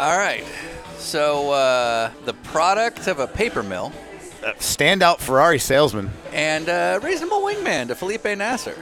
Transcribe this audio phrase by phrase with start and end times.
[0.00, 0.44] All right.
[0.96, 3.92] So uh, the product of a paper mill
[4.58, 6.10] Standout Ferrari salesman.
[6.32, 8.74] and a reasonable wingman to Felipe Nasr.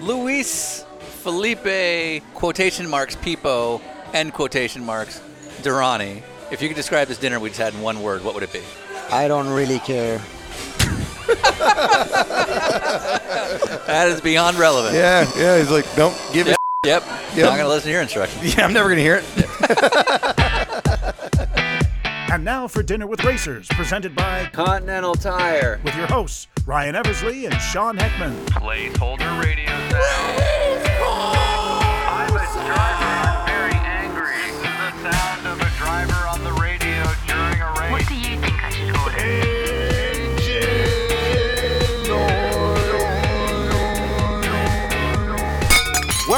[0.00, 0.84] Luis
[1.22, 3.80] Felipe quotation marks Pipo
[4.14, 5.20] end quotation marks
[5.62, 6.22] Derani.
[6.50, 8.52] If you could describe this dinner we just had in one word, what would it
[8.52, 8.62] be?
[9.10, 10.20] I don't really care.
[13.86, 14.94] That is beyond relevant.
[14.94, 15.58] Yeah, yeah.
[15.58, 16.56] He's like, don't give Yep.
[16.84, 16.86] a.
[16.88, 17.04] Yep.
[17.36, 17.46] Yep.
[17.46, 18.54] Not gonna listen to your instructions.
[18.56, 20.41] Yeah, I'm never gonna hear it.
[22.42, 25.80] And now for Dinner with Racers, presented by Continental Tire.
[25.84, 28.34] with your hosts Ryan Eversley and Sean Heckman.
[28.46, 30.42] Placeholder radio sound.
[32.08, 33.01] I'm a driver.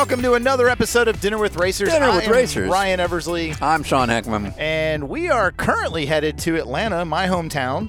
[0.04, 1.88] Welcome to another episode of Dinner with Racers.
[1.88, 2.68] Dinner I with Racers.
[2.68, 4.54] Ryan Eversley, I'm Sean Heckman.
[4.58, 7.88] and we are currently headed to Atlanta, my hometown,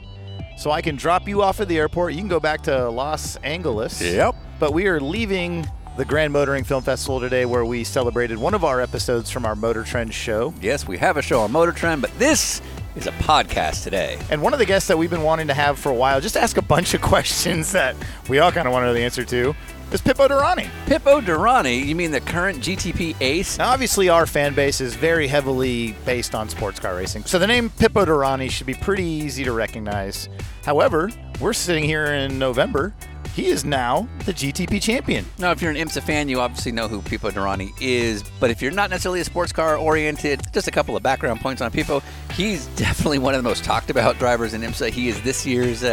[0.58, 2.14] so I can drop you off at the airport.
[2.14, 4.02] You can go back to Los Angeles.
[4.02, 4.34] Yep.
[4.60, 8.64] But we are leaving the Grand Motoring Film Festival today, where we celebrated one of
[8.64, 10.54] our episodes from our Motor Trend show.
[10.62, 12.62] Yes, we have a show on Motor Trend, but this
[12.96, 14.18] is a podcast today.
[14.30, 16.38] And one of the guests that we've been wanting to have for a while, just
[16.38, 17.94] ask a bunch of questions that
[18.30, 19.54] we all kind of want to know the answer to,
[19.92, 20.70] is Pipo Derani.
[20.86, 23.58] Pipo Derani, you mean the current GTP ace?
[23.58, 27.48] Now, obviously, our fan base is very heavily based on sports car racing, so the
[27.48, 30.30] name Pippo Durrani should be pretty easy to recognize.
[30.64, 32.94] However, we're sitting here in November.
[33.36, 35.26] He is now the GTP champion.
[35.38, 38.24] Now, if you're an IMSA fan, you obviously know who Pipo Derani is.
[38.40, 41.62] But if you're not necessarily a sports car oriented, just a couple of background points
[41.62, 42.02] on Pipo.
[42.32, 44.90] He's definitely one of the most talked about drivers in IMSA.
[44.90, 45.90] He is this year's uh,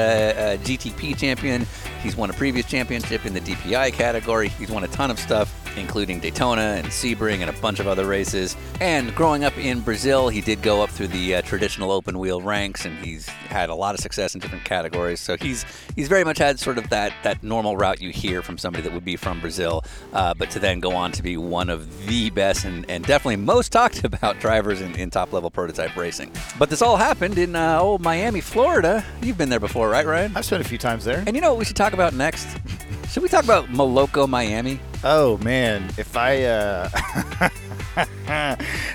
[0.60, 1.66] uh, GTP champion.
[2.00, 4.50] He's won a previous championship in the DPI category.
[4.50, 8.06] He's won a ton of stuff, including Daytona and Sebring and a bunch of other
[8.06, 8.56] races.
[8.80, 12.40] And growing up in Brazil, he did go up through the uh, traditional open wheel
[12.40, 15.20] ranks, and he's had a lot of success in different categories.
[15.20, 15.64] So he's
[15.96, 18.92] he's very much had sort of that that normal route you hear from somebody that
[18.92, 22.30] would be from Brazil, uh, but to then go on to be one of the
[22.30, 26.30] best and, and definitely most talked about drivers in, in top level prototype racing.
[26.58, 29.04] But this all happened in uh, old Miami, Florida.
[29.22, 30.32] You've been there before, right, Ryan?
[30.36, 31.22] I've spent a few times there.
[31.26, 32.48] And you know what we should talk about next?
[33.12, 34.80] Should we talk about Maloko, Miami?
[35.04, 36.88] Oh man, if I uh,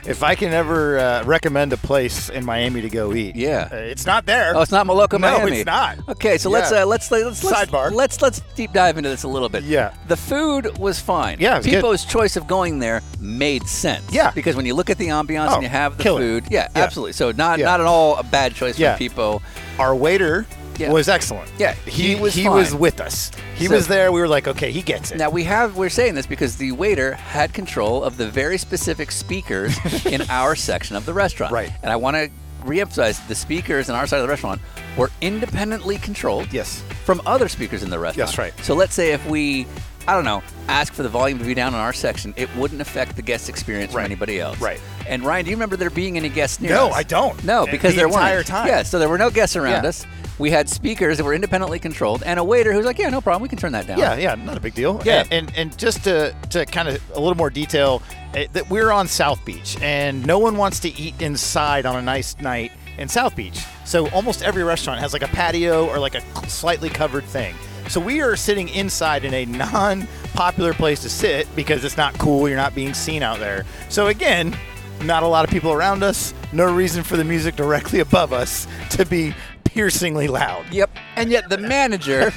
[0.06, 3.70] if I can ever uh, recommend a place in Miami to go eat, Yeah.
[3.72, 4.56] uh, it's not there.
[4.56, 6.00] Oh, it's not Maloko, No, it's not.
[6.10, 7.92] Okay, so let's uh, let's let's let's Sidebar.
[7.92, 9.64] Let's let's deep dive into this a little bit.
[9.66, 9.94] Yeah.
[10.08, 11.38] The food was fine.
[11.40, 11.60] Yeah.
[11.62, 14.12] People's choice of going there made sense.
[14.12, 14.32] Yeah.
[14.32, 16.84] Because when you look at the ambiance Oh, and you have the food, yeah, Yeah.
[16.84, 17.14] absolutely.
[17.14, 17.66] So not Yeah.
[17.66, 18.94] not at all a bad choice Yeah.
[18.94, 19.44] for people.
[19.78, 20.92] Our waiter Yeah.
[20.92, 21.50] was excellent.
[21.58, 23.32] Yeah, he was he was with us.
[23.56, 24.12] He So- was there.
[24.12, 25.18] We were like, okay, he gets it.
[25.18, 29.12] Now we have we're saying this because the waiter had control of the very specific
[29.12, 31.52] speakers in our section of the restaurant.
[31.54, 31.72] Right.
[31.82, 32.30] And I want to
[32.64, 34.62] reemphasize the speakers in our side of the restaurant
[34.98, 36.52] were independently controlled.
[36.52, 36.84] Yes.
[37.06, 38.28] From other speakers in the restaurant.
[38.30, 38.54] That's right.
[38.66, 39.66] So let's say if we
[40.10, 42.80] I don't know, ask for the volume to be down in our section, it wouldn't
[42.80, 44.04] affect the guest experience Right.
[44.04, 44.58] from anybody else.
[44.62, 44.80] Right.
[45.06, 46.92] And Ryan, do you remember there being any guests near No, us?
[46.92, 47.44] No, I don't.
[47.44, 48.48] No, The because there entire weren't.
[48.48, 48.68] time.
[48.68, 49.90] Yeah, so there were no guests around Yeah.
[49.90, 50.06] us.
[50.40, 53.22] We had speakers that were independently controlled and a waiter who was like, "Yeah, no
[53.22, 53.42] problem.
[53.42, 55.02] We can turn that down." Yeah, yeah, not a big deal.
[55.04, 55.22] Yeah.
[55.22, 58.02] and and, and just to to kind of a little more detail,
[58.36, 62.02] eh, that we're on South Beach, and no one wants to eat inside on a
[62.02, 63.64] nice night in South Beach.
[63.86, 67.56] So almost every restaurant has like a patio or like a slightly covered thing.
[67.90, 72.48] So we are sitting inside in a non-popular place to sit because it's not cool.
[72.48, 73.66] You're not being seen out there.
[73.90, 74.56] So again.
[75.04, 76.34] Not a lot of people around us.
[76.52, 79.32] No reason for the music directly above us to be
[79.70, 80.66] piercingly loud.
[80.72, 80.90] Yep.
[81.16, 82.32] And yet the manager,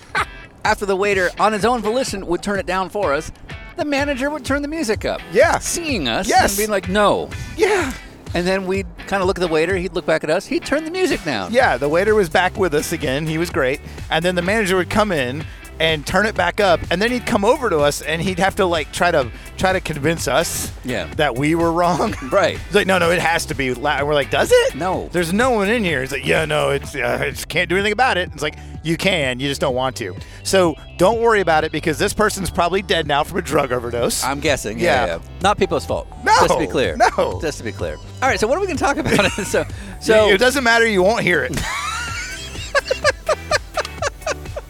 [0.64, 3.30] after the waiter on his own volition would turn it down for us,
[3.76, 5.20] the manager would turn the music up.
[5.32, 5.58] Yeah.
[5.58, 6.52] Seeing us Yes.
[6.52, 7.30] and being like, no.
[7.56, 7.92] Yeah.
[8.34, 10.64] And then we'd kind of look at the waiter, he'd look back at us, he'd
[10.64, 11.52] turn the music down.
[11.52, 13.26] Yeah, the waiter was back with us again.
[13.26, 13.80] He was great.
[14.10, 15.44] And then the manager would come in
[15.80, 18.54] and turn it back up, and then he'd come over to us and he'd have
[18.56, 21.06] to like try to try to convince us Yeah.
[21.16, 22.14] that we were wrong.
[22.30, 22.58] Right.
[22.58, 23.98] He's like, no, no, it has to be loud.
[24.00, 24.74] And we're like, does it?
[24.74, 25.08] No.
[25.12, 26.00] There's no one in here.
[26.00, 28.30] He's like, yeah, no, it's uh, I just can't do anything about it.
[28.32, 30.14] It's like you can, you just don't want to.
[30.42, 34.22] So don't worry about it because this person's probably dead now from a drug overdose.
[34.24, 34.78] I'm guessing.
[34.78, 35.06] Yeah, Yeah.
[35.16, 35.18] yeah.
[35.42, 36.06] Not people's fault.
[36.24, 36.96] No, Just to be clear.
[36.96, 37.40] no.
[37.40, 37.96] Just to be clear.
[38.22, 39.30] All right, so what are we going to talk about?
[39.46, 39.64] so,
[40.00, 40.86] so it doesn't matter.
[40.86, 41.58] You won't hear it.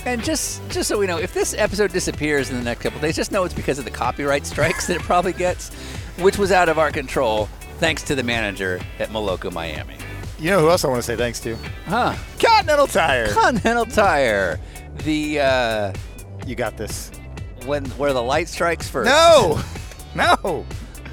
[0.06, 3.16] And just just so we know, if this episode disappears in the next couple days,
[3.16, 5.70] just know it's because of the copyright strikes that it probably gets,
[6.18, 7.46] which was out of our control,
[7.78, 9.96] thanks to the manager at Maloko, Miami.
[10.38, 11.56] you know who else I want to say thanks to?
[11.86, 12.14] Huh.
[12.38, 13.32] Continental Tire.
[13.32, 14.60] Continental Tire.
[15.04, 15.92] The uh
[16.46, 17.10] You got this.
[17.64, 19.08] when where the light strikes first.
[19.08, 19.58] No,
[20.14, 20.66] no.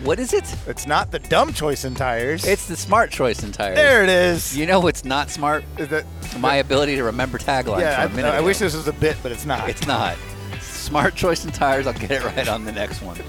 [0.03, 0.43] What is it?
[0.67, 2.43] It's not the dumb choice in tires.
[2.45, 3.75] It's the smart choice in tires.
[3.75, 4.03] there.
[4.03, 4.57] It is.
[4.57, 5.63] You know what's not smart?
[5.77, 6.05] The-
[6.39, 8.93] My ability to remember taglines yeah, from a minute I, I wish this was a
[8.93, 9.69] bit, but it's not.
[9.69, 10.17] It's not.
[10.59, 11.85] Smart choice in tires.
[11.85, 13.15] I'll get it right on the next one.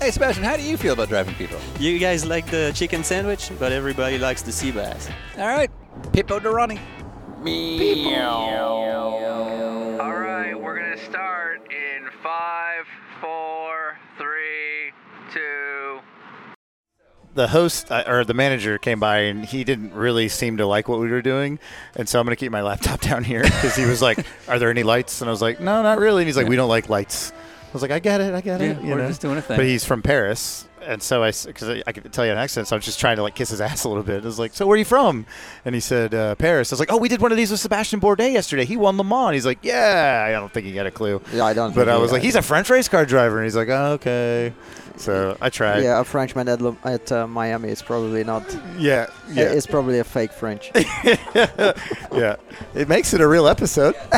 [0.00, 1.58] hey, Sebastian, how do you feel about driving people?
[1.78, 5.08] You guys like the chicken sandwich, but everybody likes the sea bass.
[5.38, 5.70] All right,
[6.12, 6.80] Pipo Derani.
[10.00, 12.86] All right, we're gonna start in five,
[13.20, 14.92] four, three,
[15.30, 16.00] two.
[17.34, 20.88] the host uh, or the manager came by and he didn't really seem to like
[20.88, 21.58] what we were doing,
[21.96, 24.70] and so I'm gonna keep my laptop down here because he was like, "Are there
[24.70, 26.88] any lights?" And I was like, "No, not really." And he's like, "We don't like
[26.88, 29.08] lights." I was like, "I get it, I get it." You we're know?
[29.08, 29.58] just doing a thing.
[29.58, 32.68] But he's from Paris, and so I because I, I could tell you an accent,
[32.68, 34.22] so I was just trying to like kiss his ass a little bit.
[34.22, 35.26] I was like, "So where are you from?"
[35.64, 37.60] And he said, uh, "Paris." I was like, "Oh, we did one of these with
[37.60, 38.64] Sebastian Bourdais yesterday.
[38.64, 41.20] He won Le Mans." He's like, "Yeah." I don't think he got a clue.
[41.32, 41.74] Yeah, I don't.
[41.74, 44.52] But I was like, "He's a French race car driver," and he's like, oh, "Okay."
[44.96, 45.82] So I tried.
[45.82, 48.44] Yeah, a Frenchman at, Lo- at uh, Miami is probably not.
[48.78, 49.06] Yeah.
[49.32, 49.44] Yeah.
[49.52, 50.70] It's probably a fake French.
[52.14, 52.36] yeah.
[52.74, 53.94] It makes it a real episode.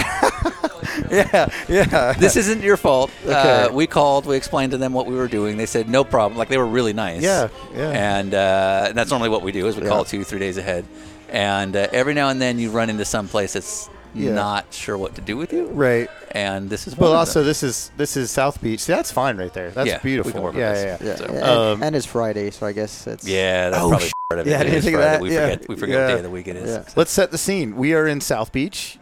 [1.10, 1.48] yeah.
[1.68, 2.12] Yeah.
[2.14, 3.10] This isn't your fault.
[3.26, 3.30] Uh,
[3.66, 3.74] Okay.
[3.74, 4.26] we called.
[4.26, 5.56] We explained to them what we were doing.
[5.56, 6.36] They said no problem.
[6.38, 7.22] Like they were really nice.
[7.22, 8.18] Yeah, yeah.
[8.18, 9.88] And uh, that's normally what we do is we Yeah.
[9.88, 10.84] call two, three days ahead.
[11.28, 14.32] And uh, every now and then you run into some place that's Yeah.
[14.34, 15.66] not sure what to do with you.
[15.66, 16.08] right.
[16.32, 18.80] And this is Well, also this is this is South Beach.
[18.80, 19.70] See, that's fine right there.
[19.70, 20.32] That's Yeah, beautiful.
[20.32, 21.06] can work with yeah, yeah, yeah.
[21.08, 23.26] Yeah, So- and, Um, and it's Friday, so I guess it's.
[23.26, 24.50] Yeah, that's Oh, probably sh- part of it.
[24.50, 25.12] yeah, I It didn't think of Friday.
[25.14, 25.22] that.
[25.22, 25.42] We Yeah.
[25.50, 25.68] forget.
[25.68, 26.70] We forget what day of the week it is.
[26.70, 26.82] Yeah.
[26.96, 27.76] Let's set the scene.
[27.76, 28.98] We are in South Beach,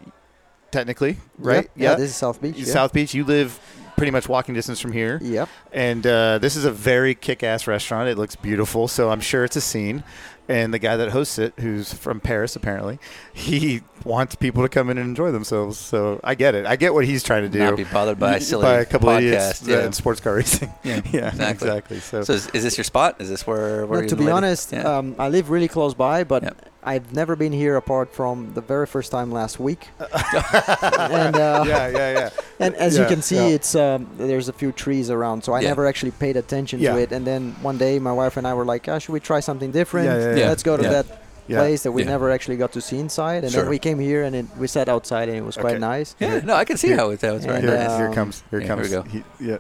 [0.71, 1.65] technically, right?
[1.65, 2.57] Yep, yeah, this is South Beach.
[2.57, 2.73] Yeah.
[2.73, 3.15] South Beach.
[3.15, 3.59] You live
[3.97, 5.19] pretty much walking distance from here.
[5.23, 5.49] Yep.
[5.73, 8.09] And uh, this is a very kick-ass restaurant.
[8.09, 10.05] It looks beautiful, so I'm sure it's a scene.
[10.47, 12.99] And the guy that hosts it, who's from Paris apparently,
[13.33, 15.79] he wants people to come in and enjoy themselves.
[15.79, 16.67] So I get it.
[16.67, 17.61] I get what he's trying to do.
[17.61, 19.87] Not be bothered by a silly by a couple podcast, of idiots yeah.
[19.87, 20.71] in sports car racing.
[20.85, 21.49] Yeah, yeah, exactly.
[21.69, 22.01] exactly.
[22.01, 23.23] So, So is, is this your spot?
[23.23, 23.87] Is this where?
[23.87, 24.83] where No, you to be honest, Yeah.
[24.99, 26.69] um, I live really close by, but Yep.
[26.87, 29.89] I've never been here apart from the very first time last week.
[29.99, 32.31] and uh, yeah, yeah, yeah.
[32.61, 33.55] and as you can see, yeah.
[33.57, 35.69] it's um, there's a few trees around, so I Yeah.
[35.69, 36.93] never actually paid attention Yeah.
[36.93, 37.11] to it.
[37.13, 39.71] And then one day, my wife and I were like, "Ah, should we try something
[39.73, 40.07] different?
[40.09, 40.49] Yeah, yeah, yeah.
[40.49, 40.91] Let's go to Yeah.
[41.03, 41.07] that
[41.49, 41.59] Yeah.
[41.61, 42.11] place that we Yeah.
[42.11, 43.63] never actually got to see inside." And Sure.
[43.63, 45.93] then we came here and it, we sat outside, and it was quite Okay.
[45.93, 46.15] nice.
[46.21, 47.63] yeah, no, I can see Here- how it sounds right.
[47.65, 47.97] Here, nice.
[47.97, 48.43] here it comes.
[48.51, 48.91] Here it Yeah, here comes.
[48.91, 49.25] we go.
[49.39, 49.59] He- yeah.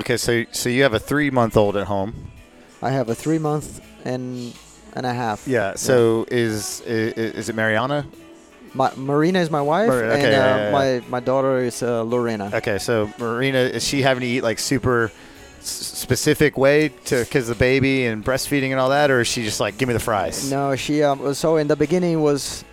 [0.00, 2.32] Okay, so so you have a three month old at home.
[2.82, 4.52] I have a three month and
[4.94, 5.46] and a half.
[5.46, 5.74] Yeah.
[5.76, 8.06] So is is, is it Mariana?
[8.72, 11.82] My, Marina is my wife, Mar- okay, and uh, yeah, yeah, my my daughter is
[11.82, 12.50] uh, Lorena.
[12.54, 15.10] Okay, so Marina is she having to eat like super
[15.58, 19.42] s- specific way to because the baby and breastfeeding and all that, or is she
[19.42, 20.48] just like give me the fries?
[20.52, 22.64] No, she um, so in the beginning was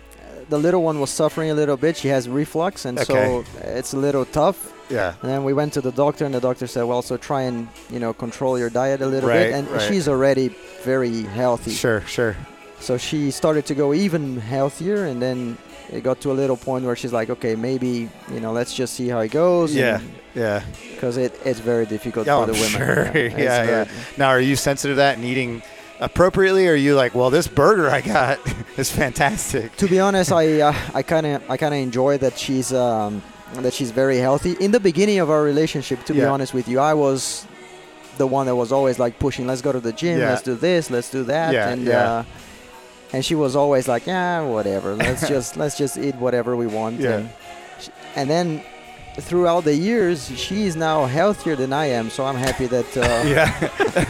[0.50, 1.96] the little one was suffering a little bit.
[1.96, 4.72] She has reflux, and so it's a little tough.
[4.90, 5.14] Yeah.
[5.22, 7.68] And then we went to the doctor, and the doctor said, "Well, so try and
[7.90, 9.82] you know control your diet a little Right, bit." And right.
[9.82, 10.48] she's already
[10.84, 12.00] very healthy, Sure.
[12.06, 12.36] Sure.
[12.80, 15.56] so she started to go even healthier, and then
[15.92, 18.94] it got to a little point where she's like, "Okay, maybe you know, let's just
[18.94, 20.00] see how it goes." Yeah.
[20.34, 20.62] Yeah.
[20.94, 22.78] because it, it's very difficult Oh, for the I'm women.
[22.86, 23.02] sure.
[23.14, 23.64] it's Yeah.
[23.64, 23.84] Yeah.
[24.16, 25.62] Now, are you sensitive to that and eating
[26.00, 28.38] appropriately, or are you like, well, this burger I got
[28.76, 29.74] is fantastic?
[29.78, 33.22] to be honest, I uh, I kind of I kind of enjoy that she's um,
[33.54, 34.52] that she's very healthy.
[34.60, 37.46] In the beginning of our relationship, to be honest with you, I was
[38.18, 39.46] the one that was always like pushing.
[39.46, 40.18] Let's go to the gym.
[40.18, 40.30] Yeah.
[40.30, 40.90] Let's do this.
[40.90, 41.52] Let's do that.
[41.54, 42.10] Yeah, and yeah.
[42.12, 42.24] Uh,
[43.12, 44.94] and she was always like, yeah, whatever.
[44.94, 47.00] Let's just let's just eat whatever we want.
[47.00, 47.16] Yeah.
[47.18, 47.30] And,
[47.80, 48.62] sh- and then
[49.20, 52.10] throughout the years, she is now healthier than I am.
[52.10, 53.58] So I'm happy that uh, Yeah.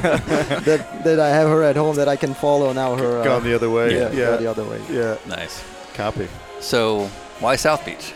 [0.69, 2.97] that that I have her at home that I can follow now.
[2.97, 3.95] Her uh, Gone the other way.
[3.95, 4.25] yeah, Yeah.
[4.27, 4.81] go the other way.
[4.91, 5.17] Yeah.
[5.27, 5.63] Nice.
[5.95, 6.29] Copy.
[6.61, 7.07] So
[7.41, 8.13] why South Beach?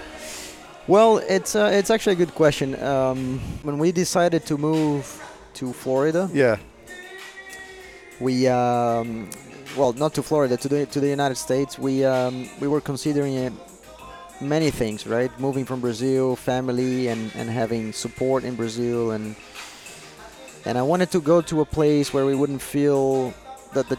[0.88, 2.74] Well, it's uh, it's actually a good question.
[2.82, 5.06] Um, when we decided to move
[5.54, 6.56] to Florida, Yeah.
[8.20, 9.30] we um,
[9.76, 11.78] well, not to Florida, to the to the United States.
[11.78, 13.50] We um, we were considering uh,
[14.40, 15.30] many things, right?
[15.38, 19.36] Moving from Brazil, family, and and having support in Brazil, and
[20.66, 23.32] and I wanted to go to a place where we wouldn't feel
[23.72, 23.98] that the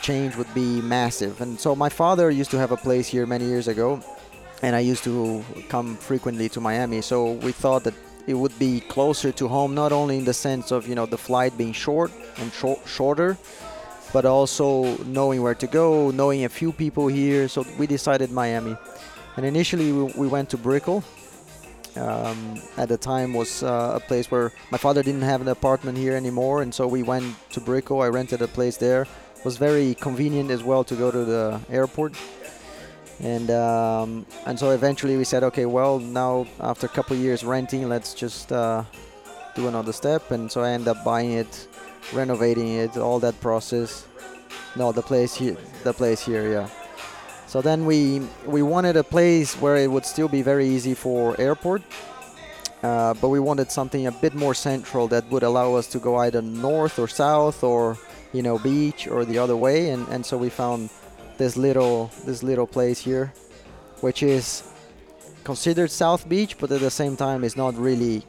[0.00, 1.40] change would be massive.
[1.42, 4.00] And so my father used to have a place here many years ago,
[4.62, 7.00] and I used to come frequently to Miami.
[7.02, 7.94] So we thought that
[8.26, 11.18] it would be closer to home, not only in the sense of you know the
[11.18, 13.36] flight being short and short, shorter,
[14.12, 17.48] but also knowing where to go, knowing a few people here.
[17.48, 18.76] So we decided Miami,
[19.36, 21.02] and initially we, we went to Brickell.
[21.94, 25.98] Um, at the time was uh, a place where my father didn't have an apartment
[25.98, 28.00] here anymore, and so we went to Brickell.
[28.00, 29.02] I rented a place there.
[29.02, 32.14] It was very convenient as well to go to the airport.
[33.22, 37.88] And um, and so eventually we said, okay, well now after a couple years renting,
[37.88, 38.82] let's just uh,
[39.54, 40.30] do another step.
[40.32, 41.68] And so I ended up buying it,
[42.12, 44.06] renovating it, all that process.
[44.74, 46.68] No, the place here, the place here, yeah.
[47.46, 51.38] So then we we wanted a place where it would still be very easy for
[51.40, 51.82] airport,
[52.82, 56.16] uh, but we wanted something a bit more central that would allow us to go
[56.16, 57.98] either north or south or
[58.32, 59.90] you know beach or the other way.
[59.90, 60.90] And, and so we found
[61.38, 63.32] this little this little place here,
[64.00, 64.62] which is
[65.44, 68.24] considered South Beach, but at the same time it's not really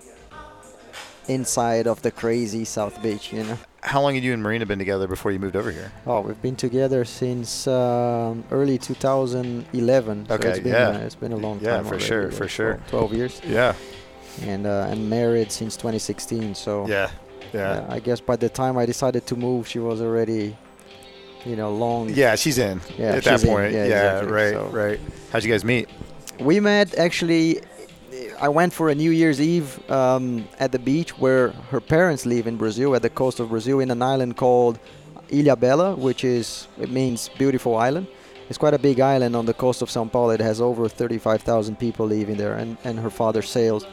[1.28, 3.58] inside of the crazy South Beach, you know.
[3.82, 5.92] How long had you and Marina been together before you moved over here?
[6.08, 10.28] Oh, we've been together since um, early 2011.
[10.28, 10.88] so Okay, it's been, yeah.
[10.90, 11.84] uh, it's been a long Yeah, time.
[11.84, 12.74] for already, sure, for sure.
[12.90, 13.76] 12, 12 years, Yeah.
[14.44, 16.56] and uh, and married since 2016.
[16.56, 17.10] So Yeah.
[17.54, 17.72] Yeah.
[17.72, 20.56] uh, I guess by the time I decided to move, she was already,
[21.46, 22.10] you know, long.
[22.10, 23.50] Yeah, she's in Yeah, at that she's in.
[23.50, 23.74] point.
[23.74, 24.32] Yeah, Yeah, exactly.
[24.34, 25.00] right, So- right.
[25.32, 25.90] How'd you guys meet?
[26.40, 27.62] We met actually.
[28.40, 32.46] I went for a New Year's Eve um, at the beach where her parents live
[32.48, 34.78] in Brazil, at the coast of Brazil, in an island called
[35.30, 38.08] Ilha Bela, which is it means beautiful island.
[38.50, 40.32] It's quite a big island on the coast of São Paulo.
[40.32, 43.86] It has over 35,000 people living there, and, and her father sails.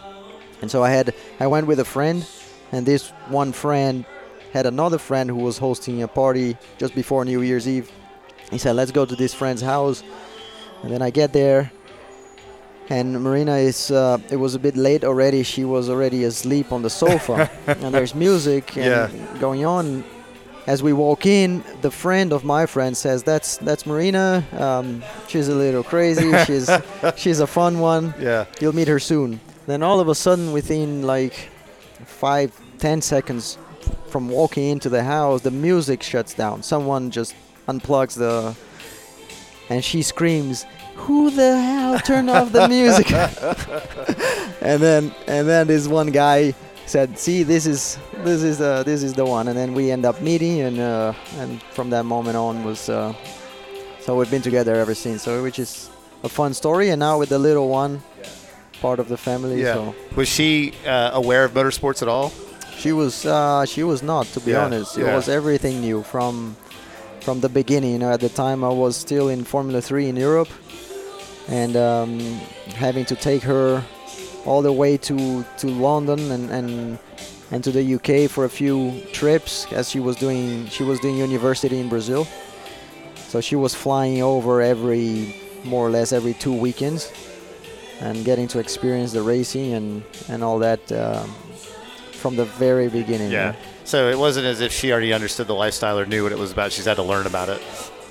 [0.61, 2.27] And so I had I went with a friend,
[2.73, 4.05] and this one friend
[4.53, 7.91] had another friend who was hosting a party just before New Year's Eve.
[8.51, 10.03] He said, "Let's go to this friend's house."
[10.83, 11.71] And then I get there,
[12.89, 13.91] and Marina is.
[13.91, 15.43] Uh, it was a bit late already.
[15.43, 19.39] She was already asleep on the sofa, and there's music and Yeah.
[19.39, 20.05] going on.
[20.67, 24.45] As we walk in, the friend of my friend says, "That's that's Marina.
[24.59, 26.33] Um, she's a little crazy.
[26.47, 26.69] she's
[27.17, 28.15] she's a fun one.
[28.21, 28.45] Yeah.
[28.61, 31.51] You'll meet her soon." Then all of a sudden, within like
[32.07, 33.57] five, ten seconds
[34.09, 36.63] from walking into the house, the music shuts down.
[36.63, 37.35] Someone just
[37.69, 38.55] unplugs the,
[39.69, 40.67] and she screams,
[40.97, 43.11] "Who the hell turned off the music?"
[44.61, 46.55] and then and then this one guy
[46.87, 50.05] said, "See, this is this is uh, this is the one." And then we end
[50.05, 53.15] up meeting, and uh, and from that moment on was uh,
[54.01, 55.23] so we've been together ever since.
[55.23, 55.91] So which is
[56.23, 58.03] a fun story, and now with the little one,
[58.81, 59.63] part of the family.
[59.63, 59.75] Yeah.
[59.75, 62.33] So Was she uh, aware of motorsports at all?
[62.81, 64.97] She was uh, she was not, to be Yeah, honest.
[64.99, 65.15] It yeah.
[65.17, 66.57] was everything new from
[67.21, 67.93] from the beginning.
[67.93, 70.49] You know, at the time I was still in Formula Three in Europe,
[71.49, 72.19] and um,
[72.75, 73.83] having to take her
[74.47, 76.99] all the way to to London and and
[77.53, 81.17] and to the UK for a few trips as she was doing she was doing
[81.19, 82.27] university in Brazil.
[83.29, 85.35] So she was flying over every
[85.65, 87.13] more or less every two weekends
[88.01, 91.31] and getting to experience the racing and and all that um,
[92.21, 93.31] from the very beginning.
[93.31, 93.55] know.
[93.85, 96.53] So it wasn't as if she already understood the lifestyle or knew what it was
[96.53, 96.71] about.
[96.73, 97.61] She's had to learn about it.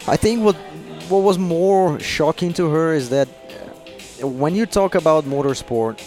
[0.08, 0.56] I think what
[1.08, 6.00] what was more shocking to her is that uh, when you talk about motorsport,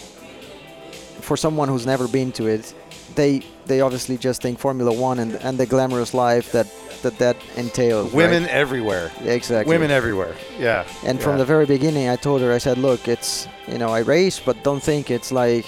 [1.21, 2.73] for someone who's never been to it,
[3.15, 6.67] they they obviously just think Formula One and and the glamorous life that
[7.03, 8.07] that that entails.
[8.07, 8.15] right?
[8.15, 9.11] Women everywhere.
[9.23, 9.73] exactly.
[9.73, 10.35] Women everywhere.
[10.59, 10.85] Yeah.
[11.05, 13.99] And from the very beginning, I told her, I said, look, it's you know, I
[13.99, 15.65] race, but don't think it's like,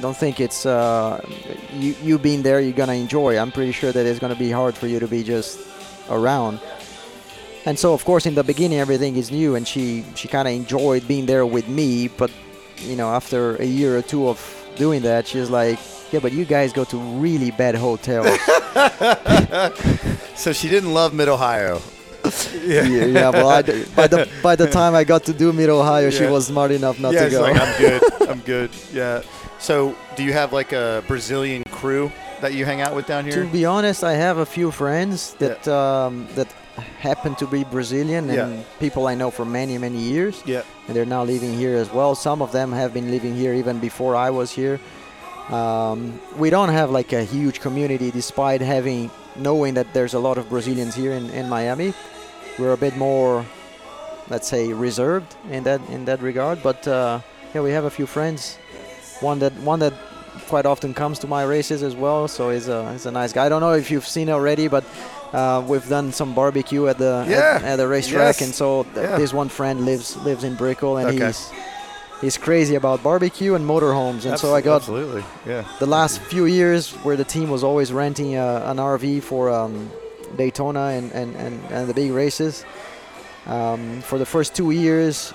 [0.00, 1.24] don't think it's uh,
[1.72, 3.38] you you being there, you're gonna enjoy.
[3.38, 5.60] I'm pretty sure that it's gonna be hard for you to be just
[6.10, 6.60] around.
[7.66, 10.54] And so, of course, in the beginning, everything is new, and she she kind of
[10.54, 12.08] enjoyed being there with me.
[12.08, 12.30] But
[12.78, 14.38] you know, after a year or two of
[14.76, 15.78] doing that, she's like,
[16.12, 18.26] yeah, but you guys go to really bad hotels.
[20.38, 21.82] So she didn't love Mid Ohio.
[22.62, 23.30] yeah, yeah.
[23.30, 26.26] Well, I d by the by the time I got to do Mid Ohio, she
[26.26, 27.42] was smart enough not yeah, to it's go.
[27.42, 28.02] like I'm good.
[28.28, 28.70] I'm good.
[28.92, 29.22] Yeah.
[29.58, 32.10] So do you have like a Brazilian crew
[32.40, 33.42] that you hang out with down here?
[33.44, 36.46] to be honest, I have a few friends that um, that
[37.00, 38.62] happen to be Brazilian and Yeah.
[38.78, 40.62] people I know for many many years, Yeah.
[40.86, 42.14] and they're now living here as well.
[42.14, 44.78] Some of them have been living here even before I was here.
[45.50, 50.38] Um, we don't have like a huge community, despite having knowing that there's a lot
[50.38, 51.94] of Brazilians here in, in Miami.
[52.58, 53.44] We're a bit more,
[54.28, 56.62] let's say, reserved in that in that regard.
[56.62, 57.20] But uh,
[57.54, 58.58] yeah, we have a few friends.
[59.20, 59.92] One that one that
[60.48, 62.28] quite often comes to my races as well.
[62.28, 63.46] So he's a he's a nice guy.
[63.46, 64.84] I don't know if you've seen already, but
[65.32, 67.56] uh, we've done some barbecue at the Yeah.
[67.56, 68.42] at, at the racetrack, Yes.
[68.42, 69.18] and so th- Yeah.
[69.18, 71.26] this one friend lives lives in Brickell, and Okay.
[71.26, 71.50] he's
[72.20, 74.24] he's crazy about barbecue and motorhomes.
[74.26, 75.24] And so I got absolutely.
[75.46, 75.64] Yeah.
[75.80, 79.90] the last few years where the team was always renting uh, an RV for um,
[80.36, 82.64] Daytona and, and, and, and the big races.
[83.46, 85.32] Um, for the first two years,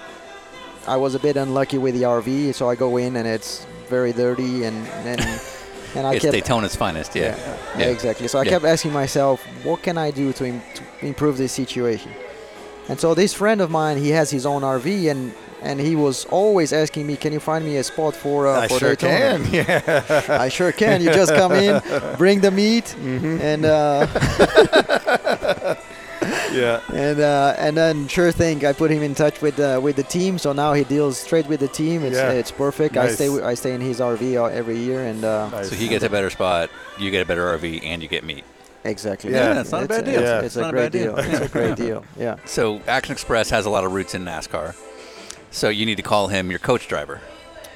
[0.87, 4.11] I was a bit unlucky with the RV, so I go in and it's very
[4.13, 5.19] dirty and and,
[5.95, 7.15] and I it's kept Daytona's finest.
[7.15, 7.35] Yeah.
[7.77, 8.27] yeah, exactly.
[8.27, 8.51] So I Yeah.
[8.51, 12.11] kept asking myself, what can I do to, Im- to improve this situation?
[12.89, 16.25] And so this friend of mine, he has his own RV, and and he was
[16.25, 19.39] always asking me, "Can you find me a spot for uh, I for sure Daytona?"
[19.39, 19.53] can.
[19.53, 20.37] Yeah.
[20.45, 21.01] I sure can.
[21.01, 21.81] You just come in,
[22.17, 23.39] bring the meat, Mm-hmm.
[23.41, 24.07] and uh,
[26.53, 26.81] yeah.
[26.93, 30.03] and uh, and then sure thing, I put him in touch with uh, with the
[30.03, 30.37] team.
[30.37, 32.03] So now he deals straight with the team.
[32.03, 32.31] It's Yeah.
[32.31, 32.95] it's perfect.
[32.97, 35.69] I stay wi- I stay in his RV every year, and uh, Nice.
[35.69, 36.69] So he gets a better spot,
[36.99, 38.43] you get a better RV, and you get meat.
[38.85, 39.31] exactly.
[39.31, 40.15] Yeah, that's not a bad deal.
[40.15, 40.37] It's, Yeah.
[40.39, 41.15] it's It's a a great deal.
[41.15, 41.25] deal.
[41.25, 42.05] It's a great deal.
[42.17, 42.35] Yeah.
[42.45, 44.75] So Action Express has a lot of roots in NASCAR.
[45.51, 47.21] So you need to call him your coach driver.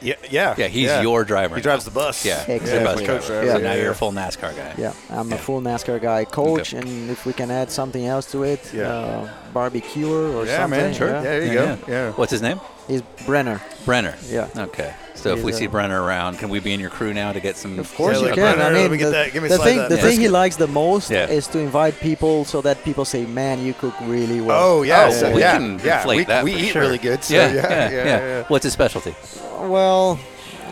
[0.01, 0.15] Yeah.
[0.29, 0.55] Yeah.
[0.57, 1.55] Yeah, he's your driver.
[1.55, 2.25] He drives the bus.
[2.25, 2.53] Yeah, Exactly.
[2.59, 3.05] he's bus Yeah, driver.
[3.19, 3.45] coach driver.
[3.45, 3.53] Yeah.
[3.53, 4.73] So now Yeah, you're a full NASCAR guy.
[4.77, 6.81] Yeah, I'm a full NASCAR guy, coach, Okay.
[6.81, 8.87] and if we can add something else to it, Yeah.
[8.89, 10.79] uh, barbecuer or Yeah, something.
[10.79, 10.93] man.
[10.93, 11.07] Sure.
[11.09, 11.15] Yeah.
[11.15, 11.77] Yeah, there you Yeah, go.
[11.91, 12.11] Yeah.
[12.11, 12.59] What's his name?
[12.87, 13.61] He's Brenner.
[13.85, 14.15] Brenner.
[14.27, 14.49] Yeah.
[14.55, 14.93] Okay.
[15.15, 17.33] So if He's we see uh, Brenner around, can we be in your crew now
[17.33, 17.79] to get some?
[17.79, 18.43] Of course Yeah, you can.
[18.55, 19.97] Brenner, I let mean, me get the, that- give me the slice thing, of the
[19.97, 21.27] thing he likes the most Yeah.
[21.27, 25.07] is to invite people so that people say, "Man, you cook really well." Oh yeah.
[25.07, 25.57] Oh, so, we yeah.
[25.57, 25.97] can yeah.
[25.97, 26.81] inflate we, that we for eat sure.
[26.83, 27.23] really good.
[27.23, 28.43] So, yeah, yeah, yeah, yeah, yeah.
[28.47, 29.15] What's his specialty?
[29.59, 30.19] Well,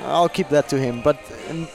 [0.05, 1.01] I'll keep that to him.
[1.01, 1.17] But
[1.49, 1.67] um,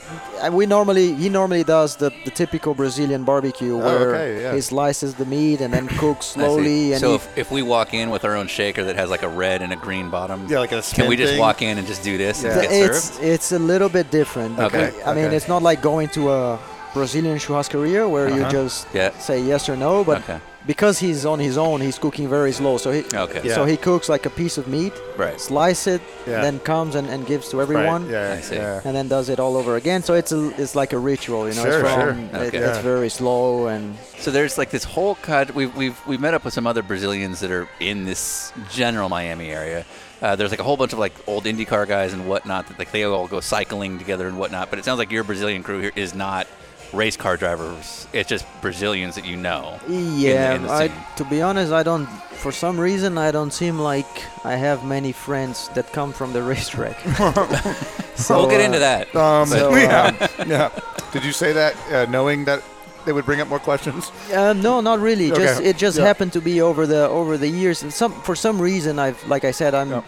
[0.55, 4.53] we normally he normally does the, the typical Brazilian barbecue where Oh, okay, yeah.
[4.55, 6.93] he slices the meat and then cooks I slowly.
[6.93, 9.29] And so if, if we walk in with our own shaker that has like a
[9.29, 11.39] red and a green bottom, Yeah, like a can we just thing?
[11.39, 13.23] walk in and just do this and get it's served?
[13.23, 14.57] it's a little bit different.
[14.59, 15.35] Okay, I mean, okay.
[15.35, 16.59] it's not like going to a
[16.93, 18.51] Brazilian churrascaria where you Uh-huh.
[18.51, 19.11] just Yeah.
[19.19, 20.03] say yes or no.
[20.03, 20.39] But Okay.
[20.67, 22.77] Because he's on his own, he's cooking very slow.
[22.77, 23.41] So he Okay.
[23.43, 23.55] Yeah.
[23.55, 25.39] so he cooks like a piece of meat, Right.
[25.41, 26.41] slice it, Yeah.
[26.41, 28.09] then comes and, and gives to Right, everyone.
[28.09, 28.35] Yeah.
[28.37, 28.55] I see.
[28.55, 28.81] Yeah.
[28.85, 30.03] And then does it all over again.
[30.03, 31.63] So it's a, it's like a ritual, you know.
[31.63, 32.13] Sure, it's sure.
[32.13, 32.57] from, it- Okay.
[32.59, 35.55] it's very slow and So there's like this whole cut.
[35.55, 39.49] We've we've we met up with some other Brazilians that are in this general Miami
[39.49, 39.83] area.
[40.21, 42.91] Uh, there's like a whole bunch of like old IndyCar guys and whatnot that like
[42.91, 44.69] they all go cycling together and whatnot.
[44.69, 46.45] But it sounds like your Brazilian crew here is not
[46.93, 48.07] race car drivers.
[48.13, 49.79] It's just Brazilians that you know.
[49.87, 50.55] yeah.
[50.55, 52.07] in the I, to be honest, I don't.
[52.41, 54.07] For some reason, I don't seem like
[54.43, 56.99] I have many friends that come from the racetrack.
[58.15, 59.15] so we'll get uh, into that.
[59.15, 60.27] Um, So, yeah.
[60.47, 60.69] yeah.
[61.13, 62.63] Did you say that uh, knowing that
[63.05, 64.11] they would bring up more questions?
[64.33, 65.31] Uh, no, not really.
[65.31, 65.43] Okay.
[65.43, 66.05] Just it just Yeah.
[66.05, 69.43] happened to be over the over the years, and some for some reason I've like
[69.43, 70.01] I said I'm Yeah.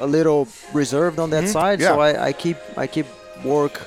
[0.00, 1.52] a little reserved on that Mhm.
[1.52, 3.06] side, so I, I keep I keep
[3.44, 3.80] work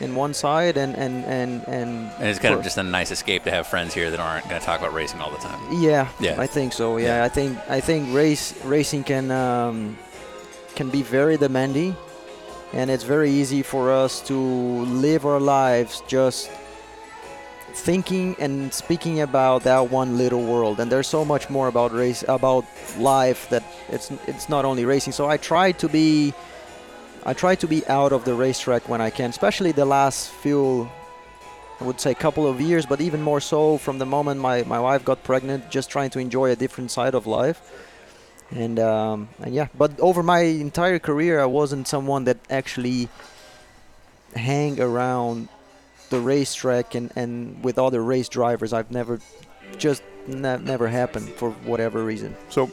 [0.00, 2.10] in one side and and and and.
[2.18, 4.60] And it's kind of just a nice escape to have friends here that aren't going
[4.60, 5.60] to talk about racing all the time.
[5.80, 6.40] Yeah, Yeah.
[6.40, 6.96] I think so.
[6.96, 7.24] Yeah, Yeah.
[7.24, 9.96] I think I think race racing can um,
[10.74, 11.96] can be very demanding,
[12.72, 16.50] and it's very easy for us to live our lives just
[17.74, 20.78] thinking and speaking about that one little world.
[20.78, 22.64] And there's so much more about race about
[22.98, 25.12] life that it's it's not only racing.
[25.12, 26.32] So I try to be
[27.26, 30.88] I try to be out of the racetrack when I can, especially the last few
[31.80, 34.78] I would say couple of years, but even more so from the moment my, my
[34.78, 37.60] wife got pregnant, just trying to enjoy a different side of life.
[38.50, 43.08] And um, and yeah, but over my entire career, I wasn't someone that actually
[44.36, 45.48] hang around
[46.10, 48.72] the racetrack and, and with other race drivers.
[48.72, 49.18] I've never
[49.78, 52.36] just ne- never happened for whatever reason.
[52.50, 52.70] So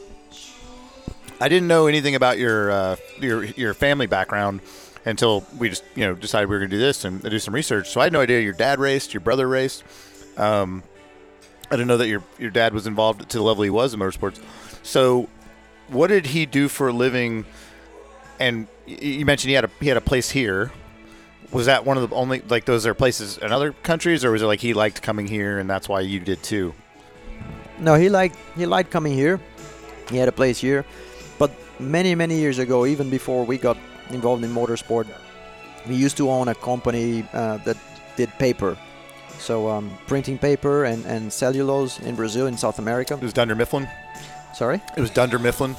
[1.42, 4.60] I didn't know anything about your uh, your your family background
[5.04, 7.52] until we just you know decided we were going to do this and do some
[7.52, 7.88] research.
[7.88, 9.82] So I had no idea your dad raced, your brother raced.
[10.36, 10.84] Um,
[11.68, 13.98] I didn't know that your your dad was involved to the level he was in
[13.98, 14.40] motorsports.
[14.84, 15.28] So
[15.88, 17.44] what did he do for a living?
[18.38, 20.70] And you mentioned he had a he had a place here.
[21.50, 24.42] Was that one of the only like those are places in other countries, or was
[24.42, 26.72] it like he liked coming here and that's why you did too?
[27.80, 29.40] No, he liked he liked coming here.
[30.08, 30.84] He had a place here,
[31.38, 33.76] but many many years ago, even before we got
[34.10, 35.06] involved in motorsport,
[35.88, 37.76] we used to own a company uh, that
[38.16, 38.76] did paper,
[39.38, 43.14] so um, printing paper and, and cellulose in Brazil in South America.
[43.14, 43.88] It was Dunder Mifflin.
[44.54, 45.74] Sorry, It was Dunder Mifflin.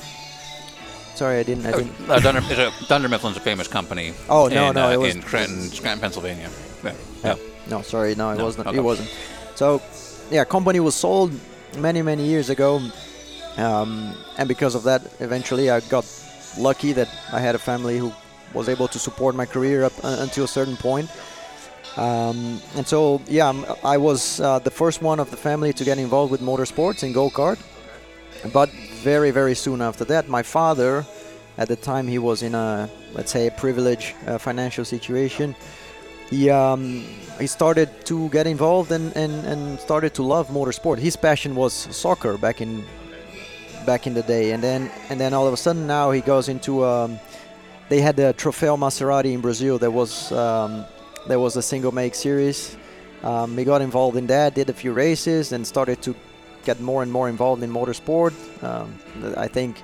[1.15, 1.65] sorry, I didn't.
[1.67, 2.09] I didn't.
[2.09, 4.13] Uh, Dunder, it's a, Dunder Mifflin's a famous company.
[4.29, 6.49] Oh, no, in, no, uh, it was- in Scranton, Scranton, Pennsylvania.
[6.83, 6.93] Yeah.
[7.23, 7.35] yeah.
[7.69, 8.67] No, sorry, no, it No, wasn't.
[8.67, 8.77] okay.
[8.77, 9.09] It wasn't.
[9.55, 9.81] So,
[10.31, 11.31] yeah, company was sold
[11.77, 12.81] many many years ago,
[13.57, 16.05] um, and because of that, eventually I got
[16.57, 18.11] lucky that I had a family who
[18.53, 21.09] was able to support my career up uh, until a certain point.
[21.97, 25.83] Um, and so, yeah, I'm- I was uh, the first one of the family to
[25.83, 27.59] get involved with motorsports and go kart.
[28.51, 28.69] But
[29.03, 31.05] very, very soon after that, my father,
[31.57, 35.55] at the time he was in a, let's say, a privileged uh, financial situation,
[36.29, 37.05] he um,
[37.39, 40.97] he started to get involved and, and, and started to love motorsport.
[40.99, 42.83] His passion was soccer back in
[43.85, 46.49] back in the day, and then and then all of a sudden now he goes
[46.49, 47.19] into um,
[47.89, 49.77] they had the Trofeo Maserati in Brazil.
[49.77, 50.85] There was um,
[51.27, 52.77] there was a single make series.
[53.23, 56.15] Um, he got involved in that, did a few races, and started to
[56.65, 58.33] get more and more involved in motorsport.
[58.63, 58.99] Um,
[59.37, 59.81] I think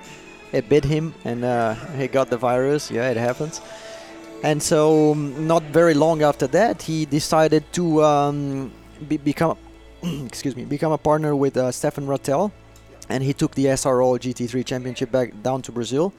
[0.52, 2.90] it bit him, and uh, he got the virus.
[2.90, 3.60] Yeah, it happens.
[4.42, 8.72] And so, um, not very long after that, he decided to um,
[9.06, 9.58] be, become,
[10.02, 12.50] excuse me, become a partner with uh, Stéphane Ratel,
[13.10, 16.12] and he took the SRO GT3 Championship back down to Brazil,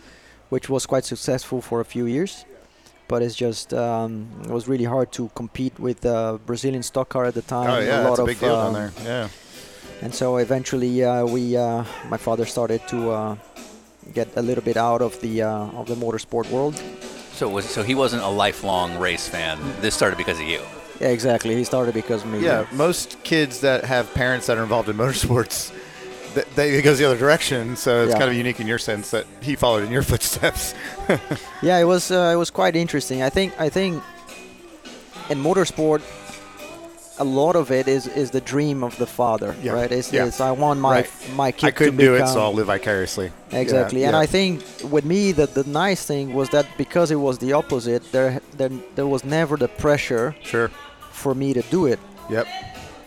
[0.49, 2.45] which was quite successful for a few years.
[3.07, 7.25] But it's just um, it was really hard to compete with uh, Brazilian stock car
[7.25, 7.69] at the time.
[7.69, 8.91] Oh yeah, a that's lot a of big deal down um, there.
[9.03, 9.27] Yeah.
[10.01, 13.35] and so eventually, uh, we, uh, my father started to uh,
[14.13, 16.81] get a little bit out of the uh, of the motorsport world.
[17.33, 19.59] So was so he wasn't a lifelong race fan.
[19.81, 20.61] This started because of you.
[21.01, 21.55] Yeah, exactly.
[21.55, 22.39] He started because of me.
[22.39, 25.73] Yeah, most kids that have parents that are involved in motorsports,
[26.33, 27.75] th- they, it goes the other direction.
[27.75, 28.19] So it's Yeah.
[28.19, 30.73] kind of unique in your sense that he followed in your footsteps.
[31.61, 33.21] Yeah, it was uh, it was quite interesting.
[33.21, 34.01] I think I think
[35.29, 36.01] in motorsport,
[37.19, 39.73] a lot of it is is the dream of the father, Yeah.
[39.73, 39.91] right?
[39.91, 40.25] It's, Yeah.
[40.27, 41.09] it's I want my Right.
[41.35, 43.31] my kid I couldn't to do it, so I'll live vicariously.
[43.51, 44.01] exactly.
[44.01, 44.15] Yeah, and.
[44.23, 48.01] I think with me, the the nice thing was that because it was the opposite,
[48.11, 50.69] there there there was never the pressure Sure.
[51.11, 51.99] for me to do it.
[52.29, 52.47] Yep.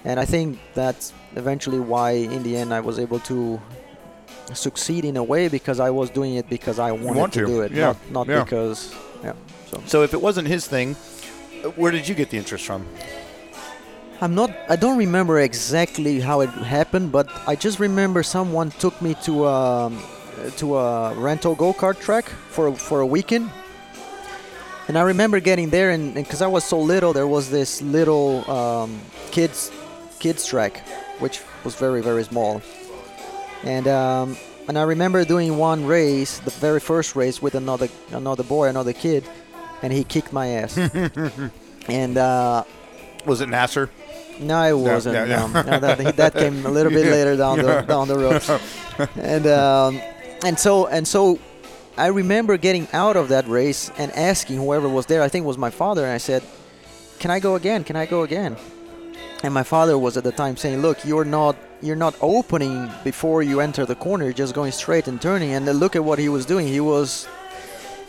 [0.05, 3.61] And I think that's eventually why, in the end, I was able to
[4.53, 7.47] succeed in a way because I was doing it because I wanted want to, to.
[7.47, 7.87] do it, Yeah.
[7.87, 8.45] not not Yeah.
[8.45, 9.33] because yeah.
[9.71, 10.95] So So if it wasn't his thing,
[11.77, 12.87] where did you get the interest from?
[14.21, 14.51] I'm not.
[14.69, 19.47] I don't remember exactly how it happened, but I just remember someone took me to
[19.47, 19.99] um,
[20.59, 23.51] to a rental go kart track for a- for a weekend.
[24.89, 28.45] And I remember getting there, and because I was so little, there was this little
[28.51, 29.71] um, kids
[30.25, 30.79] kids track,
[31.19, 32.63] which was very very small.
[33.63, 38.43] And um, and I remember doing one race, the very first race with another another
[38.43, 39.23] boy, another kid,
[39.83, 40.79] and he kicked my ass.
[41.89, 42.65] and uh,
[43.27, 43.91] Was it Nasr?
[44.41, 45.15] no, it wasn't.
[45.15, 45.63] no, No, no.
[45.63, 48.43] No, that, that came a little bit later down the down the road.
[49.17, 50.01] And um,
[50.43, 51.39] and so and so,
[51.99, 55.21] I remember getting out of that race and asking whoever was there.
[55.21, 56.43] I think it was my father, and I said,
[57.19, 57.85] "Can I go again?
[57.85, 58.57] Can I go again?"
[59.45, 63.43] And my father was at the time saying, "Look, you're not you're not opening before
[63.43, 64.25] you enter the corner.
[64.25, 66.67] You're just going straight and turning." And then look at what he was doing.
[66.67, 67.29] He was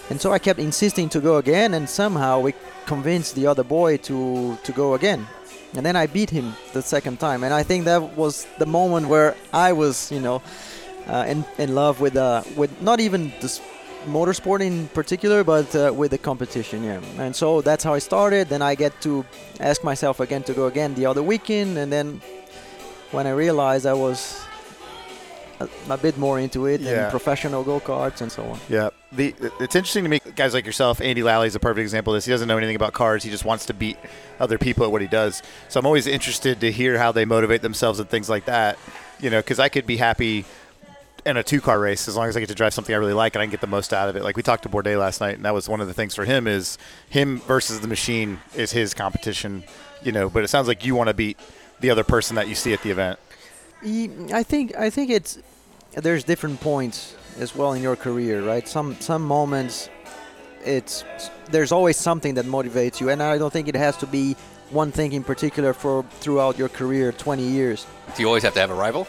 [0.10, 2.54] and so I kept insisting to go again, and somehow we
[2.86, 5.26] convinced the other boy to to go again.
[5.76, 9.08] And then I beat him the second time, and I think that was the moment
[9.08, 10.42] where I was, you know,
[11.08, 13.60] uh, in in love with uh, with not even this
[14.06, 16.84] motorsport in particular, but uh, with the competition.
[16.84, 18.50] Yeah, and so that's how I started.
[18.50, 19.26] Then I get to
[19.60, 22.22] ask myself again to go again the other weekend, and then
[23.12, 24.42] when I realized I was
[25.60, 27.04] a, a bit more into it Yeah.
[27.04, 28.60] and professional go karts and so on.
[28.70, 28.90] Yeah.
[29.12, 31.00] The it's interesting to me, guys like yourself.
[31.00, 32.26] Andy Lally is a perfect example of this.
[32.26, 33.24] He doesn't know anything about cars.
[33.24, 33.98] He just wants to beat
[34.40, 35.42] other people at what he does.
[35.70, 38.78] So I'm always interested to hear how they motivate themselves and things like that.
[39.22, 40.44] You know, because I could be happy
[41.26, 43.14] in a two car race as long as I get to drive something I really
[43.14, 44.24] like and I can get the most out of it.
[44.24, 46.26] Like we talked to Bourdais last night, and that was one of the things for
[46.26, 46.78] him is
[47.10, 49.64] him versus the machine is his competition.
[50.04, 51.40] You know, but it sounds like you want to beat
[51.80, 53.20] the other person that you see at the event.
[53.84, 55.40] I think I think it's
[55.94, 58.68] there's different points as well in your career, right?
[58.68, 59.90] Some some moments
[60.64, 61.04] it's
[61.52, 64.36] there's always something that motivates you, and I don't think it has to be
[64.72, 67.86] one thing in particular for throughout your career, 20 years.
[68.16, 69.08] Do you always have to have a rival?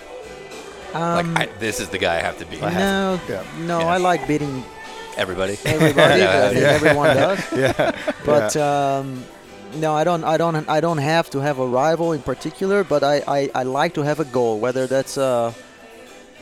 [0.94, 2.61] Um, like, I, this is the guy I have to beat.
[2.61, 3.42] no, Yeah.
[3.61, 3.87] no, Yeah.
[3.87, 4.64] I like beating
[5.16, 5.57] Everybody.
[5.64, 6.20] everybody.
[6.22, 7.40] Yeah, I think everyone does.
[7.53, 7.92] Yeah.
[8.25, 9.25] But um,
[9.77, 10.25] no, I don't.
[10.25, 10.68] I don't.
[10.68, 12.85] I don't have to have a rival in particular.
[12.85, 15.53] But I, I, I like to have a goal, whether that's uh,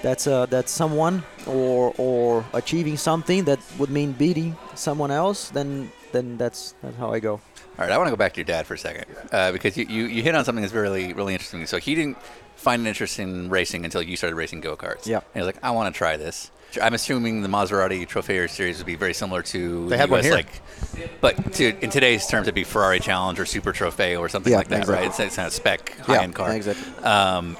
[0.03, 5.51] that's uh, that's someone or or achieving something that would mean beating someone else.
[5.51, 7.41] Then then that's that's how I go.
[7.77, 9.77] All right, I want to go back to your dad for a second uh, because
[9.77, 11.67] you, you, you hit on something that's really really interesting.
[11.67, 12.19] So he didn't
[12.57, 15.07] find an interest in racing until you started racing go karts.
[15.07, 15.17] Yeah.
[15.19, 16.51] and he was like, I want to try this.
[16.81, 20.21] I'm assuming the Maserati Trofeo series would be very similar to They the had one
[20.21, 20.35] US, here.
[20.35, 24.51] like, but to, in today's terms, it'd be Ferrari Challenge or Super Trofeo or something
[24.51, 24.95] Yeah, like that, exactly.
[25.03, 25.07] right?
[25.11, 26.53] It's, it's kind of spec high end car.
[26.53, 27.05] exactly.
[27.05, 27.57] Um,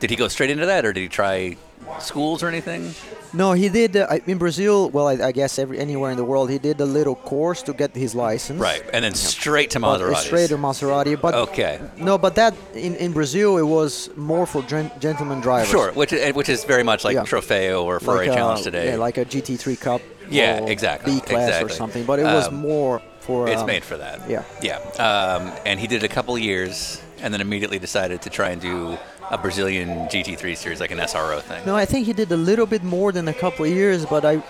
[0.00, 1.56] did he go straight into that, or did he try
[2.00, 2.94] schools or anything?
[3.32, 4.88] No, he did uh, in Brazil.
[4.90, 7.72] Well, I, I guess every anywhere in the world, he did a little course to
[7.72, 8.60] get his license.
[8.60, 10.16] Right, and then straight to Maserati.
[10.16, 11.80] straight to Maserati, but Okay.
[11.96, 15.68] no, but that in, in Brazil it was more for gen- gentleman drivers.
[15.70, 17.24] Sure, which is, which is very much like Yeah.
[17.24, 18.86] Trofeo or Ferrari like a- Challenge today.
[18.90, 20.00] Yeah, like a GT3 Cup.
[20.30, 21.72] Yeah, exactly, B class exactly.
[21.72, 23.48] or something, but it was Um, more for.
[23.48, 24.28] It's um, made for that.
[24.28, 24.42] yeah.
[24.62, 24.78] Yeah.
[24.98, 28.98] Um, and he did a couple years and then immediately decided to try and do
[29.30, 31.64] a Brazilian GT3 series, like an SRO thing.
[31.66, 34.24] No, I think he did a little bit more than a couple of years, but
[34.24, 34.42] I,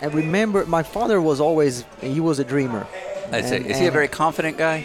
[0.00, 2.86] I remember my father was always he was a dreamer.
[3.32, 4.84] I'd say, And- is he a very confident guy?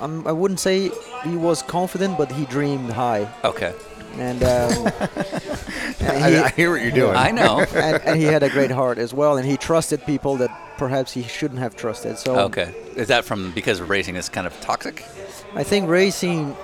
[0.00, 0.90] um, I wouldn't say
[1.24, 3.28] he was confident, but he dreamed high.
[3.44, 3.72] Okay.
[4.18, 4.86] and, um,
[6.00, 7.14] and I, I hear what you're doing.
[7.16, 7.60] I know.
[7.74, 11.12] and, and he had a great heart as well, and he trusted people that perhaps
[11.12, 12.18] he shouldn't have trusted.
[12.18, 12.74] So Okay.
[12.94, 15.02] Is that from because racing is kind of toxic?
[15.54, 16.54] I think racing.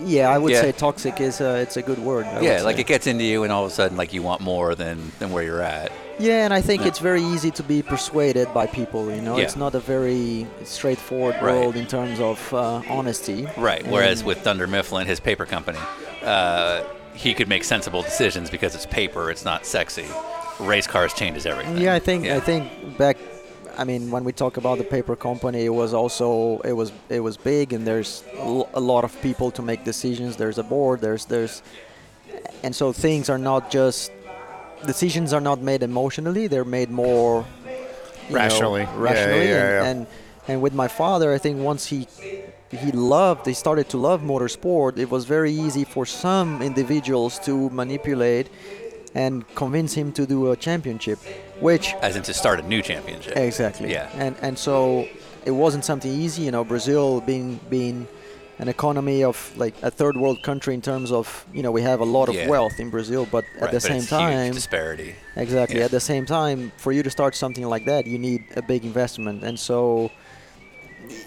[0.00, 0.60] Yeah, I would Yeah.
[0.62, 2.26] say toxic is a, it's a good word.
[2.26, 4.40] I yeah, like it gets into you, and all of a sudden, like you want
[4.40, 5.92] more than than where you're at.
[6.18, 6.88] Yeah, and I think Yeah.
[6.88, 9.10] it's very easy to be persuaded by people.
[9.10, 9.44] You know, Yeah.
[9.44, 11.42] it's not a very straightforward Right.
[11.42, 13.46] world in terms of uh, honesty.
[13.56, 13.86] Right.
[13.86, 15.78] Whereas And- with Dunder Mifflin, his paper company,
[16.24, 16.82] uh,
[17.14, 19.30] he could make sensible decisions because it's paper.
[19.30, 20.06] It's not sexy.
[20.60, 21.78] Race cars changes everything.
[21.78, 22.36] Yeah, I think Yeah.
[22.36, 23.16] I think back.
[23.82, 27.18] I mean, when we talk about the paper company, it was also it was it
[27.18, 30.36] was big, and there's a lot of people to make decisions.
[30.36, 31.00] There's a board.
[31.00, 31.64] There's there's,
[32.62, 34.12] and so things are not just
[34.86, 36.46] decisions are not made emotionally.
[36.46, 38.82] They're made more you know, Rationally.
[38.82, 39.90] Yeah, rationally, yeah, and, yeah.
[39.90, 40.06] and
[40.46, 42.06] and with my father, I think once he
[42.70, 44.96] he loved, he started to love motorsport.
[44.96, 48.48] It was very easy for some individuals to manipulate
[49.14, 51.18] and convince him to do a championship,
[51.60, 53.36] which As in to start a new championship.
[53.36, 53.90] exactly.
[53.92, 54.08] Yeah.
[54.24, 55.06] And and so
[55.44, 56.42] it wasn't something easy.
[56.42, 58.06] You know, Brazil being being
[58.58, 62.00] an economy of like a third world country in terms of you know we have
[62.00, 62.48] a lot of Yeah.
[62.48, 65.14] wealth in Brazil, but at the but same time, disparity.
[65.36, 65.78] Exactly.
[65.78, 65.86] Yeah.
[65.86, 68.84] At the same time, for you to start something like that, you need a big
[68.84, 70.10] investment, and so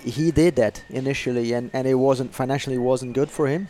[0.03, 3.67] he did that initially, and, and it wasn't financially wasn't good for him.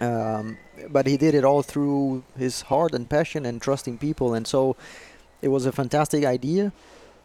[0.00, 0.56] Um,
[0.88, 4.76] but he did it all through his heart and passion and trusting people, and so
[5.42, 6.72] it was a fantastic idea.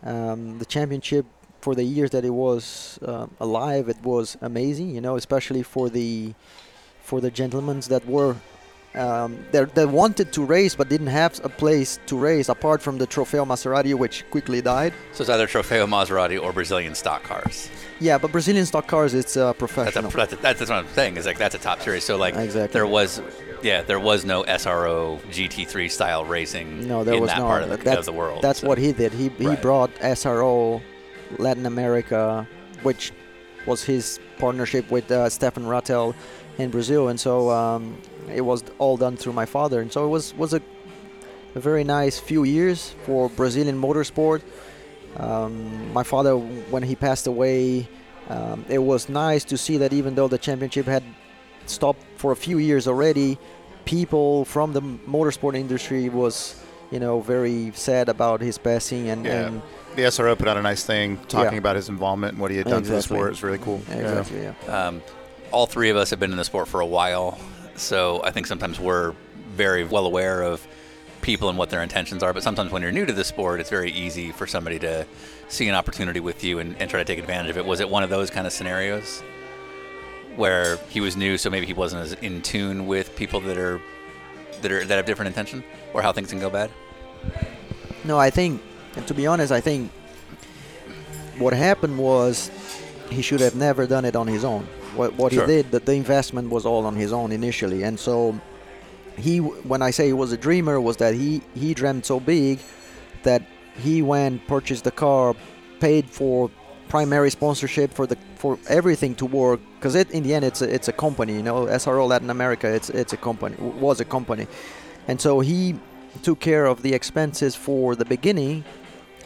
[0.04, 1.26] Um, the championship
[1.62, 4.90] for the years that it was uh, alive, it was amazing.
[4.96, 6.34] You know, especially for the
[7.04, 8.36] for the gentlemen that were
[8.96, 12.98] um, that, that wanted to race but didn't have a place to race apart from
[12.98, 14.94] the Trofeo Maserati, which quickly died.
[15.14, 17.70] So it's either Trofeo Maserati or Brazilian stock cars.
[18.00, 20.12] Yeah, but Brazilian stock cars, it's uh, That's, a, professional.
[20.12, 21.18] that's, a, that's what I'm saying.
[21.18, 22.04] Is like that's a top series.
[22.04, 22.74] So like Exactly.
[22.74, 23.22] there was,
[23.64, 27.46] yeah, there was no SRO GT3 style racing no, there in was that no.
[27.46, 28.42] part of the, that's, of the world.
[28.42, 29.12] That's so- what he did.
[29.14, 29.62] He he Right.
[29.62, 30.82] brought SRO
[31.38, 32.48] Latin America,
[32.84, 33.12] which
[33.66, 36.14] was his partnership with uh, Stéphane Ratel
[36.58, 37.98] in Brazil, and so um,
[38.34, 40.62] it was all done through my father, and so it was was a,
[41.56, 44.42] a very nice few years for Brazilian motorsport.
[45.18, 47.88] Um, my father, when he passed away,
[48.30, 51.04] um, it was nice to see that even though the championship had
[51.66, 53.38] stopped for a few years already,
[53.86, 59.48] people from the motorsport industry was, you know, very sad about his passing, and, Yeah.
[59.48, 59.62] and
[59.96, 61.58] The SRO put out a nice thing talking Yeah.
[61.66, 63.18] about his involvement and what he had done for the Exactly.
[63.18, 63.32] sport.
[63.32, 63.82] It's really cool.
[63.90, 63.96] Yeah.
[63.98, 64.54] exactly, yeah.
[64.88, 65.02] Um,
[65.52, 67.38] all three of us have been in the sport for a while,
[67.76, 69.14] so I think sometimes we're
[69.56, 70.66] very well aware of
[71.22, 72.34] people and what their intentions are.
[72.34, 75.06] But sometimes when you're new to the sport, it's very easy for somebody to
[75.50, 77.66] see an opportunity with you and, and try to take advantage of it.
[77.66, 79.22] Was it one of those kind of scenarios
[80.36, 83.82] where he was new, so maybe he wasn't as in tune with people that are
[84.62, 85.64] that are that have different intention,
[85.94, 86.70] or how things can go bad?
[88.04, 88.62] No, I think,
[88.96, 89.92] and to be honest, I think
[91.38, 92.50] what happened was
[93.10, 94.64] he should have never done it on his own.
[94.96, 95.46] What, what Sure.
[95.48, 98.40] he did, that the investment was all on his own initially, and so
[99.18, 102.60] he, when I say he was a dreamer, was that he he dreamt so big
[103.24, 103.44] that
[103.78, 105.36] he went purchased the car,
[105.80, 106.50] paid for
[106.90, 110.68] primary sponsorship for the for everything to work because it in the end it's a,
[110.78, 113.56] it's a company you know SRO Latin America it's it's a company
[113.88, 114.46] was a company
[115.10, 115.76] and so he
[116.28, 118.56] took care of the expenses for the beginning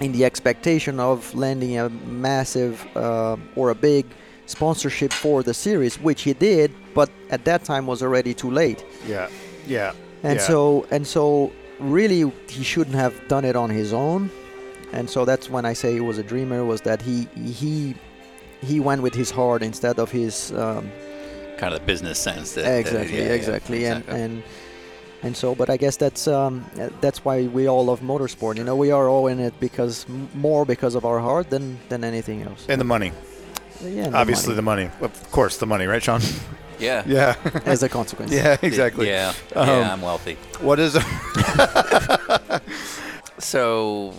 [0.06, 1.86] in the expectation of landing a
[2.30, 2.74] massive
[3.06, 4.04] uh, or a big
[4.56, 8.82] sponsorship for the series which he did but at that time was already too late
[9.08, 9.28] Yeah.
[9.76, 9.92] Yeah.
[10.30, 10.48] and Yeah.
[10.52, 11.24] so and so
[11.98, 12.22] really
[12.58, 14.22] he shouldn't have done it on his own
[14.98, 17.18] and so that's when i say he was a dreamer was that he
[17.58, 17.96] he
[18.66, 20.90] he went with his heart instead of his um,
[21.58, 22.54] Kind of the business sense.
[22.56, 24.22] That, that- exactly yeah, yeah, exactly and exactly.
[24.24, 24.44] and
[25.24, 26.66] and so but i guess that's um,
[27.02, 30.66] that's why we all love motorsport you know we are all in it because more
[30.66, 33.12] because of our heart than than anything else And the money.
[33.82, 34.90] yeah and Obviously, money, the money.
[35.02, 36.22] Of course, the money, right, Sean?
[36.80, 37.04] yeah.
[37.08, 37.36] Yeah.
[37.66, 39.08] as a consequence yeah, exactly.
[39.08, 40.36] Yeah, Um, yeah, I'm wealthy.
[40.68, 40.94] What is.
[43.38, 44.14] So,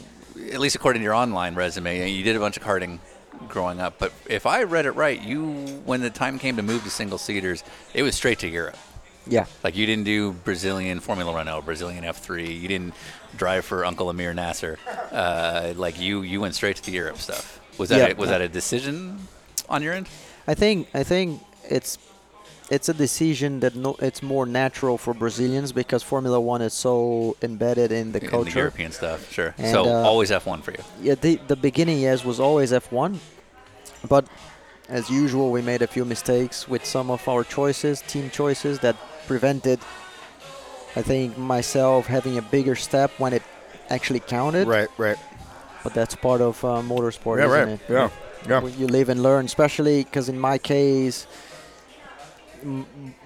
[0.53, 2.99] at least according to your online resume, you did a bunch of karting
[3.49, 3.95] growing up.
[3.99, 5.45] But if I read it right, you,
[5.85, 7.63] when the time came to move to single seaters,
[7.95, 8.77] it was straight to Europe.
[9.27, 12.61] yeah Like you didn't do Brazilian Formula Renault, Brazilian F3.
[12.61, 12.95] You didn't
[13.37, 14.79] drive for Uncle Amir Nasr.
[15.13, 17.61] Uh, like you, you went straight to the Europe stuff.
[17.79, 18.15] Was that Yeah.
[18.15, 19.19] a, was that a decision
[19.69, 20.07] on your end?
[20.49, 21.99] I think I think it's
[22.71, 27.37] it's a decision that no, it's more natural for Brazilians because Formula One is so
[27.43, 28.51] embedded in the In culture.
[28.51, 29.55] the European stuff, sure.
[29.59, 30.83] And, so uh, always F1 for you.
[31.03, 33.19] Yeah, the the beginning yes was always F1,
[34.09, 34.27] but
[34.89, 38.97] as usual, we made a few mistakes with some of our choices, team choices, that
[39.27, 39.81] prevented,
[40.95, 43.43] I think, myself having a bigger step when it
[43.91, 44.69] actually counted.
[44.69, 45.19] Right, right.
[45.83, 47.69] But that's part of uh, motorsport, Yeah, isn't right.
[47.69, 47.81] it?
[47.89, 48.11] Yeah,
[48.49, 48.67] yeah.
[48.67, 51.27] You live and learn, especially because in my case,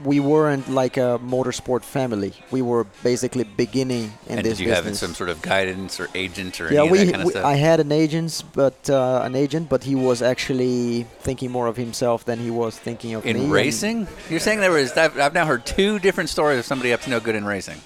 [0.04, 2.32] we weren't like a motorsport family.
[2.50, 6.08] We were basically beginning in and this did you have some sort of guidance or
[6.14, 7.40] agent or yeah, we, that kind of we?
[7.40, 11.76] I had an agent, but uh, an agent, but he was actually thinking more of
[11.76, 13.30] himself than he was thinking of me.
[13.30, 14.06] in and- racing?
[14.28, 14.92] You're saying there was.
[14.92, 17.80] I've now heard two different stories of somebody up to no good in racing.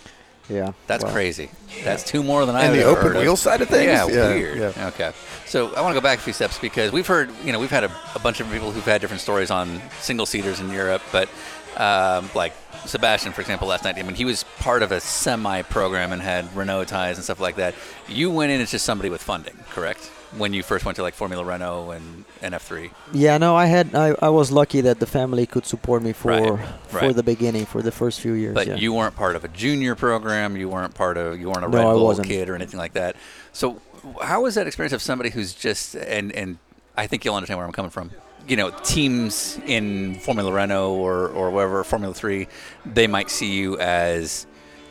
[0.49, 1.51] Yeah, That's well, crazy.
[1.85, 3.23] That's two more than I've And the open heard of.
[3.23, 3.87] wheel side of things?
[3.87, 4.59] Yeah, Yeah, weird.
[4.77, 4.89] yeah.
[4.89, 5.13] Okay.
[5.47, 7.71] So I want to go back a few steps because we've heard, you know, we've
[7.71, 11.03] had a, a bunch of people who've had different stories on single seaters in Europe,
[11.13, 11.29] but
[11.77, 12.53] um, like
[12.87, 13.99] Sebastian, for example, last night.
[13.99, 17.41] I mean, he was part of a semi program and had Renault ties and stuff
[17.41, 17.75] like that.
[18.09, 20.11] You went in as just somebody with funding, correct?
[20.37, 22.91] When you first went to like Formula Renault and, and F3.
[23.13, 26.29] Yeah, no, I had I, I was lucky that the family could support me for
[26.29, 27.15] Right, for right.
[27.15, 28.55] the beginning, for the first few years.
[28.55, 28.77] But yeah.
[28.77, 30.57] you weren't part of a junior program.
[30.57, 31.39] You weren't part of.
[31.39, 33.17] You weren't a No, Red Bull kid or anything like that.
[33.53, 33.81] So,
[34.23, 36.59] how was that experience of somebody who's just and and
[36.97, 38.11] I think you'll understand where I'm coming from.
[38.47, 42.49] You know, teams in Formula Renault or or wherever Formula Three,
[42.85, 44.47] they might see you as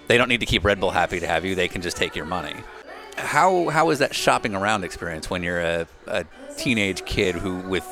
[0.07, 1.55] they don't need to keep Red Bull happy to have you.
[1.55, 2.55] They can just take your money.
[3.15, 6.25] How how is that shopping around experience when you're a, a
[6.57, 7.87] teenage kid who with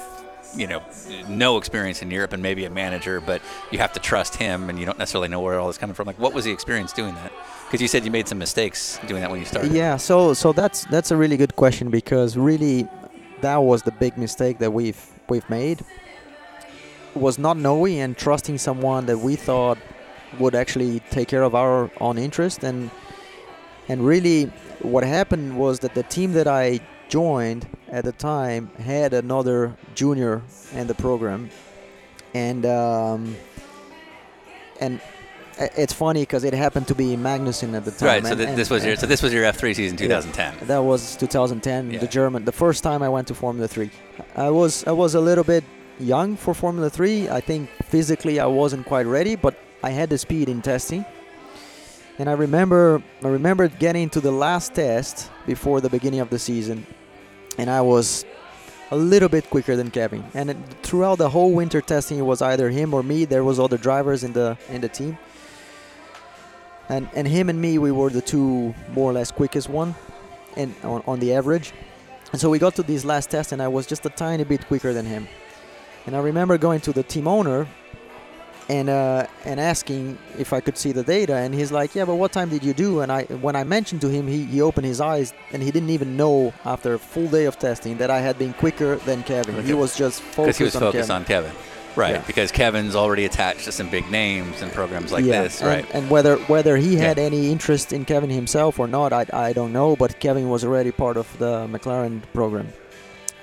[0.55, 0.81] you know
[1.27, 4.79] no experience in Europe and maybe a manager, but you have to trust him and
[4.79, 6.07] you don't necessarily know where all this coming from.
[6.07, 7.31] Like, what was the experience doing that?
[7.65, 9.71] Because you said you made some mistakes doing that when you started.
[9.71, 12.88] Yeah, so so that's that's a really good question because really
[13.41, 15.79] that was the big mistake that we've we've made
[17.13, 19.77] was not knowing and trusting someone that we thought
[20.39, 22.89] would actually take care of our own interest and
[23.88, 24.51] and really
[24.83, 30.41] what happened was that the team that I joined at the time had another junior
[30.73, 31.49] in the program
[32.33, 33.35] and um,
[34.79, 34.99] and
[35.77, 38.07] it's funny because it happened to be Magnussen at the time.
[38.07, 38.23] Right.
[38.23, 40.67] So and- th- and- this was your so this was your F3 season 2010.
[40.67, 41.99] that was 2010, Yeah.
[41.99, 43.91] the German, the first time I went to Formula 3.
[44.35, 45.63] I was I was a little bit
[45.99, 47.29] young for Formula 3.
[47.29, 51.03] I think physically I wasn't quite ready, but I had the speed in testing.
[52.21, 56.38] And I remember I remember getting to the last test before the beginning of the
[56.38, 56.86] season,
[57.57, 58.25] and I was
[58.91, 60.23] a little bit quicker than Kevin.
[60.36, 63.25] And it, throughout the whole winter testing, it was either him or me.
[63.25, 65.17] There was other drivers in the in the team.
[66.89, 69.95] And and him and me, we were the two more or less quickest one,
[70.55, 71.73] and on, on the average.
[72.31, 74.67] And so we got to this last test, and I was just a tiny bit
[74.67, 75.27] quicker than him.
[76.05, 77.67] And I remember going to the team owner
[78.77, 82.15] and uh, and asking if I could see the data, and he's like, "Yeah, but
[82.21, 84.86] what time did you do?" And I, when I mentioned to him, he, he opened
[84.93, 88.19] his eyes, and he didn't even know after a full day of testing that I
[88.27, 89.53] had been quicker than Kevin.
[89.65, 91.21] He was just focused Because he was on focused Kevin.
[91.21, 91.51] on Kevin.
[91.93, 92.15] Right.
[92.15, 92.23] Yeah.
[92.25, 95.60] Because Kevin's already attached to some big names and programs like yeah, this.
[95.62, 95.86] and, Right.
[95.93, 97.07] and whether whether he Yeah.
[97.10, 99.97] had any interest in Kevin himself or not, I, I don't know.
[99.97, 102.67] But Kevin was already part of the McLaren program,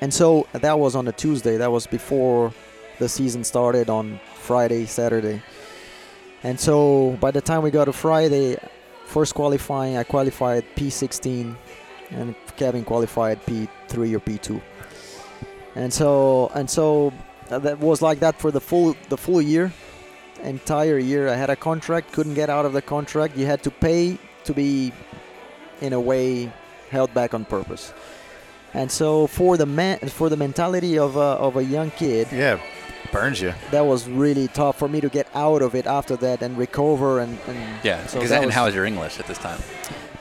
[0.01, 1.59] and so that was on a Tuesday.
[1.59, 2.53] That was before
[2.99, 5.43] the season started on Friday, Saturday,
[6.43, 6.77] and so
[7.21, 8.57] by the time we got to Friday,
[9.05, 11.55] first qualifying, I qualified P16,
[12.11, 14.61] and Kevin qualified P3 or P2,
[15.75, 17.13] and so and so
[17.51, 19.71] uh, that was like that for the full the full year
[20.43, 21.29] entire year.
[21.29, 23.37] I had a contract, couldn't get out of the contract.
[23.37, 24.93] You had to pay to be,
[25.81, 26.51] in a way,
[26.91, 27.93] held back on purpose.
[28.75, 32.61] And so for the man, for the mentality of a, of a young kid, Yeah,
[33.12, 33.53] burns you.
[33.71, 37.21] that was really tough for me to get out of it after that and recover
[37.21, 38.07] and, and yeah.
[38.07, 39.61] So that and was- how was your English at this time?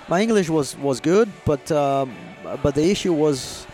[0.10, 2.16] my English was was good, but um,
[2.64, 3.68] but the issue was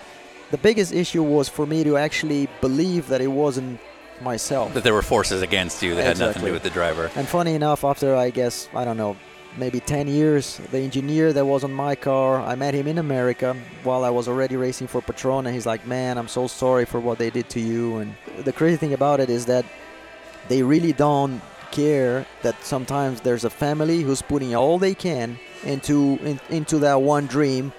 [0.51, 3.79] the biggest issue was for me to actually believe that it wasn't
[4.21, 4.73] myself.
[4.73, 7.09] That there were forces against you that had nothing to do with the driver.
[7.15, 9.15] And funny enough, after I guess I don't know,
[9.57, 13.55] maybe 10 years, the engineer that was on my car, I met him in America
[13.83, 16.99] while I was already racing for Patron, and he's like, "Man, I'm so sorry for
[16.99, 19.65] what they did to you." And the crazy thing about it is that
[20.47, 26.19] they really don't care that sometimes there's a family who's putting all they can into
[26.23, 27.73] in, into that one dream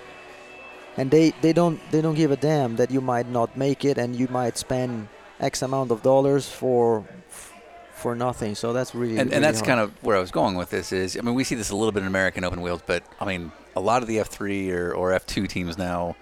[0.96, 3.96] and they, they don't they don't give a damn that you might not make it
[3.96, 5.07] and you might spend
[5.38, 7.05] x amount of dollars for
[8.05, 8.55] for nothing.
[8.55, 9.66] So that's really and, really and that's hard.
[9.66, 11.76] kind of where I was going with this is I mean we see this a
[11.76, 14.92] little bit in American open wheels but I mean a lot of the F3 or,
[14.92, 16.14] or F2 teams now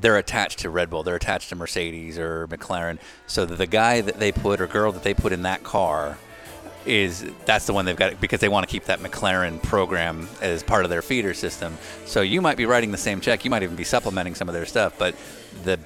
[0.00, 1.04] they're attached to Red Bull.
[1.04, 2.98] They're attached to Mercedes or McLaren.
[3.28, 6.18] So the guy that they put or girl that they put in that car
[6.84, 10.64] is that's the one they've got because they want to keep that McLaren program as
[10.64, 11.78] part of their feeder system.
[12.06, 13.44] So you might be writing the same check.
[13.44, 15.14] You might even be supplementing some of their stuff but
[15.62, 15.78] the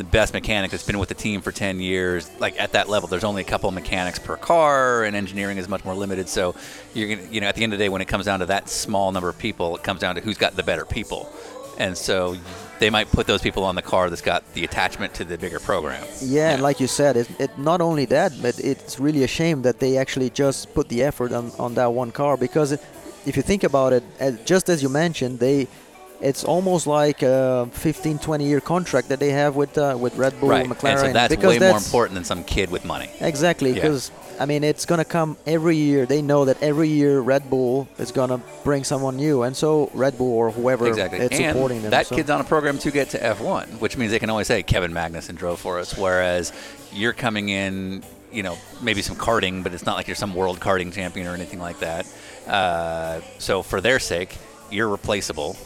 [0.00, 3.06] the best mechanic that's been with the team for 10 years, like at that level,
[3.06, 6.26] there's only a couple of mechanics per car, and engineering is much more limited.
[6.26, 6.54] So
[6.94, 8.46] you're gonna, you know, at the end of the day, when it comes down to
[8.46, 11.30] that small number of people, it comes down to who's got the better people,
[11.76, 12.34] and so
[12.78, 15.60] they might put those people on the car that's got the attachment to the bigger
[15.60, 16.02] program.
[16.22, 19.60] Yeah, and like you said, it, it not only that, but it's really a shame
[19.62, 22.80] that they actually just put the effort on, on that one car because it,
[23.26, 24.02] if you think about it,
[24.46, 25.68] just as you mentioned, they
[26.20, 30.38] it's almost like a 15, 20 year contract that they have with uh, with Red
[30.40, 30.90] Bull, right, McLaren.
[30.90, 33.10] and so that's because way more important than some kid with money.
[33.20, 33.74] Exactly, Yeah.
[33.76, 36.06] because I mean it's gonna come every year.
[36.06, 40.18] They know that every year Red Bull is gonna bring someone new, and so Red
[40.18, 41.20] Bull or whoever Exactly.
[41.20, 41.90] it's and supporting them.
[41.92, 42.16] that so.
[42.16, 44.92] kid's on a program to get to F1, which means they can always say Kevin
[44.92, 45.96] Magnussen drove for us.
[45.96, 46.52] Whereas
[46.92, 48.02] you're coming in,
[48.32, 51.34] you know, maybe some karting, but it's not like you're some world karting champion or
[51.34, 52.06] anything like that.
[52.46, 54.36] Uh, so for their sake,
[54.70, 55.56] you're replaceable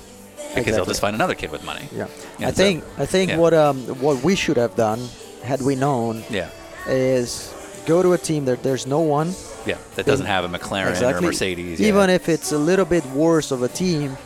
[0.55, 1.89] because they'll just find another kid with money.
[1.93, 2.07] Yeah,
[2.39, 3.39] I so- think I think yeah.
[3.39, 5.01] what um what we should have done
[5.43, 6.49] had we known Yeah.
[6.89, 7.53] is
[7.87, 9.35] go to a team that there's no one
[9.67, 9.79] Yeah.
[9.97, 11.81] That doesn't have a McLaren or a exactly Mercedes.
[11.81, 12.15] even yeah.
[12.17, 14.17] if it's a little bit worse of a team,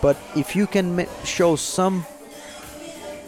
[0.00, 2.04] but if you can show some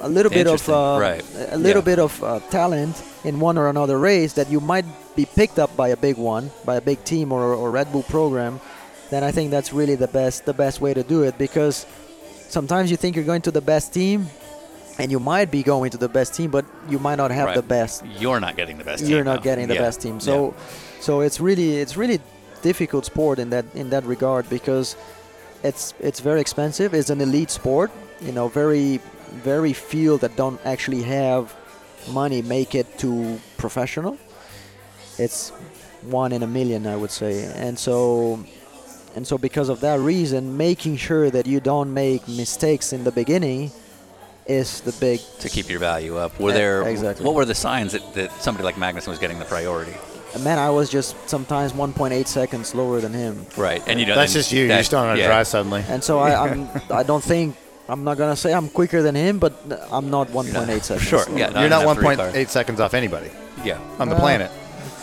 [0.01, 1.23] a little bit of uh, right.
[1.51, 1.91] a little Yeah.
[1.97, 4.85] bit of uh, talent in one or another race that you might
[5.17, 8.03] be picked up by a big one, by a big team or, or Red Bull
[8.03, 8.61] program,
[9.11, 11.87] then I think that's really the best the best way to do it because
[12.59, 14.19] sometimes you think you're going to the best team
[14.99, 17.57] and you might be going to the best team but you might not have Right.
[17.63, 19.11] the best You're not getting the best team.
[19.11, 19.51] you're not though.
[19.51, 19.87] getting the Yeah.
[19.87, 20.17] best team.
[20.29, 20.35] So,
[21.07, 22.19] so it's really it's really
[22.71, 24.87] difficult sport in that in that regard because
[25.69, 26.89] it's it's very expensive.
[27.01, 27.91] It's an elite sport.
[28.27, 29.01] You know, very
[29.53, 31.43] very few that don't actually have
[32.21, 33.11] money make it to
[33.65, 34.15] professional.
[35.25, 35.41] It's
[36.21, 37.35] one in a million, I would say,
[37.67, 38.39] and so.
[39.17, 43.13] And so, because of that reason, making sure that you don't make mistakes in the
[43.13, 43.71] beginning
[44.47, 46.39] is the big to keep your value up.
[46.41, 47.25] Were E- there exactly.
[47.25, 49.95] what were the signs that, that somebody like Magnussen was getting the priority?
[50.41, 54.33] Man, I was just sometimes 1.8 seconds slower than him, Right, and you know That's
[54.33, 54.67] just you.
[54.67, 55.29] that- you just don't know to yeah.
[55.29, 55.85] drive suddenly.
[55.89, 56.69] and so I, I'm.
[56.91, 57.55] I don't think
[57.89, 59.53] I'm not gonna say I'm quicker than him, but
[59.93, 61.07] I'm not 1.8 seconds.
[61.09, 61.39] Sure, slower.
[61.39, 62.31] yeah, You're not in a F3 car.
[62.33, 63.31] 1.8 seconds off anybody
[63.65, 64.51] Yeah, on the Uh, planet.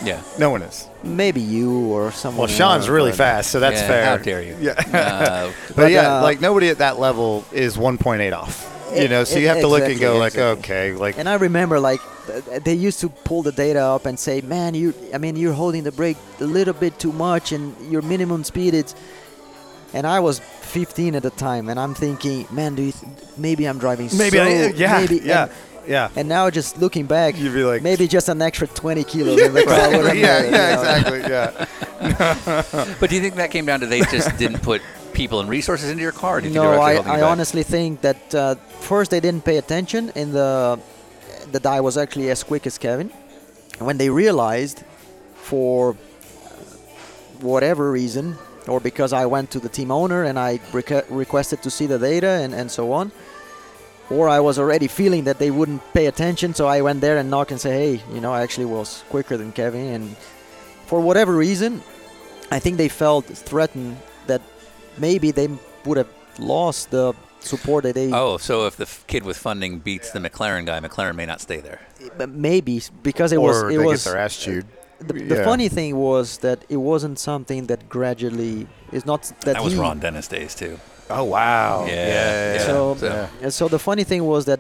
[0.04, 0.22] Yeah.
[0.40, 0.88] No one is.
[1.04, 2.40] Maybe you or someone.
[2.40, 4.06] Well, Sean's else, really but- fast, so that's Yeah, fair.
[4.06, 4.56] How dare you?
[4.60, 4.72] Yeah.
[4.72, 8.68] Uh, But, But, yeah, uh, like nobody at that level is 1.8 off.
[8.94, 10.60] You know, so E- you have to look and exactly, go like, exactly.
[10.60, 14.20] okay, like And I remember like th- they used to pull the data up and
[14.20, 14.94] say, "Man, you.
[15.14, 18.74] I mean, you're holding the brake a little bit too much, and your minimum speed
[18.74, 18.94] is."
[19.94, 23.66] And I was 15 at the time, and I'm thinking, "Man, do you th- maybe
[23.66, 25.71] I'm driving maybe, so I, yeah, maybe, yeah, And, yeah.
[26.16, 29.54] And now just looking back, You'd be like, maybe just an extra 20 kilos in
[29.54, 32.96] the car would yeah, yeah, exactly, yeah.
[33.00, 34.82] but do you think that came down to they just didn't put
[35.14, 36.38] people and resources into your car?
[36.38, 36.80] Or do you think they No, were
[37.10, 40.80] I, I honestly think that uh, first they didn't pay attention in the
[41.52, 43.12] that I was actually as quick as Kevin.
[43.78, 44.84] And when they realized,
[45.36, 45.98] for
[47.42, 51.70] whatever reason, or because I went to the team owner and I requ- requested to
[51.70, 53.12] see the data and, and so on,
[54.12, 57.30] or I was already feeling that they wouldn't pay attention, so I went there and
[57.30, 60.16] knock and say, hey, you know, I actually was quicker than Kevin, and
[60.86, 61.82] for whatever reason,
[62.52, 63.98] I think they felt threatened
[64.28, 64.42] that
[64.98, 65.48] maybe they
[65.86, 69.80] would have lost the support that they Oh, so if the f- kid with funding
[69.80, 71.80] beats the McLaren guy, McLaren may not stay there.
[72.18, 74.66] but maybe because it or was they it was get their ass chewed.
[75.00, 75.44] the, the yeah.
[75.44, 79.80] funny thing was that it wasn't something that gradually is not that, That was he,
[79.80, 80.80] Ron Dennis days too.
[81.12, 81.86] Oh wow.
[81.88, 82.54] Yeah, yeah.
[82.54, 82.66] yeah.
[82.66, 84.60] So, So- and so the funny thing was that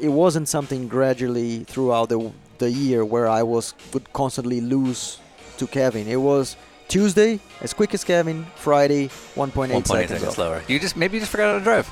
[0.00, 5.18] it wasn't something gradually throughout the the year where I was would constantly lose
[5.58, 6.06] to Kevin.
[6.08, 6.56] It was
[6.88, 10.62] Tuesday as quick as Kevin, Friday 1.8 1.8 seconds, seconds slower.
[10.68, 11.86] You just maybe you just forgot how to drive.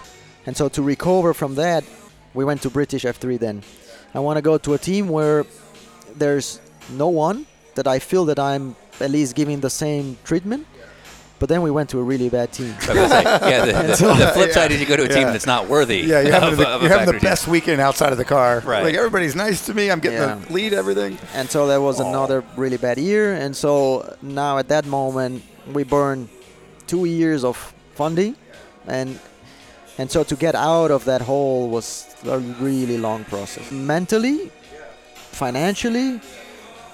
[0.46, 1.84] And so to recover from that,
[2.34, 3.62] we went to British F3 then.
[4.14, 5.44] I want to go to a team where
[6.16, 10.66] there's no one that I feel that I'm at least giving the same treatment.
[11.42, 12.72] But then we went to a really bad team.
[12.72, 13.72] I was gonna say, yeah, the,
[14.06, 14.54] the, the flip Yeah.
[14.54, 15.32] side is you go to a team Yeah.
[15.32, 15.98] that's not worthy.
[15.98, 17.30] Yeah, you're having, of, the, of you're having the factory team.
[17.30, 18.62] best weekend outside of the car.
[18.64, 18.84] Right.
[18.84, 19.90] Like everybody's nice to me.
[19.90, 20.36] I'm getting Yeah.
[20.36, 21.18] the lead, everything.
[21.34, 23.34] And so that was another really bad year.
[23.34, 26.28] And so now at that moment, we burned
[26.86, 27.56] two years of
[27.96, 28.36] funding.
[28.86, 29.18] And
[29.98, 33.68] and so to get out of that hole was a really long process.
[33.72, 34.52] Mentally,
[35.32, 36.20] financially,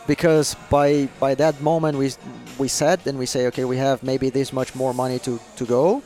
[0.06, 2.12] because by by that moment we
[2.58, 5.64] we set and we say, okay, we have maybe this much more money to, to
[5.64, 6.02] go.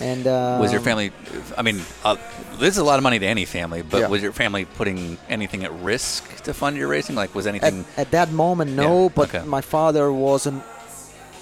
[0.00, 1.12] And um, Was your family?
[1.56, 2.16] I mean, uh,
[2.58, 4.08] this is a lot of money to any family, but Yeah.
[4.08, 7.14] was your family putting anything at risk to fund your racing?
[7.14, 7.84] Like, was at, anything?
[7.96, 9.46] at that moment no Yeah, but okay.
[9.46, 10.64] my father wasn't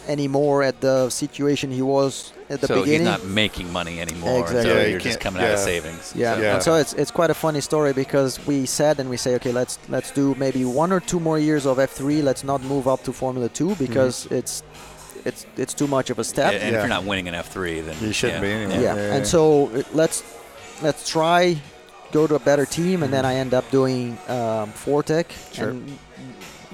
[0.08, 3.00] anymore at the situation he was at the so beginning.
[3.00, 4.40] he's not making money anymore.
[4.40, 4.62] Exactly.
[4.70, 6.12] So Yeah, you you're just can't- coming out of savings.
[6.14, 6.34] Yeah.
[6.36, 6.54] So- Yeah.
[6.54, 9.52] And so it's it's quite a funny story because we said and we say, okay,
[9.52, 12.22] let's let's do maybe one or two more years of F3.
[12.22, 14.62] Let's not move up to Formula Two because it's
[15.24, 16.52] it's it's too much of a step.
[16.52, 18.82] And if you're not winning an F3, then You shouldn't yeah, be anyway.
[18.82, 18.94] yeah.
[18.96, 20.22] Yeah, yeah, And so let's
[20.82, 21.56] let's try
[22.12, 25.26] go to a better team, and then I end up doing um, Fortec.
[25.54, 25.70] Sure.
[25.70, 25.98] And,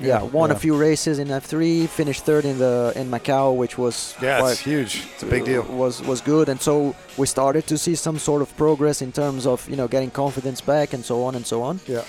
[0.01, 0.57] yeah, won yeah.
[0.57, 4.53] a few races in F3, finished third in the in Macau, which was Yeah, quite-
[4.53, 5.03] it's huge.
[5.15, 5.63] It's a big deal.
[5.63, 9.13] Uh, was was good and so we started to see some sort of progress in
[9.13, 12.03] terms of you know getting confidence back and so on and so on Yeah.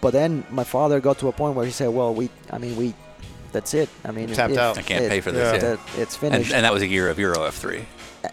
[0.00, 2.74] but then my father got to a point where he said well we i mean
[2.76, 2.94] we
[3.52, 4.78] that's it i mean Tapped if- out.
[4.78, 5.46] I can't it- pay for this.
[5.46, 5.52] Yeah.
[5.54, 5.76] Yeah.
[5.76, 7.84] that it's And, finished and that was a year of Euro F3.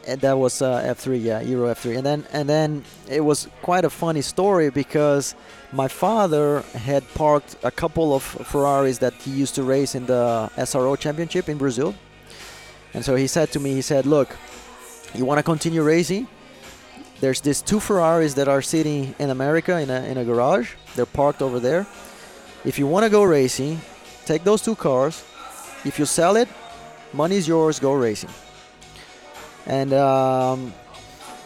[0.06, 3.86] And that was uh, F3, yeah, Euro F3, and then and then it was quite
[3.86, 5.36] a funny story because
[5.72, 10.50] my father had parked a couple of Ferraris that he used to race in the
[10.58, 11.96] SRO Championship in Brazil,
[12.94, 14.36] and so he said to me, he said, "Look,
[15.14, 16.28] you want to continue racing?
[17.20, 20.74] There's these two Ferraris that are sitting in America in a in a garage.
[20.96, 21.88] They're parked over there.
[22.66, 23.80] If you want to go racing,
[24.26, 25.24] take those two cars.
[25.86, 26.50] If you sell it,
[27.14, 27.80] money's yours.
[27.80, 28.32] Go racing."
[29.68, 30.74] And um,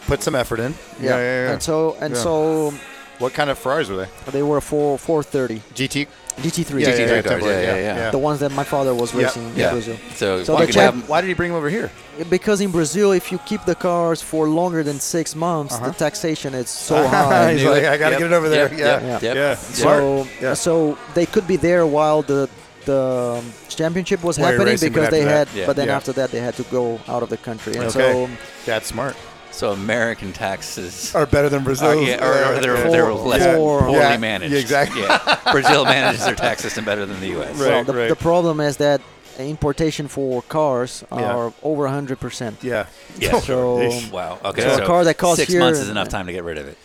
[0.06, 0.72] Put some effort in.
[1.00, 1.10] yeah.
[1.10, 1.52] Yeah, yeah, yeah.
[1.52, 2.20] And so and Yeah.
[2.22, 2.74] so
[3.18, 4.30] What kind of Ferraris were they?
[4.32, 6.06] they were four 430 GT.
[6.40, 6.80] GT3.
[6.80, 8.10] Yeah, yeah, yeah, cars, yeah, yeah, yeah, yeah.
[8.10, 9.68] The ones that my father was racing yeah.
[9.68, 9.96] in Brazil.
[10.14, 11.90] So, So you the have- Why did he bring them over here?
[12.30, 15.88] Because in Brazil, if you keep the cars for longer than six months, Uh-huh.
[15.88, 17.52] the taxation is so high.
[17.52, 17.84] He's like.
[17.84, 18.68] I got to Yep, get it over there.
[18.72, 19.08] yep, yeah.
[19.10, 19.34] yep, Yeah.
[19.34, 19.58] yep.
[19.58, 20.54] So, Yeah.
[20.54, 22.48] so they could be there while the
[22.84, 25.66] the um, championship was While happening because they had, Yeah.
[25.66, 25.96] but then Yeah.
[25.96, 27.74] after that they had to go out of the country.
[27.76, 28.12] And Okay.
[28.12, 28.28] so
[28.66, 29.16] That's smart.
[29.50, 31.88] so American taxes Are better than Brazil.
[31.90, 34.54] are, yeah, or, or they're, For- they're less for- poorly Yeah, managed.
[34.54, 35.02] yeah, exactly.
[35.02, 35.38] Yeah.
[35.52, 37.56] Brazil manages their tax system better than the U.S.
[37.58, 37.68] Right.
[37.68, 39.00] well, the, the problem is that
[39.38, 41.34] importation for cars Yeah.
[41.34, 42.58] are over 100 percent.
[42.62, 42.86] Yeah.
[43.18, 43.40] Yeah.
[43.40, 43.76] So
[44.12, 44.38] Wow.
[44.44, 44.62] Okay.
[44.62, 46.58] So So, a car that costs six here- months is enough time to get rid
[46.58, 46.76] of it,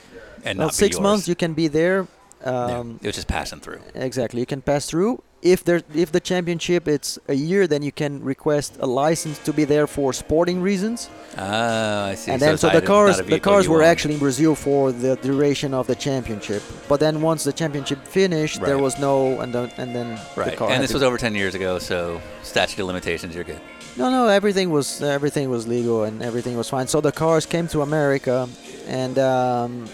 [0.46, 1.02] and well, not be six yours.
[1.04, 2.08] months you can be there.
[2.42, 2.78] Yeah.
[2.78, 3.80] Um, It was just passing through.
[3.96, 5.22] Exactly, you can pass through.
[5.42, 9.54] If there, if the championship it's a year, then you can request a license to
[9.54, 11.10] be there for sporting reasons.
[11.38, 12.32] Ah, I see.
[12.32, 13.88] and so then so the cars the cars were own.
[13.88, 16.64] actually in Brazil for the duration of the championship.
[16.90, 20.58] But then once the championship finished, there was no and then and then the right.
[20.58, 23.62] car And this was over 10 years ago, so statute of limitations, you're good.
[23.98, 26.88] no no everything was everything was legal and everything was fine.
[26.88, 28.50] So the cars came to America,
[28.88, 29.88] and um,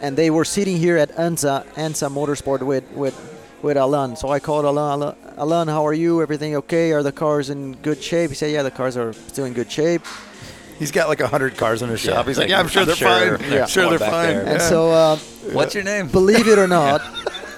[0.00, 3.14] and they were sitting here at ANSA ANSA Motorsport with with
[3.64, 4.14] with Alan.
[4.14, 5.02] So I called Alan.
[5.02, 6.20] Alan, Alan, how are you?
[6.22, 6.92] Everything okay?
[6.92, 8.30] Are the cars in good shape?
[8.30, 10.02] He said, yeah, the cars are still in good shape.
[10.78, 12.26] He's got like a hundred cars in his Yeah, shop.
[12.26, 13.48] He's like, like, yeah, I'm sure I'm they're sure fine.
[13.50, 14.28] they're I'm sure they're fine.
[14.34, 14.40] there.
[14.42, 14.68] And Yeah.
[14.68, 15.16] so, uh,
[15.52, 16.08] What's your name?
[16.08, 17.00] believe it or not,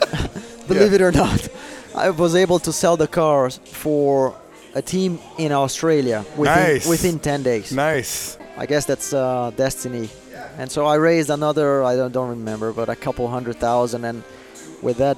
[0.69, 1.49] believe it or not,
[1.95, 4.35] I was able to sell the cars for
[4.75, 6.87] a team in Australia within, Nice.
[6.89, 7.73] within 10 days.
[7.73, 8.39] nice.
[8.59, 10.09] I guess that's uh, destiny.
[10.59, 14.05] And so I raised another, I don't, don't remember, but a couple hundred thousand.
[14.05, 14.23] And
[14.83, 15.17] with that,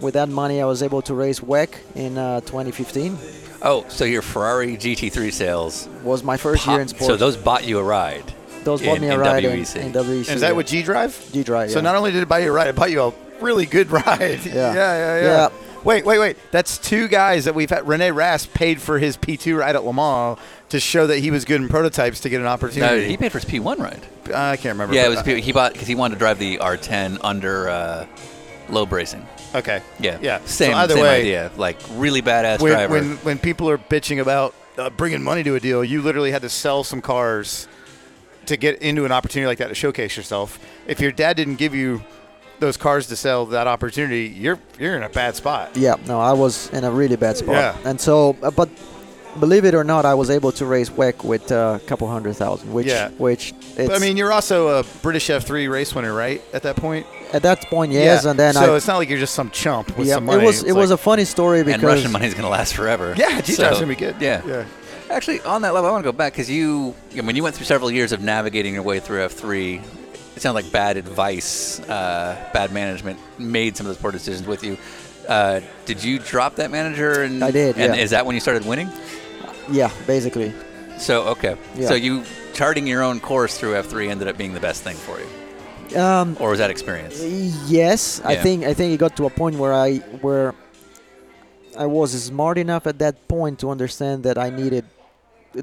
[0.00, 3.18] with that money, I was able to raise WEC in uh, 2015.
[3.62, 5.88] Oh, so your Ferrari GT3 sales.
[6.02, 7.06] Was my first year in pop- sports.
[7.06, 8.24] So those bought you a ride.
[8.64, 9.76] those bought in- me a in ride WEC.
[9.76, 10.04] in, in WEC.
[10.04, 10.52] And is that yeah.
[10.52, 11.30] with G Drive?
[11.32, 11.70] G Drive?
[11.70, 13.90] So not only did it buy you a ride, it bought you a really good
[13.90, 14.44] ride.
[14.44, 14.52] Yeah.
[14.54, 15.22] yeah, yeah, yeah.
[15.22, 15.48] Yeah.
[15.84, 16.36] Wait, wait, wait.
[16.50, 17.86] That's two guys that we've had.
[17.86, 20.36] Rene Rast paid for his P2 ride at Le Mans
[20.70, 22.80] to show that he was good in prototypes to get an opportunity.
[22.80, 23.10] No, opportunity.
[23.10, 24.02] he paid for his P1 ride.
[24.28, 24.96] Uh, I can't remember.
[24.96, 28.06] Yeah, it was P- he bought because he wanted to drive the R10 under uh,
[28.68, 29.24] low bracing.
[29.54, 29.80] Okay.
[30.00, 30.40] Yeah, Yeah.
[30.44, 31.50] Same, So either same way, idea.
[31.56, 32.92] Like really badass When, driver.
[32.94, 36.42] when when people are bitching about uh, bringing money to a deal, you literally had
[36.42, 37.68] to sell some cars
[38.46, 40.58] to get into an opportunity like that to showcase yourself.
[40.86, 42.02] If your dad didn't give you
[42.58, 45.76] those cars to sell that opportunity, you're you're in a bad spot.
[45.76, 47.54] Yeah, no, I was in a really bad spot.
[47.54, 47.76] Yeah.
[47.84, 48.68] And so, uh, but
[49.36, 52.34] believe it or not, I was able to raise WEC with uh, a couple hundred
[52.34, 53.10] thousand, which, Yeah.
[53.10, 56.42] which it's, But I mean, you're also a British F3 race winner, right?
[56.52, 57.06] At that point.
[57.32, 58.30] at that point, yes, Yeah.
[58.30, 60.42] and then so I, it's not like you're just some chump with yeah, some money.
[60.42, 62.74] it was It's it was a funny story because and Russian money's going to last
[62.74, 63.14] forever.
[63.16, 64.16] yeah, G So, gonna be good.
[64.20, 64.42] Yeah.
[64.46, 64.64] yeah.
[65.10, 67.54] Actually, on that level, I want to go back because you, I mean, you went
[67.54, 69.80] through several years of navigating your way through F3.
[70.34, 74.62] It sounds like bad advice, uh, bad management made some of those poor decisions with
[74.64, 74.76] you.
[75.28, 77.22] Uh, did you drop that manager?
[77.22, 78.02] And, I did, And yeah.
[78.02, 78.88] is that when you started winning?
[79.70, 80.52] Yeah, basically,
[80.98, 81.56] So okay.
[81.76, 81.88] Yeah.
[81.88, 85.18] So you charting your own course through F3 ended up being the best thing for
[85.20, 87.22] you, um, or was that experience?
[87.68, 90.54] yes, I think I think it got to a point where I where
[91.78, 94.84] I was smart enough at that point to understand that I needed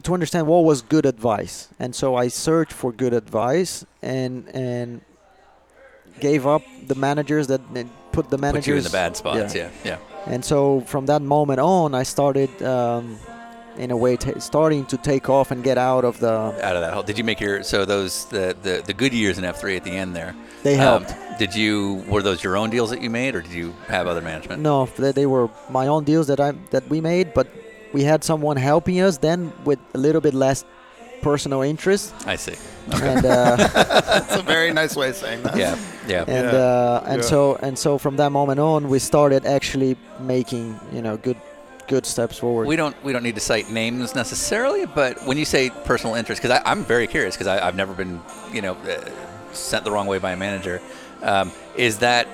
[0.03, 5.01] to understand what was good advice, and so I searched for good advice and and
[6.19, 7.61] gave up the managers that
[8.11, 9.55] put the managers Put you in the bad spots.
[9.55, 9.69] Yeah.
[9.83, 9.97] Yeah.
[10.27, 13.17] And so from that moment on, I started um,
[13.77, 16.29] in a way ta starting to take off and get out of the.
[16.29, 19.37] Out of that hole, did you make your so those the the, the good years
[19.37, 20.35] in F3 at the end there?
[20.63, 21.39] They um, helped.
[21.39, 24.21] did you were those your own deals that you made, or did you have other
[24.21, 24.61] management?
[24.61, 27.47] No, they, they were my own deals that I that we made, but
[27.93, 30.65] we had someone helping us then with a little bit less
[31.21, 32.55] personal interest, I see.
[32.91, 35.55] and uh, That's a very nice way of saying that.
[35.55, 36.25] Yeah, yeah.
[36.27, 37.27] and Yeah, uh, and yeah.
[37.27, 41.37] so and so from that moment on, we started actually making you know good
[41.87, 42.67] good steps forward.
[42.67, 46.41] We don't we don't need to cite names necessarily, but when you say personal interest,
[46.41, 48.21] because I'm very curious, because I've never been
[48.51, 49.09] you know uh,
[49.53, 50.81] sent the wrong way by a manager.
[51.21, 52.27] Um, is that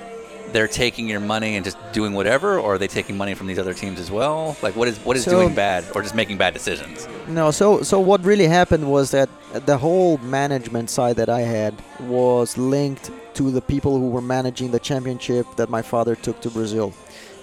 [0.52, 3.58] they're taking your money and just doing whatever, or are they taking money from these
[3.58, 4.56] other teams as well?
[4.62, 7.06] Like what is what is So- doing bad, or just making bad decisions?
[7.28, 9.28] No, so so what really happened was that
[9.66, 14.70] the whole management side that I had was linked to the people who were managing
[14.72, 16.92] the championship that my father took to Brazil.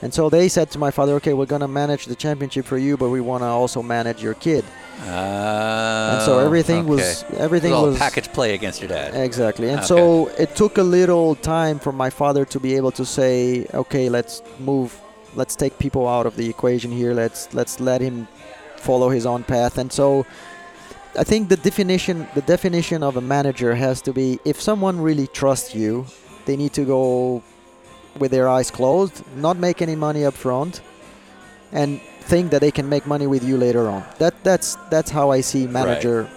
[0.01, 2.77] And so they said to my father, "Okay, we're going to manage the championship for
[2.77, 4.63] you, but we want to also manage your kid."
[5.01, 9.15] Uh, and so everything was everything a was package play against your dad.
[9.15, 9.67] Exactly.
[9.69, 9.87] And Okay.
[9.87, 14.09] so it took a little time for my father to be able to say, "Okay,
[14.09, 14.89] let's move.
[15.35, 17.13] Let's take people out of the equation here.
[17.13, 18.27] Let's let's let him
[18.77, 20.25] follow his own path." And so
[21.17, 25.27] I think the definition the definition of a manager has to be if someone really
[25.27, 26.05] trusts you,
[26.45, 27.41] they need to go
[28.19, 30.81] with their eyes closed, not make any money up front,
[31.71, 34.03] and think that they can make money with you later on.
[34.19, 36.27] That that's that's how I see manager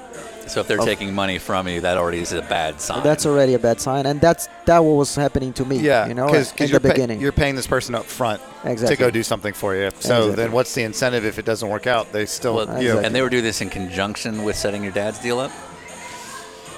[0.46, 3.02] So if they're of- taking money from you, that already is a bad sign.
[3.04, 5.78] that's already a bad sign, and that's that what was happening to me.
[5.78, 7.20] Yeah, you know, because in you're, the pay- beginning.
[7.20, 8.96] you're paying this person up front exactly.
[8.96, 9.90] to go do something for you.
[9.90, 10.34] So Exactly.
[10.34, 12.10] then, what's the incentive if it doesn't work out?
[12.12, 13.04] They still, Well, you Exactly.
[13.06, 15.52] And they were doing this in conjunction with setting your dad's deal up.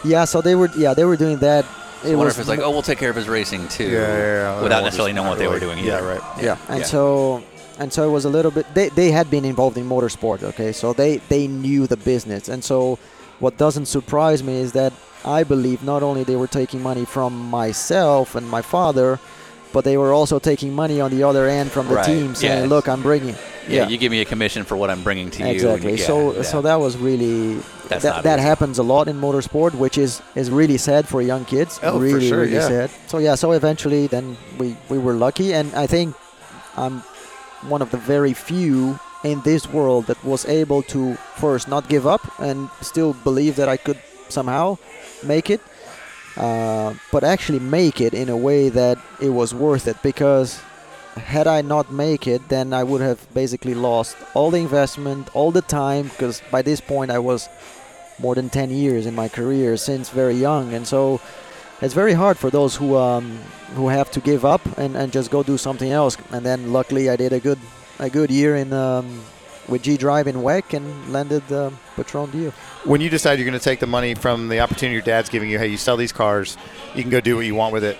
[0.05, 0.69] Yeah, so they were.
[0.77, 1.65] Yeah, they were doing that.
[2.05, 3.85] I It wonder was if it's like, oh, we'll take care of his racing too,
[3.85, 4.17] yeah, yeah,
[4.57, 4.63] yeah.
[4.63, 5.85] without Or necessarily knowing not what they were really- doing.
[5.85, 6.21] Yeah, right.
[6.41, 7.43] yeah, and so
[7.79, 8.67] and so it was a little bit.
[8.75, 10.43] They they had been involved in motorsport.
[10.43, 12.99] Okay, so they they knew the business, and so
[13.41, 14.93] what doesn't surprise me is that
[15.25, 19.19] I believe not only they were taking money from myself and my father.
[19.73, 22.63] But they were also taking money on the other end from the Right, team, saying,
[22.65, 22.69] yeah.
[22.69, 23.35] "Look, I'm bringing."
[23.69, 25.49] yeah, You give me a commission for what I'm bringing to you.
[25.55, 25.93] exactly.
[25.93, 26.43] you- yeah, so yeah.
[26.43, 30.51] so that was really That's that, that happens a lot in motorsport, which is is
[30.51, 31.79] really sad for young kids.
[31.83, 32.69] Oh, for sure, really yeah.
[32.69, 32.91] sad.
[33.07, 36.15] So yeah, so eventually then we we were lucky, and I think
[36.77, 37.03] I'm
[37.69, 42.07] one of the very few in this world that was able to first not give
[42.15, 43.99] up and still believe that I could
[44.29, 44.79] somehow
[45.23, 45.61] make it,
[46.37, 50.61] uh, but actually make it in a way that it was worth it because
[51.17, 55.51] had I not make it, then I would have basically lost all the investment, all
[55.51, 57.49] the time, because by this point I was
[58.19, 61.21] more than 10 years in my career since very young, and so
[61.83, 63.39] it's very hard for those who um,
[63.75, 66.17] who have to give up and, and just go do something else.
[66.31, 67.59] And then luckily I did a good
[67.99, 69.23] a good year in um,
[69.69, 72.51] with G Drive in WEC and landed the Patron deal.
[72.85, 75.51] When you decide you're going to take the money from the opportunity your dad's giving
[75.51, 76.57] you, hey, you sell these cars,
[76.95, 77.97] you can go do what you want with it.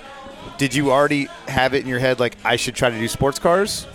[0.59, 3.39] Did you already have it in your head like I should try to do sports
[3.39, 3.87] cars?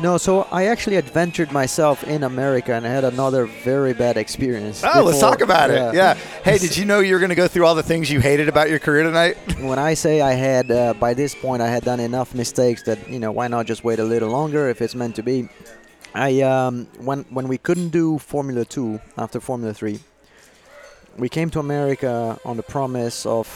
[0.00, 4.82] No, so I actually adventured myself in America and I had another very bad experience.
[4.84, 5.94] Oh, let's talk about it.
[5.94, 6.14] Yeah.
[6.14, 8.48] Hey, did you know you were going to go through all the things you hated
[8.48, 9.36] about your career tonight?
[9.60, 13.08] when I say I had, uh, by this point, I had done enough mistakes that
[13.08, 15.48] you know why not just wait a little longer if it's meant to be.
[16.14, 19.98] I um, when when we couldn't do Formula Two after Formula Three,
[21.18, 23.46] we came to America on the promise of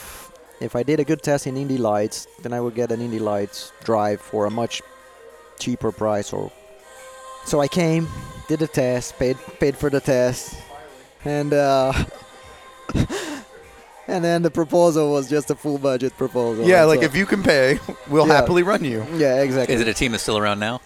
[0.61, 3.20] if I did a good test in Indy Lights, then I would get an Indy
[3.20, 4.82] Lights drive for a much
[5.61, 6.32] cheaper price.
[6.32, 6.50] Or
[7.44, 8.09] so I came,
[8.48, 10.56] did the test, paid paid for the test,
[11.24, 11.52] and.
[11.52, 11.92] Uh,
[14.11, 16.66] And then the proposal was just a full budget proposal.
[16.66, 17.78] yeah, like so- if you can pay,
[18.09, 18.36] we'll Yeah.
[18.36, 19.04] happily run you.
[19.14, 19.74] Yeah, exactly.
[19.74, 20.80] Is it a team that's still around now?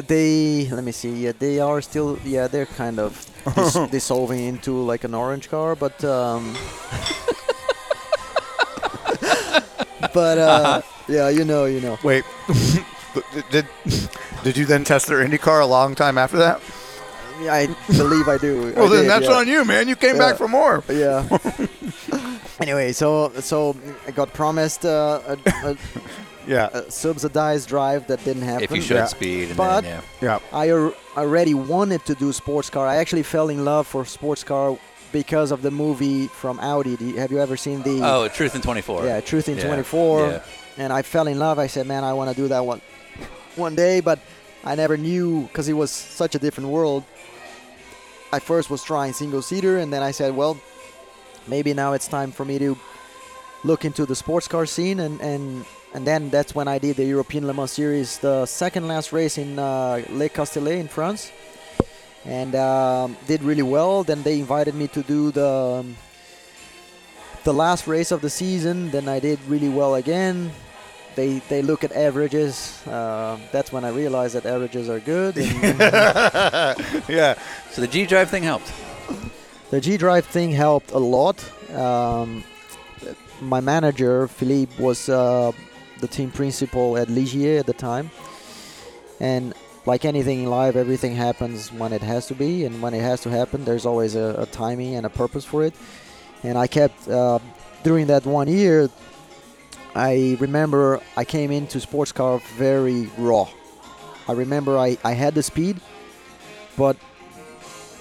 [0.00, 1.12] They, let me see.
[1.24, 2.18] Yeah, they are still.
[2.24, 6.56] Yeah, they're kind of dis- dissolving into like an orange car, but um.
[10.14, 11.98] but uh, yeah, you know, you know.
[12.02, 12.24] Wait,
[13.50, 13.66] did
[14.42, 16.60] did you then test their Indy car a long time after that?
[17.40, 18.72] I believe I do.
[18.76, 19.32] Well, I then did, that's yeah.
[19.32, 19.88] on you, man.
[19.88, 20.30] You came Yeah.
[20.30, 20.82] back for more.
[20.88, 21.26] Yeah.
[22.60, 23.76] anyway, so so
[24.06, 25.76] I got promised uh, a, a,
[26.46, 28.64] Yeah, a subsidized drive that didn't happen.
[28.64, 29.06] If you showed Yeah.
[29.06, 30.38] speed, and But- then, yeah.
[30.52, 30.58] yeah.
[30.58, 32.86] I al- already wanted to do sports car.
[32.86, 34.76] I actually fell in love for sports car
[35.12, 36.96] because of the movie from Audi.
[37.00, 38.00] You- Have you ever seen the?
[38.02, 39.04] Oh, Truth in 24.
[39.04, 40.26] yeah, Truth in Yeah, 24.
[40.26, 40.38] yeah.
[40.78, 41.58] And I fell in love.
[41.58, 42.80] I said, man, I want to do that one,
[43.56, 44.00] one day.
[44.00, 44.18] But
[44.64, 47.04] I never knew because it was such a different world.
[48.32, 50.56] I first was trying single seater, and then I said, well,
[51.46, 52.78] maybe now it's time for me to
[53.64, 57.04] look into the sports car scene, and and and then that's when I did the
[57.04, 61.30] European Le Mans Series, the second last race in uh, Le Castellet in France.
[62.24, 64.04] and um, did really well.
[64.04, 65.48] Then they invited me to do the
[65.82, 65.96] um,
[67.44, 68.90] the last race of the season.
[68.90, 70.52] Then I did really well again.
[71.16, 72.80] They they look at averages.
[72.86, 75.36] Uh, that's when I realized that averages are good.
[77.08, 77.34] yeah.
[77.72, 78.72] So the G Drive thing helped.
[79.70, 81.42] the G Drive thing helped a lot.
[81.74, 82.44] Um,
[83.40, 85.50] my manager Philippe was uh,
[86.02, 88.10] the team principal at Ligier at the time,
[89.20, 89.54] and
[89.86, 93.20] like anything in life, everything happens when it has to be, and when it has
[93.22, 95.74] to happen, there's always a, a timing and a purpose for it.
[96.42, 97.38] And I kept uh,
[97.82, 98.90] during that one year.
[99.94, 103.48] I remember I came into sports car very raw.
[104.28, 105.80] I remember I, I had the speed,
[106.76, 106.96] but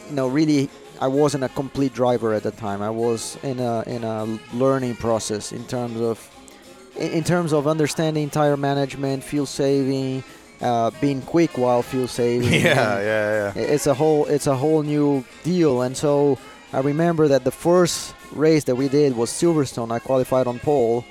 [0.09, 0.69] you know really
[1.01, 2.81] I wasn't a complete driver at the time.
[2.81, 6.17] I was in a in a learning process in terms of
[7.01, 10.23] in, in terms of understanding tire management, fuel saving,
[10.61, 12.51] uh, being quick while fuel saving.
[12.61, 13.61] Yeah, yeah, yeah.
[13.61, 15.81] It's a whole it's a whole new deal.
[15.81, 16.37] And so
[16.71, 19.91] I remember that the first race that we did was Silverstone.
[19.91, 21.03] I qualified on pole,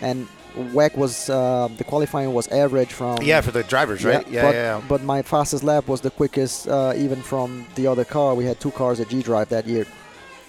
[0.00, 4.26] and WEC was uh, the qualifying was average from Yeah, for the drivers, right?
[4.28, 4.82] Yeah, but, yeah.
[4.88, 8.34] But my fastest lap was the quickest, uh, even from the other car.
[8.34, 9.86] We had two cars at G Drive that year,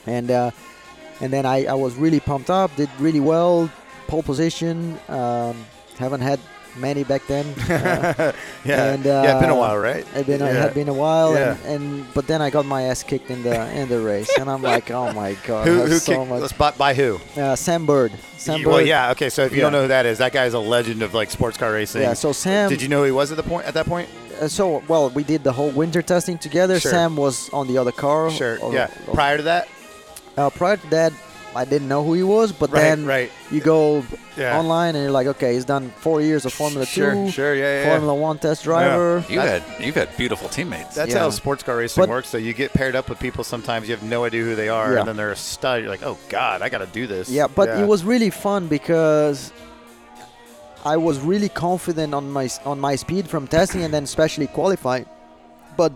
[0.05, 0.51] and uh,
[1.19, 2.73] and then I, I was really pumped up.
[2.75, 3.69] Did really well,
[4.07, 4.97] pole position.
[5.09, 5.65] Um,
[5.97, 6.39] haven't had
[6.77, 7.45] many back then.
[7.67, 8.31] Uh,
[8.65, 8.93] yeah.
[8.93, 10.05] and, yeah, it's been a uh, while, right?
[10.15, 10.47] It been yeah.
[10.49, 11.57] it had been a while, Yeah.
[11.65, 14.49] and, and but then I got my ass kicked in the in the race, and
[14.49, 16.57] I'm like, oh my god, Who, who so kicked, much.
[16.57, 17.19] by, by who?
[17.35, 18.11] Uh, Sam Bird.
[18.37, 18.67] Sam Bird.
[18.71, 19.11] well, yeah.
[19.11, 21.31] Okay, so if you don't know who that is, that guy's a legend of like
[21.31, 22.01] sports car racing.
[22.01, 22.13] Yeah.
[22.13, 22.69] So Sam.
[22.69, 24.09] Did you know who he was at the point at that point?
[24.41, 26.79] uh, so well, we did the whole winter testing together.
[26.79, 26.91] Sure.
[26.91, 28.29] Sam was on the other car.
[28.31, 28.59] Sure.
[28.59, 28.89] Or- yeah.
[29.07, 29.67] or- Prior to that,
[30.37, 31.11] Uh, prior to that,
[31.57, 33.31] I didn't know who he was, but right, then right.
[33.51, 34.05] you go
[34.37, 34.59] Yeah.
[34.59, 37.61] online and you're like, okay, he's done four years of Formula Sure, Two, sure, yeah,
[37.63, 37.89] yeah, yeah.
[37.89, 39.25] Formula One test driver.
[39.27, 40.93] You had you've had beautiful teammates.
[40.93, 41.19] That's Yeah.
[41.25, 42.29] how sports car racing But- works.
[42.29, 43.43] So you get paired up with people.
[43.43, 44.99] Sometimes you have no idea who they are, Yeah.
[44.99, 45.81] and then they're a stud.
[45.81, 47.27] You're like, oh god, I got to do this.
[47.29, 49.51] Yeah, but it was really fun because
[50.85, 55.05] I was really confident on my on my speed from testing and then especially qualifying.
[55.75, 55.91] But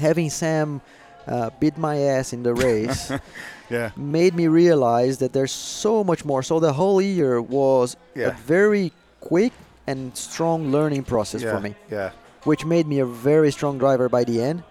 [0.00, 0.80] having Sam
[1.26, 3.12] uh, beat my ass in the race
[3.70, 3.90] Yeah.
[3.96, 6.42] made me realize that there's so much more.
[6.42, 8.28] So the whole year was Yeah.
[8.28, 9.52] a very quick
[9.86, 11.54] and strong learning process yeah.
[11.54, 12.10] for me, Yeah.
[12.44, 14.62] which made me a very strong driver by the end.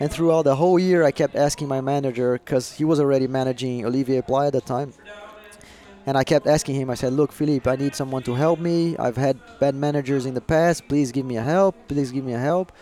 [0.00, 3.84] And throughout the whole year, I kept asking my manager because he was already managing
[3.84, 4.92] Olivier Pla at the time.
[6.06, 8.96] And I kept asking him, I said, Look, Philippe, I need someone to help me.
[8.96, 10.88] I've had bad managers in the past.
[10.88, 11.74] Please give me a help.
[11.88, 12.72] Please give me a help.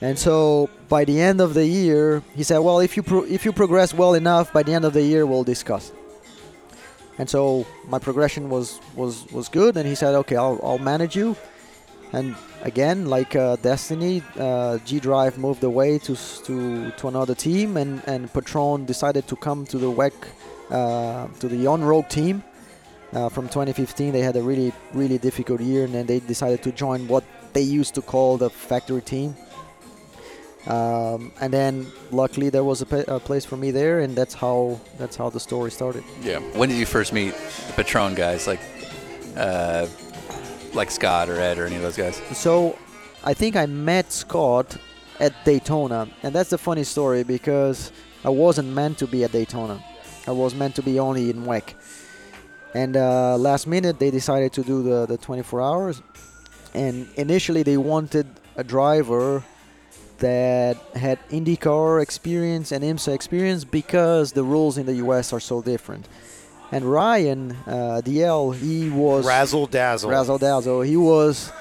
[0.00, 3.44] And so by the end of the year, he said, Well, if you, pro- if
[3.44, 5.92] you progress well enough, by the end of the year, we'll discuss.
[7.16, 9.76] And so my progression was, was, was good.
[9.76, 11.36] And he said, Okay, I'll, I'll manage you.
[12.12, 16.14] And again, like uh, Destiny, uh, G Drive moved away to,
[16.44, 20.12] to, to another team, and, and Patron decided to come to the WEC,
[20.70, 22.44] uh, to the Onroak team.
[23.12, 26.70] Uh, from 2015, they had a really, really difficult year, and then they decided to
[26.72, 29.34] join what they used to call the factory team.
[30.66, 34.80] Um, and then, luckily, there was a, a place for me there, and that's how
[34.98, 36.04] that's how the story started.
[36.22, 36.38] Yeah.
[36.56, 37.34] When did you first meet
[37.66, 38.60] the Patron guys, like,
[39.36, 39.86] uh,
[40.72, 42.16] like Scott or Ed or any of those guys?
[42.32, 42.78] So,
[43.24, 44.76] I think I met Scott
[45.20, 47.92] at Daytona, and that's the funny story because
[48.24, 49.84] I wasn't meant to be at Daytona.
[50.26, 51.74] I was meant to be only in WEC.
[52.74, 56.02] And uh, last minute, they decided to do the, the 24 hours.
[56.72, 59.44] And initially, they wanted a driver
[60.18, 65.60] that had IndyCar experience and IMSA experience because the rules in the US are so
[65.62, 66.08] different.
[66.70, 70.10] And Ryan uh, Dalziel, he was Razzle dazzle.
[70.10, 70.80] Razzle dazzle.
[70.82, 71.52] He was.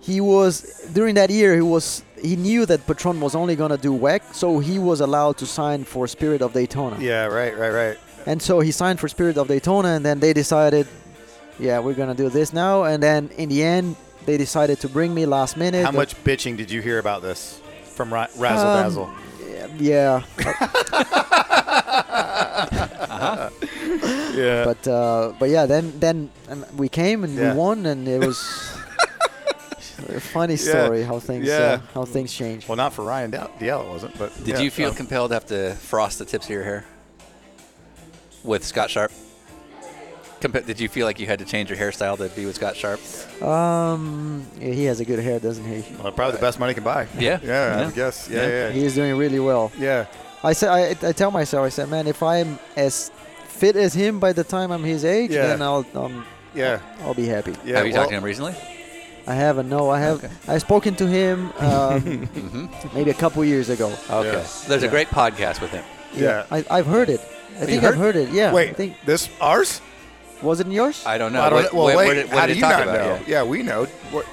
[0.00, 0.62] He was
[0.92, 1.54] during that year.
[1.54, 2.04] He was.
[2.20, 5.84] He knew that Patron was only gonna do WEC, so he was allowed to sign
[5.84, 6.96] for Spirit of Daytona.
[7.00, 7.26] Yeah.
[7.26, 7.56] Right.
[7.56, 7.70] Right.
[7.70, 7.98] Right.
[8.26, 10.86] And so he signed for Spirit of Daytona, and then they decided,
[11.58, 12.84] yeah, we're gonna do this now.
[12.84, 13.96] And then in the end,
[14.26, 15.84] they decided to bring me last minute.
[15.84, 17.60] How much bitching did you hear about this
[17.94, 19.10] from Ra- Razzle Um, Dazzle?
[19.78, 20.22] Yeah,
[24.34, 24.64] Yeah.
[24.64, 27.52] but uh, but yeah, then then um, we came and Yeah.
[27.52, 28.38] we won, and it was
[30.08, 30.70] a funny Yeah.
[30.84, 31.56] story how things Yeah.
[31.56, 32.68] uh, how things changed.
[32.68, 34.18] well, not for Ryan D- Dalziel, it wasn't.
[34.18, 34.60] But Did yeah.
[34.60, 34.94] you feel Oh.
[34.94, 36.84] compelled to have to frost the tips of your hair
[38.44, 39.12] with Scott Sharp?
[40.40, 42.76] Compa- did you feel like you had to change your hairstyle to be with Scott
[42.76, 43.00] Sharp?
[43.42, 45.82] Um, yeah, he has a good hair, doesn't he?
[46.02, 47.06] Well, probably the best money can buy.
[47.18, 47.38] Yeah.
[47.42, 47.80] Yeah.
[47.80, 47.86] Yeah.
[47.86, 48.28] I guess.
[48.28, 48.42] Yeah.
[48.42, 48.48] Yeah.
[48.48, 48.70] Yeah.
[48.70, 49.72] He is doing really well.
[49.78, 50.06] Yeah.
[50.44, 53.10] I said, I, I tell myself, I said, man, if I'm as
[53.48, 55.46] fit as him by the time I'm his age, Yeah.
[55.46, 56.24] then I'll um,
[56.54, 56.80] Yeah.
[57.00, 57.54] I'll be happy.
[57.64, 57.78] Yeah.
[57.78, 58.54] have you well, talked to him recently?
[59.26, 59.68] I haven't.
[59.68, 60.22] No, I have.
[60.22, 60.32] Okay.
[60.46, 62.94] I spoken to him um, Mhm.
[62.94, 63.88] maybe a couple years ago.
[64.10, 64.32] Okay.
[64.32, 64.46] Yeah.
[64.68, 65.84] There's a great podcast with him.
[66.14, 66.44] Yeah.
[66.50, 67.20] I, I've heard it.
[67.58, 68.28] I think heard I've heard it.
[68.30, 68.50] Yeah.
[68.50, 69.80] I Wait, think this ours?
[70.46, 71.04] Was it in yours?
[71.06, 71.42] I don't know.
[71.42, 71.78] I don't What- know.
[71.78, 72.06] Well, what- wait.
[72.06, 73.06] what did- what how did do you talk not about?
[73.06, 73.14] know?
[73.26, 73.42] Yeah.
[73.42, 73.84] Yeah, we know.
[74.10, 74.26] What,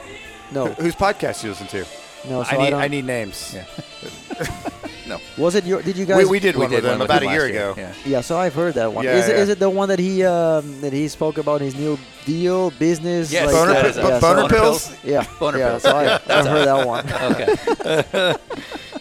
[0.52, 0.68] no.
[0.84, 1.86] whose podcast you listen to?
[2.30, 2.44] No.
[2.44, 2.70] So I need.
[2.70, 3.54] don't, I, need names.
[3.56, 3.66] Yeah.
[5.38, 5.82] Was it your?
[5.84, 6.24] Did you guys?
[6.24, 7.74] We, we did We one did with one him with about a year last ago.
[7.78, 7.94] Yeah.
[8.06, 8.22] Yeah.
[8.22, 9.04] So I've heard that one.
[9.04, 9.42] Yeah, is, it, yeah.
[9.44, 13.32] is it the one that he um, that he spoke about his new deal, business?
[13.32, 15.04] Yes, like Boner, that pi- is a- bo- yeah, boner so- pills.
[15.04, 15.26] Yeah.
[15.40, 15.70] Boner yeah.
[15.70, 15.84] pills.
[15.84, 17.06] So I, I've heard that one.
[17.32, 18.36] Okay.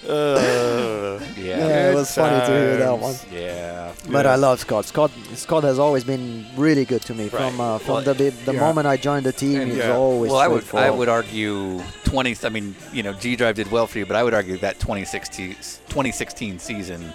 [0.09, 1.59] Uh, Yeah.
[1.59, 3.15] Yeah, it was funny to hear that one.
[3.33, 3.93] Yeah.
[4.11, 4.33] But Yeah.
[4.33, 4.85] I love Scott.
[4.87, 8.53] Scott Scott has always been really good to me from uh, from Well, the the
[8.55, 8.61] yeah.
[8.61, 9.61] moment I joined the team.
[9.61, 9.97] And- He was Yeah.
[9.97, 10.65] always Well, I would.
[10.75, 12.37] I would argue 20.
[12.45, 14.79] I mean, you know, G Drive did well for you, but I would argue that
[14.81, 15.57] 2016
[15.89, 17.13] 2016 season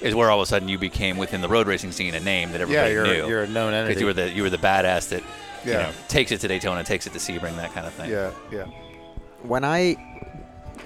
[0.00, 2.52] is where all of a sudden you became within the road racing scene a name
[2.52, 3.28] that Yeah, everybody you're, knew.
[3.28, 3.88] you're a known entity.
[3.94, 5.22] because you were the you were the badass that
[5.64, 8.10] you know takes it to Daytona, takes it to Sebring, that kind of thing.
[8.10, 8.64] yeah, yeah.
[9.42, 9.96] when I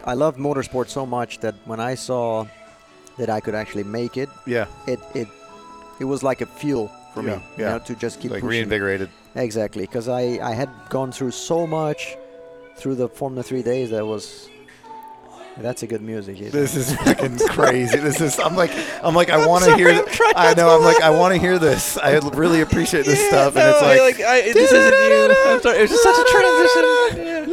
[0.04, 2.46] I loved motorsport so much that when I saw
[3.18, 5.28] that I could actually make it, Yeah, it it
[6.00, 7.58] it was like a fuel for Yeah, me, yeah.
[7.58, 8.50] you know, to just keep like pushing.
[8.58, 9.08] reinvigorated.
[9.34, 12.16] Exactly, because I I had gone through so much
[12.76, 14.48] through the Formula Three days that was.
[15.58, 16.38] That's a good music.
[16.50, 16.78] This it?
[16.80, 17.98] is fucking crazy.
[17.98, 18.38] This is.
[18.38, 18.70] I'm like.
[19.04, 19.28] I'm like.
[19.28, 20.02] I want to hear.
[20.34, 20.74] I know.
[20.74, 21.02] I'm like.
[21.02, 21.98] I want to hear this.
[21.98, 24.18] I really appreciate this stuff, and it's like.
[24.26, 25.36] I, this isn't you.
[25.52, 25.76] I'm sorry.
[25.76, 26.84] It was just such a transition.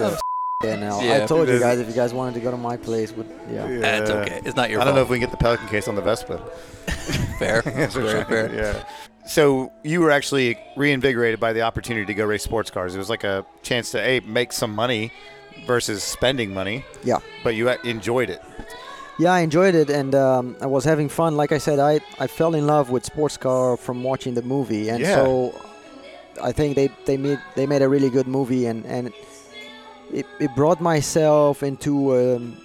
[0.00, 0.16] Yeah.
[0.62, 0.76] Yeah.
[0.76, 3.12] Now Yeah, I told you guys if you guys wanted to go to my place,
[3.12, 3.66] would yeah.
[3.78, 4.40] That's okay.
[4.44, 6.02] It's not your I don't know if we can get the Pelican case on the
[6.02, 6.38] Vespa.
[7.38, 7.62] fair.
[7.62, 7.88] fair,
[8.24, 8.54] fair.
[8.54, 8.84] Yeah.
[9.26, 12.94] So you were actually reinvigorated by the opportunity to go race sports cars.
[12.94, 15.12] It was like a chance to a make some money
[15.66, 17.18] versus spending money, Yeah.
[17.44, 18.42] but you enjoyed it.
[19.18, 21.36] Yeah, I enjoyed it, and um, I was having fun.
[21.36, 24.88] Like I said, I, I fell in love with sports car from watching the movie,
[24.88, 25.14] and Yeah.
[25.16, 25.54] so
[26.42, 29.12] I think they they made they made a really good movie, and and
[30.12, 32.56] it, it brought myself into um,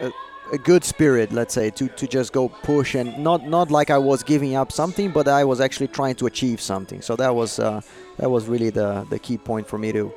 [0.00, 0.12] a,
[0.52, 3.98] a good spirit, let's say, to, to just go push and not not like I
[3.98, 7.02] was giving up something, but I was actually trying to achieve something.
[7.02, 7.80] So that was uh,
[8.18, 10.12] that was really the the key point for me to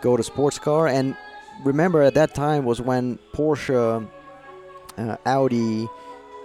[0.00, 0.86] go to sports car.
[0.88, 1.16] And
[1.64, 4.08] remember, at that time was when Porsche
[4.98, 5.88] uh, Audi,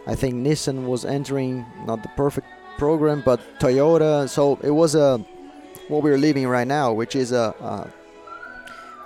[0.06, 2.48] I think Nissan was entering not the perfect
[2.78, 4.30] program, but Toyota.
[4.30, 5.18] So it was a
[5.90, 7.94] what we're living right now, which is a a,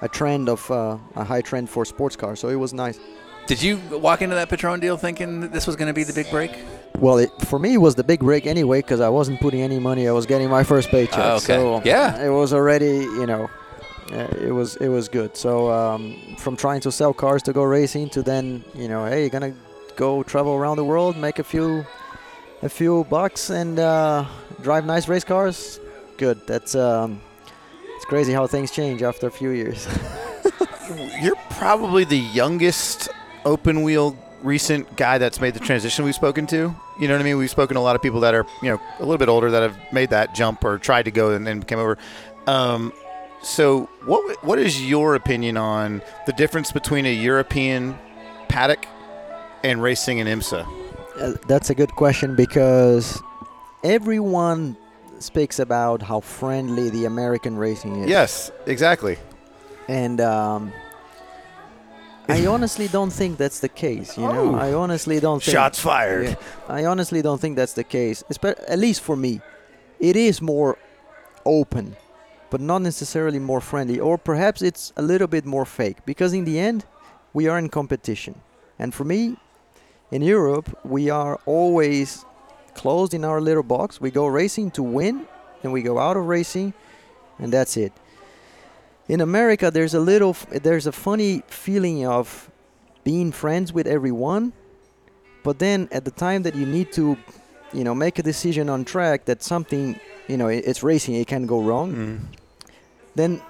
[0.01, 2.39] a trend of uh, a high trend for sports cars.
[2.39, 2.99] So it was nice.
[3.47, 6.13] Did you walk into that Patron deal thinking that this was going to be the
[6.13, 6.51] big break?
[6.99, 9.79] Well, it, for me, it was the big break anyway because I wasn't putting any
[9.79, 10.07] money.
[10.07, 11.17] I was getting my first paycheck.
[11.17, 11.45] Oh, okay.
[11.57, 12.23] So Yeah.
[12.23, 13.49] it was already, you know,
[14.11, 15.35] uh, it was it was good.
[15.35, 19.21] So um, from trying to sell cars to go racing to then, you know, hey,
[19.21, 19.53] you're gonna
[19.95, 21.85] go travel around the world, make a few
[22.61, 24.25] a few bucks, and uh,
[24.61, 25.79] drive nice race cars.
[26.17, 26.45] Good.
[26.45, 27.21] That's um,
[28.01, 29.87] it's crazy how things change after a few years.
[31.21, 33.09] You're probably the youngest
[33.45, 36.75] open wheel recent guy that's made the transition we've spoken to.
[36.99, 37.37] You know what I mean?
[37.37, 39.51] We've spoken to a lot of people that are, you know, a little bit older
[39.51, 41.99] that have made that jump or tried to go and then came over.
[42.47, 42.91] Um,
[43.43, 47.95] so, what what is your opinion on the difference between a European
[48.47, 48.87] paddock
[49.63, 50.67] and racing in IMSA?
[51.19, 53.21] Uh, that's a good question because
[53.83, 54.75] everyone
[55.23, 58.09] speaks about how friendly the American racing is.
[58.09, 59.17] Yes, exactly.
[59.87, 60.71] And um,
[62.27, 64.17] I honestly don't think that's the case.
[64.17, 64.55] You know, Oh.
[64.55, 65.53] I honestly don't think.
[65.53, 66.29] Shots fired.
[66.29, 66.35] Yeah,
[66.67, 68.23] I honestly don't think that's the case.
[68.31, 69.41] Espe- At least for me,
[69.99, 70.77] it is more
[71.45, 71.95] open,
[72.49, 73.99] but not necessarily more friendly.
[73.99, 76.85] Or perhaps it's a little bit more fake because in the end,
[77.33, 78.41] we are in competition.
[78.79, 79.37] And for me,
[80.11, 82.25] in Europe, we are always
[82.73, 83.99] closed in our little box.
[83.99, 85.27] We go racing to win,
[85.63, 86.73] and we go out of racing,
[87.39, 87.93] and that's it.
[89.07, 92.49] In America, there's a little, f- there's a funny feeling of
[93.03, 94.53] being friends with everyone,
[95.43, 97.17] but then at the time that you need to,
[97.73, 101.45] you know, make a decision on track that something, you know, it's racing, it can
[101.45, 101.93] go wrong.
[101.93, 102.19] Mm.
[103.15, 103.41] Then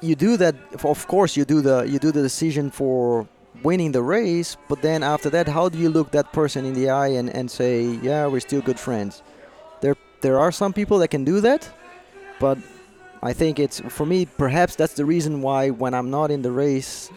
[0.00, 0.54] you do that.
[0.84, 3.26] Of course, you do the you do the decision for
[3.62, 6.90] winning the race, but then after that, how do you look that person in the
[6.90, 9.22] eye and, and say, yeah, we're still good friends?
[9.80, 11.68] There there are some people that can do that,
[12.40, 12.58] but
[13.22, 14.26] I think it's for me.
[14.26, 17.10] Perhaps that's the reason why when I'm not in the race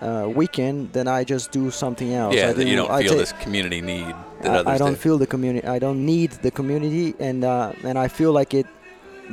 [0.00, 2.34] uh, weekend, then I just do something else.
[2.34, 4.78] yeah, I that you do- don't I feel this community need that I, others I
[4.78, 4.96] don't do.
[5.04, 5.66] feel the community.
[5.66, 8.66] I don't need the community, and uh, and I feel like it.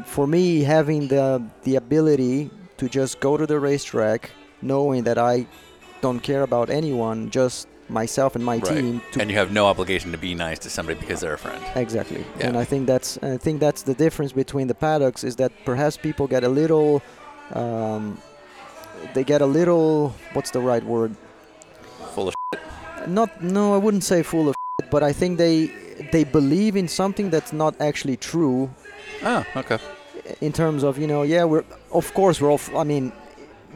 [0.06, 4.32] For me, having the the ability to just go to the racetrack,
[4.62, 5.48] knowing that I
[6.06, 8.72] don't care about anyone, just myself and my Right.
[8.76, 9.02] team.
[9.22, 11.62] And you have no obligation to be nice to somebody because they're a friend.
[11.86, 12.48] Exactly, Yeah.
[12.48, 15.96] and I think that's I think that's the difference between the paddocks is that perhaps
[16.08, 16.90] people get a little
[17.62, 18.04] um,
[19.16, 21.12] they get a little what's the right word?
[22.16, 22.62] Full of Shit.
[23.20, 25.58] Not no, I wouldn't say full of, shit, but I think they
[26.12, 28.60] they believe in something that's not actually true
[29.32, 29.80] Oh, okay.
[30.48, 31.66] in terms of you know yeah we're
[32.02, 33.06] of course we're all f- I mean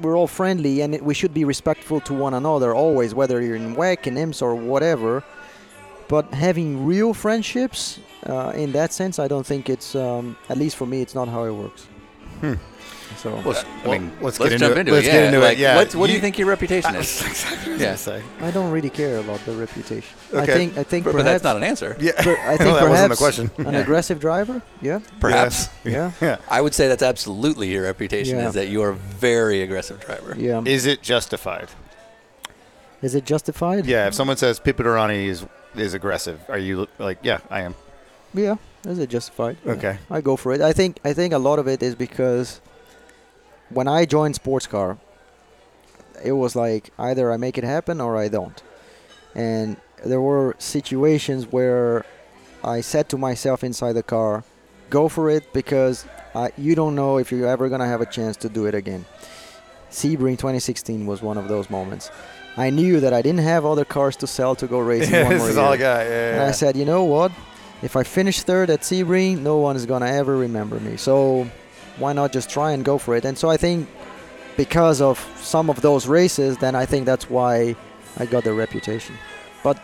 [0.02, 3.76] we're all friendly and we should be respectful to one another always whether you're in
[3.76, 5.24] WEC in IMSA or whatever.
[6.08, 10.76] But having real friendships uh, in that sense I don't think it's um, at least
[10.76, 11.88] for me it's not how it works
[13.18, 14.80] so Well, s- I well, mean, let's let's, get into jump it.
[14.80, 15.12] into Let's it.
[15.12, 15.26] get yeah.
[15.28, 15.76] into it, like, yeah.
[15.76, 17.22] What, what do you You- think your reputation is?
[17.22, 17.93] exactly Yeah.
[17.93, 18.22] I say.
[18.41, 20.53] I don't really care about the reputation I Okay.
[20.53, 21.95] think I think But, but that's not an answer.
[21.99, 23.51] Yeah, per- I think that wasn't the perhaps question.
[23.57, 23.80] an Yeah.
[23.80, 25.70] aggressive driver yeah Perhaps.
[25.84, 26.38] yeah Yeah.
[26.49, 28.47] I would say that's absolutely your reputation Yeah.
[28.49, 30.36] is that you are a very aggressive driver.
[30.38, 31.70] yeah Is it justified?
[33.01, 34.07] is it justified Yeah.
[34.07, 35.45] If someone says Pipo Derani is
[35.76, 37.76] is aggressive, are you like, yeah, I am.
[38.34, 38.55] Yeah,
[38.88, 39.57] is it justified?
[39.64, 39.74] Yeah.
[39.74, 39.97] Okay.
[40.10, 40.62] I go for it.
[40.62, 42.60] I think I think a lot of it is because
[43.70, 44.97] when I joined sports car,
[46.24, 48.61] it was like either I make it happen or I don't.
[49.36, 52.05] And there were situations where
[52.63, 54.43] I said to myself inside the car,
[54.89, 56.05] "Go for it," because
[56.36, 59.05] I, you don't know if you're ever gonna have a chance to do it again.
[59.91, 62.11] Sebring 2016 was one of those moments.
[62.57, 65.39] I knew that I didn't have other cars to sell to go racing one this
[65.39, 65.65] more is year.
[65.65, 66.05] all I got.
[66.05, 66.34] Yeah.
[66.34, 67.32] And I said, you know what?
[67.82, 70.97] If I finish third at Sebring, no one is gonna ever remember me.
[70.97, 71.47] So
[72.00, 73.26] why not just try and go for it?
[73.26, 73.88] And so I think
[74.58, 77.76] because of some of those races, then I think that's why
[78.18, 79.16] I got the reputation.
[79.64, 79.80] But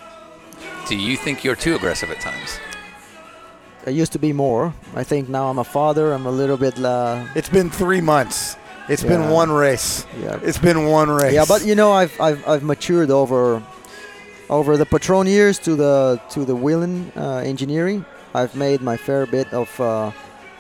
[0.88, 2.59] do you think you're too aggressive at times?
[3.88, 4.74] I used to be more.
[4.95, 6.11] I think now I'm a father.
[6.13, 6.80] I'm a little bit.
[6.80, 8.57] Uh, it's been three months.
[8.88, 10.05] It's been one race.
[10.20, 10.39] yeah.
[10.43, 11.34] It's been one race.
[11.34, 13.61] Yeah, but you know, I've, I've, I've matured over
[14.49, 18.05] over the Patron years to the to the Whelen uh, engineering.
[18.34, 20.11] I've made my fair bit of uh,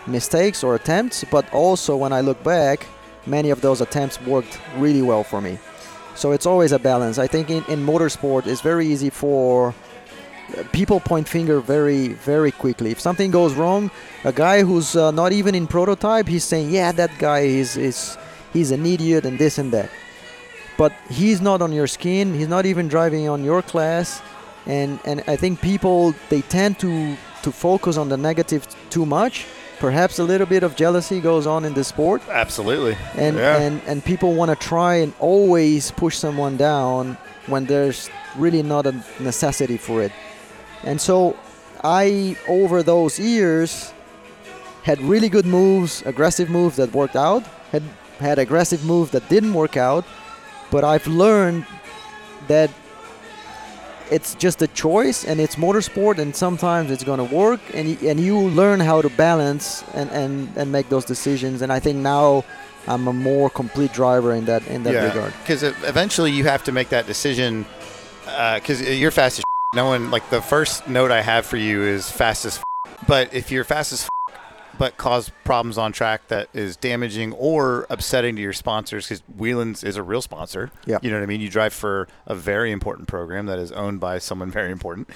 [0.07, 2.87] mistakes or attempts, but also when I look back,
[3.25, 5.57] many of those attempts worked really well for me.
[6.15, 7.17] So it's always a balance.
[7.17, 9.73] I think in, in motorsport, it's very easy for
[10.57, 12.91] uh, people point finger very very quickly.
[12.91, 13.91] If something goes wrong,
[14.23, 18.17] a guy who's uh, not even in prototype, he's saying, "Yeah, that guy is is
[18.53, 19.89] he's an idiot and this and that."
[20.77, 22.33] But he's not on your skin.
[22.33, 24.21] He's not even driving on your class,
[24.65, 29.45] and and I think people they tend to to focus on the negative too much.
[29.79, 32.95] Perhaps a little bit of jealousy goes on in the sport, absolutely.
[33.17, 33.57] and Yeah.
[33.57, 37.17] and and people want to try and always push someone down
[37.47, 40.11] when there's really not a necessity for it.
[40.83, 41.35] And so
[41.83, 43.93] I over those years
[44.83, 47.83] had really good moves, aggressive moves that worked out, had
[48.19, 50.05] had aggressive moves that didn't work out,
[50.71, 51.65] but I've learned
[52.47, 52.69] that
[54.11, 58.19] it's just a choice and it's motorsport and sometimes it's going to work and and
[58.19, 62.43] you learn how to balance and, and and make those decisions and I think now
[62.87, 65.33] I'm a more complete driver in that in that regard.
[65.41, 67.65] Because eventually you have to make that decision.
[68.27, 69.43] Uh, because you're fast as.
[69.73, 72.61] No one like the first note I have for you is fast as.
[73.07, 74.07] But if you're fast as,
[74.77, 79.83] but cause problems on track that is damaging or upsetting to your sponsors, because Whelen's
[79.83, 80.71] is a real sponsor.
[80.85, 80.97] Yeah.
[81.01, 81.41] You know what I mean.
[81.41, 85.09] You drive for a very important program that is owned by someone very important.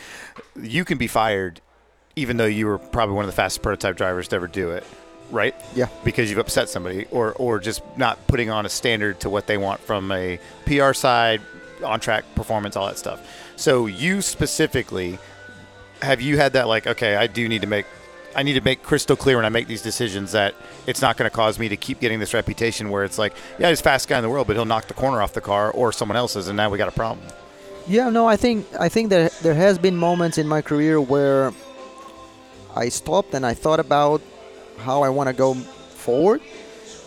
[0.61, 1.61] You can be fired,
[2.15, 4.83] even though you were probably one of the fastest prototype drivers to ever do it.
[5.31, 5.89] Right Yeah.
[6.03, 9.57] because you've upset somebody or or just not putting on a standard to what they
[9.59, 11.39] want from a PR side,
[11.83, 13.21] on track performance, all that stuff.
[13.55, 15.19] So you specifically
[16.01, 17.85] have you had that like okay, I do need to make
[18.35, 20.55] I need to make crystal clear when I make these decisions that
[20.85, 23.69] it's not going to cause me to keep getting this reputation where it's like, yeah,
[23.69, 25.71] he's the fastest guy in the world, but he'll knock the corner off the car
[25.71, 27.25] or someone else's, and now we got a problem.
[27.87, 31.51] Yeah, no, I think I think that there has been moments in my career where
[32.75, 34.21] I stopped and I thought about
[34.77, 36.41] how I want to go forward.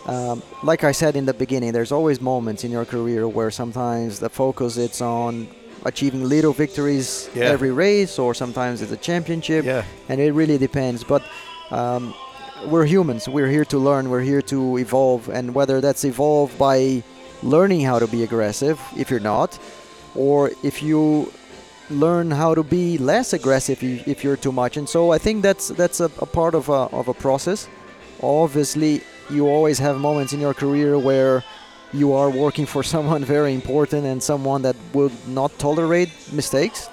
[0.06, 4.18] Um, like I said in the beginning, there's always moments in your career where sometimes
[4.18, 5.46] the focus it's on
[5.84, 7.44] achieving little victories Yeah.
[7.54, 9.82] every race, or sometimes it's a championship, Yeah.
[10.08, 11.04] and it really depends.
[11.04, 11.22] But
[11.70, 12.14] um,
[12.66, 13.28] we're humans.
[13.28, 14.08] We're here to learn.
[14.10, 17.02] We're here to evolve, and whether that's evolve by
[17.42, 19.58] learning how to be aggressive, if you're not,
[20.14, 21.32] or if you
[21.90, 24.76] learn how to be less aggressive if, if you're too much.
[24.76, 27.68] And so I think that's that's a, a part of a, of a process.
[28.22, 31.42] Obviously, you always have moments in your career where
[31.92, 36.88] you are working for someone very important and someone that will not tolerate mistakes.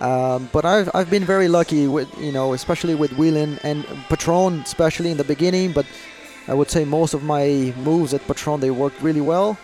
[0.00, 4.60] Um, but I've, I've been very lucky with you know especially with Whelen and Patron
[4.60, 5.72] especially in the beginning.
[5.72, 5.86] But
[6.48, 9.56] I would say most of my moves at Patron they worked really well.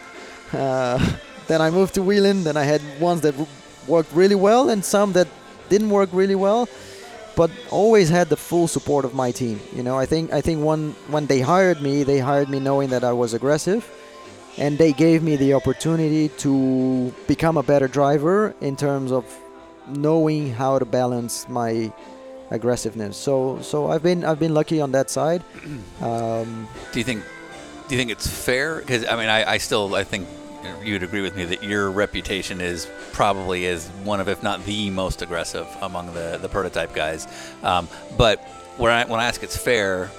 [0.52, 0.98] Uh,
[1.48, 2.44] then I moved to Whelen.
[2.44, 3.34] Then I had ones that
[3.88, 5.26] worked really well and some that
[5.68, 6.68] didn't work really well.
[7.38, 9.60] but always had the full support of my team.
[9.72, 12.88] You know, I think I think when when they hired me, they hired me knowing
[12.90, 13.82] that I was aggressive,
[14.58, 19.24] and they gave me the opportunity to become a better driver in terms of
[19.88, 21.92] knowing how to balance my
[22.50, 23.16] aggressiveness.
[23.16, 25.42] So so I've been I've been lucky on that side.
[26.00, 27.24] Um, Do you think?
[27.88, 28.78] Do you think it's fair?
[28.80, 30.28] Because I mean, I, I still I think
[30.84, 34.90] you'd agree with me that your reputation is probably is one of, if not the
[34.90, 37.26] most aggressive among the the prototype guys.
[37.62, 38.40] Um, but
[38.76, 40.10] when I when I ask it's fair,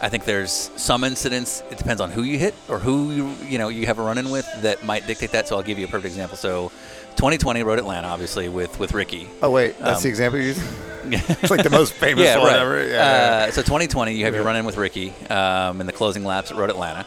[0.00, 1.62] I think there's some incidents.
[1.70, 4.30] It depends on who you hit or who you you know you have a run-in
[4.30, 5.48] with that might dictate that.
[5.48, 6.36] So I'll give you a perfect example.
[6.36, 6.70] So
[7.16, 9.28] 2020 Road Atlanta, obviously with with Ricky.
[9.42, 10.54] Oh wait, that's Um, the example you.
[11.10, 12.58] It's like the most famous yeah, one right.
[12.58, 12.86] ever.
[12.86, 16.50] Yeah, Uh, so 2020, you have your run-in with Ricky um, in the closing laps
[16.50, 17.06] at Road Atlanta,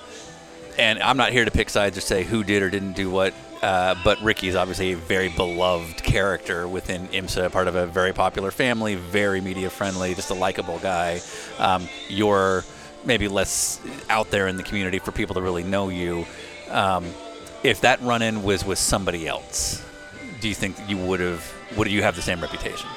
[0.80, 3.34] and I'm not here to pick sides or say who did or didn't do what.
[3.62, 8.12] Uh, but Ricky is obviously a very beloved character within IMSA, part of a very
[8.12, 11.22] popular family, very media friendly, just a likable guy.
[11.60, 12.64] Um, you're
[13.06, 13.80] maybe less
[14.10, 16.26] out there in the community for people to really know you.
[16.70, 17.06] Um,
[17.64, 19.84] if that run-in was with somebody else,
[20.40, 21.54] do you think you would have?
[21.78, 22.90] Would you have the same reputation?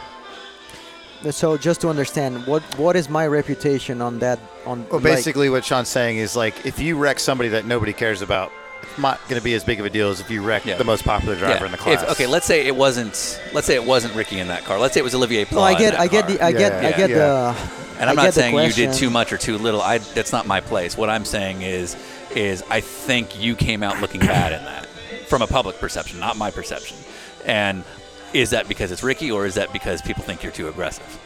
[1.30, 4.38] so just to understand, what what is my reputation on that?
[4.66, 7.92] On Well, like- basically, what Sean's saying is like if you wreck somebody that nobody
[7.92, 8.52] cares about,
[8.82, 10.76] it's not going to be as big of a deal as if you wreck Yeah.
[10.76, 12.02] the most popular driver in the class.
[12.02, 13.40] If, okay, let's say it wasn't.
[13.54, 14.78] Let's say it wasn't Ricky in that car.
[14.78, 16.52] Let's say it was Olivier Pla No, I in get, that I get the, I
[16.52, 17.16] get, Yeah, I get yeah.
[17.16, 17.83] the.
[17.98, 19.80] And I'm I not saying you did too much or too little.
[19.80, 20.96] I that's not my place.
[20.96, 21.96] What I'm saying is,
[22.34, 24.86] is I think you came out looking bad in that,
[25.28, 26.96] from a public perception, not my perception.
[27.44, 27.84] And
[28.32, 31.20] is that because it's Ricky, or is that because people think you're too aggressive?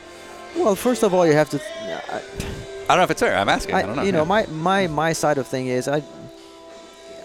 [0.56, 1.60] Well, first of all, you have to.
[1.60, 3.36] I, I don't know if it's fair.
[3.36, 3.74] I'm asking.
[3.74, 4.02] I, I, don't know.
[4.02, 4.24] you know, Yeah.
[4.28, 6.02] my, my my side of thing is I.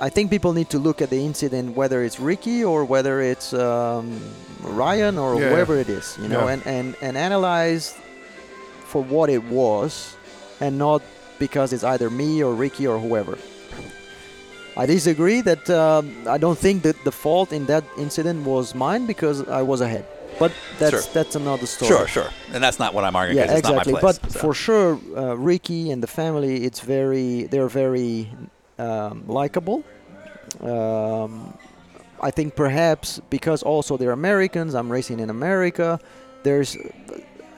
[0.01, 3.53] I think people need to look at the incident, whether it's Ricky or whether it's
[3.53, 4.19] um,
[4.61, 5.49] Ryan or Yeah.
[5.49, 6.53] whoever it is, you know, Yeah.
[6.53, 7.93] and, and, and analyze
[8.93, 10.15] for what it was,
[10.63, 11.01] and not
[11.39, 13.35] because it's either me or Ricky or whoever.
[14.77, 19.03] I disagree that um, I don't think that the fault in that incident was mine
[19.13, 20.05] because I was ahead,
[20.41, 21.13] but that's Sure.
[21.17, 21.89] that's another story.
[21.93, 22.29] Sure, sure.
[22.53, 23.37] And that's not what I'm arguing.
[23.37, 23.93] Yeah, exactly.
[23.93, 24.39] Not my place, but so.
[24.43, 28.29] for sure, uh, Ricky and the family, it's very, they're very
[28.77, 29.83] um, likable.
[30.61, 31.31] Um,
[32.21, 35.99] I think perhaps because also they're Americans, I'm racing in America.
[36.43, 36.77] There's,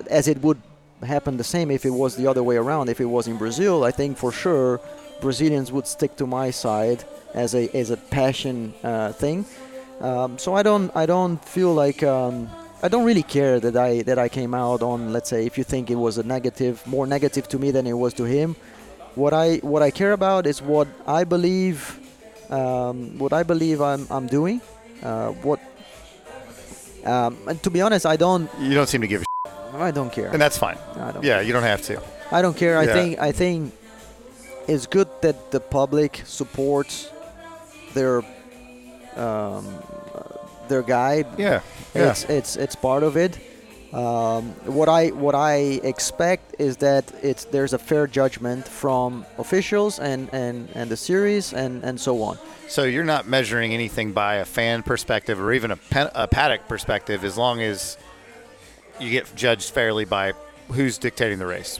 [0.10, 0.60] as it would
[1.04, 2.90] happen the same if it was the other way around.
[2.90, 4.80] If it was in Brazil, I think for sure
[5.22, 9.46] Brazilians would stick to my side as a as a passion uh, thing.
[10.02, 12.50] Um, so I don't I don't feel like um,
[12.84, 15.64] I don't really care that I that I came out on let's say if you
[15.64, 18.56] think it was a negative more negative to me than it was to him.
[19.16, 22.00] What I what I care about is what I believe
[22.50, 24.62] um, what I believe I'm I'm doing.
[25.02, 25.60] Uh, what
[27.06, 29.35] um, and to be honest, I don't you don't seem to give a
[29.82, 30.30] I don't care.
[30.32, 30.78] and that's fine.
[30.96, 32.02] I don't Yeah, you don't have to.
[32.32, 32.78] I don't care.
[32.78, 32.94] I Yeah.
[32.94, 33.74] think I think
[34.68, 37.10] it's good that the public supports
[37.94, 38.22] their
[39.16, 39.66] um,
[40.68, 41.28] their guide.
[41.38, 41.62] Yeah,
[41.94, 42.10] yeah.
[42.12, 43.38] It's it's it's part of it.
[43.94, 50.00] Um, what I what I expect is that it's there's a fair judgment from officials
[50.00, 52.38] and, and, and the series and, and so on.
[52.68, 56.68] So you're not measuring anything by a fan perspective or even a, pen, a paddock
[56.68, 57.96] perspective, as long as
[59.00, 60.34] you get judged fairly by
[60.72, 61.80] who's dictating the race.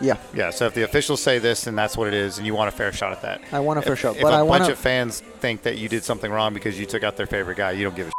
[0.00, 0.50] Yeah, Yeah.
[0.50, 2.76] So if the officials say this, then that's what it is, and you want a
[2.76, 3.40] fair shot at that.
[3.50, 5.62] I want a fair if, shot, If but a I bunch want of fans think
[5.62, 8.08] that you did something wrong because you took out their favorite guy, you don't give
[8.08, 8.12] a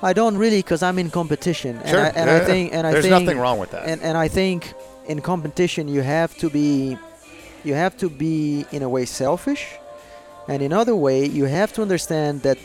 [0.00, 2.86] I don't really because I'm in competition, and, Sure, I, and yeah, I think and
[2.86, 3.88] I There's think nothing wrong with that.
[3.88, 4.74] And and I think
[5.06, 6.98] in competition you have to be,
[7.64, 9.66] you have to be in a way selfish,
[10.46, 12.58] and in other way you have to understand that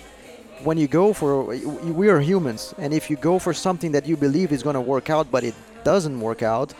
[0.63, 4.17] when you go for we are humans, and if you go for something that you
[4.17, 6.73] believe is going to work out but it doesn't work out,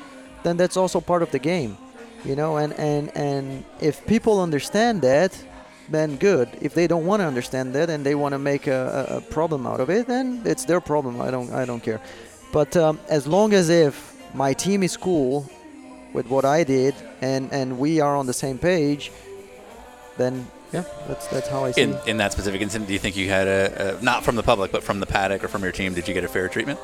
[0.43, 1.77] then that's also part of the game,
[2.26, 2.57] you know.
[2.57, 5.31] And and and if people understand that,
[5.89, 6.49] then good.
[6.61, 9.68] If they don't want to understand that and they want to make a, a, problem
[9.68, 11.22] out of it, then it's their problem.
[11.22, 12.01] I don't I don't care.
[12.51, 15.49] But um, as long as if my team is cool
[16.14, 19.11] with what I did and and we are on the same page,
[20.18, 21.81] then yeah, that's that's how I see.
[21.83, 22.07] in, it.
[22.07, 24.71] in that specific incident, do you think you had a, a not from the public,
[24.71, 25.93] but from the paddock or from your team?
[25.93, 26.79] Did you get a fair treatment?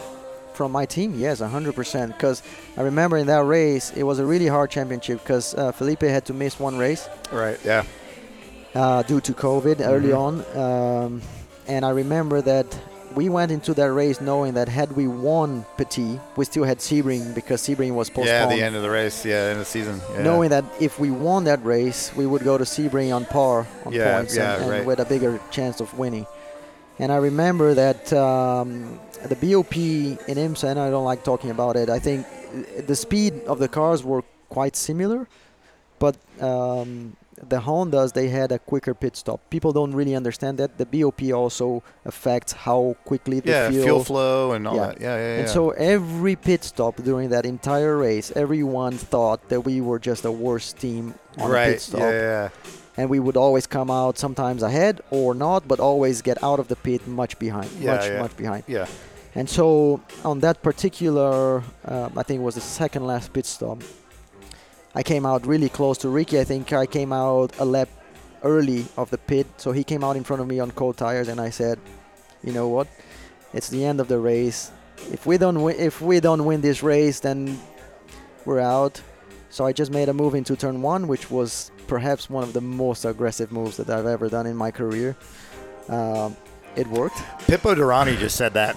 [0.53, 2.07] From my team, yes, 100%.
[2.07, 2.43] Because
[2.75, 6.25] I remember in that race, it was a really hard championship because uh, Felipe had
[6.25, 7.07] to miss one race.
[7.31, 7.57] right.
[7.63, 7.83] Yeah.
[8.75, 10.43] uh, due to COVID early on.
[10.57, 11.21] Um,
[11.67, 12.67] and I remember that
[13.15, 17.33] we went into that race knowing that had we won Petit, we still had Sebring
[17.33, 18.27] because Sebring was postponed.
[18.27, 18.45] Yeah.
[18.47, 19.25] The end of the race.
[19.25, 19.35] Yeah.
[19.35, 20.01] End of the season.
[20.13, 20.23] Yeah.
[20.23, 23.93] Knowing that if we won that race, we would go to Sebring on par on
[23.93, 24.85] Yeah, points yeah, and, and right.
[24.85, 26.25] with a bigger chance of winning.
[26.99, 31.77] And I remember that um, the BOP in IMSA, and I don't like talking about
[31.77, 32.27] it, I think
[32.85, 35.27] the speed of the cars were quite similar,
[35.97, 37.15] but um,
[37.47, 39.39] the Hondas they had a quicker pit stop.
[39.49, 43.83] People don't really understand that the BOP also affects how quickly the yeah, fuel.
[43.85, 44.87] fuel flow and all Yeah.
[44.87, 45.01] that.
[45.01, 45.39] Yeah, yeah, yeah.
[45.41, 50.23] And so every pit stop during that entire race, everyone thought that we were just
[50.23, 51.71] the worst team on right.
[51.73, 52.49] pit stop, Yeah, yeah,
[52.97, 56.67] and we would always come out sometimes ahead or not, but always get out of
[56.67, 58.21] the pit much behind, Yeah, much yeah.
[58.21, 58.63] much behind.
[58.67, 58.87] yeah.
[59.35, 63.77] And so on that particular, um, I think it was the second last pit stop,
[64.95, 66.39] I came out really close to Ricky.
[66.39, 67.89] I think I came out a lap
[68.43, 71.27] early of the pit, so he came out in front of me on cold tires,
[71.27, 71.79] and I said,
[72.43, 72.87] you know what,
[73.53, 74.71] it's the end of the race.
[75.11, 77.59] If we don't win, if we don't win this race, then
[78.45, 79.01] we're out.
[79.49, 82.61] So I just made a move into turn one, which was perhaps one of the
[82.61, 85.15] most aggressive moves that I've ever done in my career.
[85.87, 86.37] Um,
[86.75, 87.17] it worked
[87.49, 88.75] Pipo Derani just said that.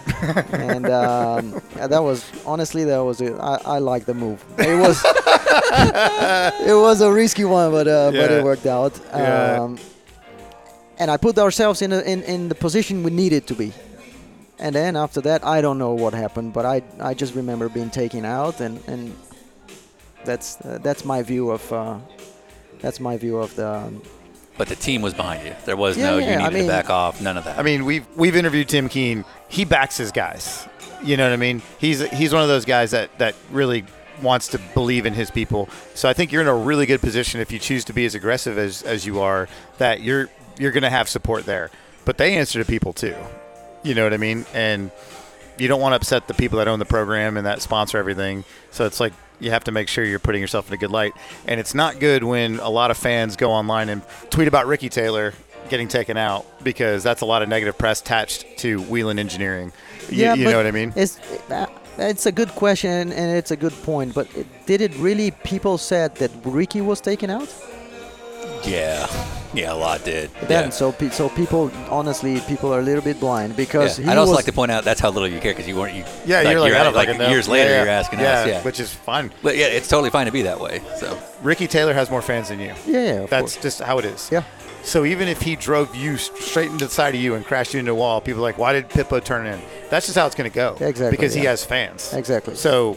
[0.54, 4.42] and um, yeah, that was honestly that was a, I, I like the move.
[4.56, 5.02] It was
[6.66, 8.98] it was a risky one, but uh, but it worked out.
[9.10, 9.60] Yeah.
[9.60, 9.78] Um,
[10.98, 13.72] and I put ourselves in, a, in in the position we needed to be.
[14.58, 17.90] And then after that, I don't know what happened, but I I just remember being
[17.90, 19.14] taken out, and and
[20.24, 21.98] that's uh, that's my view of uh,
[22.80, 23.68] that's my view of the.
[23.68, 24.02] Um,
[24.62, 25.56] But the team was behind you.
[25.64, 27.20] There was Yeah, no yeah, you I needed mean- to back off.
[27.20, 27.58] None of that.
[27.58, 29.24] I mean, we've we've interviewed Tim Keen.
[29.48, 30.68] He backs his guys.
[31.02, 31.62] You know what I mean?
[31.78, 33.84] He's he's one of those guys that that really
[34.22, 35.68] wants to believe in his people.
[35.94, 38.14] So I think you're in a really good position if you choose to be as
[38.14, 39.48] aggressive as as you are.
[39.78, 40.28] That you're
[40.60, 41.72] you're going to have support there.
[42.04, 43.16] But they answer to people too.
[43.82, 44.46] You know what I mean?
[44.54, 44.92] And
[45.58, 48.44] you don't want to upset the people that own the program and that sponsor everything.
[48.70, 49.12] So it's like
[49.42, 51.12] you have to make sure you're putting yourself in a good light.
[51.46, 54.88] And it's not good when a lot of fans go online and tweet about Ricky
[54.88, 55.34] Taylor
[55.68, 59.72] getting taken out because that's a lot of negative press attached to Whelen Engineering.
[60.08, 60.92] You, you know what I mean?
[60.96, 61.18] It's
[61.50, 61.66] uh,
[61.98, 64.14] it's a good question and it's a good point.
[64.14, 64.28] But
[64.66, 65.30] did it really?
[65.30, 67.48] People said that Ricky was taken out.
[68.64, 69.06] Yeah,
[69.54, 70.30] yeah, a lot did.
[70.42, 70.70] Then yeah.
[70.70, 74.04] so pe- so people honestly people are a little bit blind because Yeah.
[74.06, 75.76] he I'd also was like to point out that's how little you care because you
[75.76, 75.94] weren't.
[75.94, 77.28] You, Yeah, you're like, I don't like fucking know.
[77.30, 78.46] years later Yeah, you're asking yeah, us.
[78.46, 79.32] Yeah, which is fine.
[79.42, 80.80] but yeah, it's totally fine to be that way.
[80.98, 82.74] So Ricky Taylor has more fans than you.
[82.86, 83.62] yeah, yeah of That's course.
[83.62, 84.28] just how it is.
[84.32, 84.42] yeah
[84.84, 87.80] So even if he drove you straight into the side of you and crashed you
[87.80, 89.60] into a wall, people are like, why did Pipo turn in?
[89.90, 90.72] That's just how it's going to go.
[90.80, 92.12] Exactly, Because he has fans.
[92.14, 92.54] Exactly.
[92.54, 92.96] So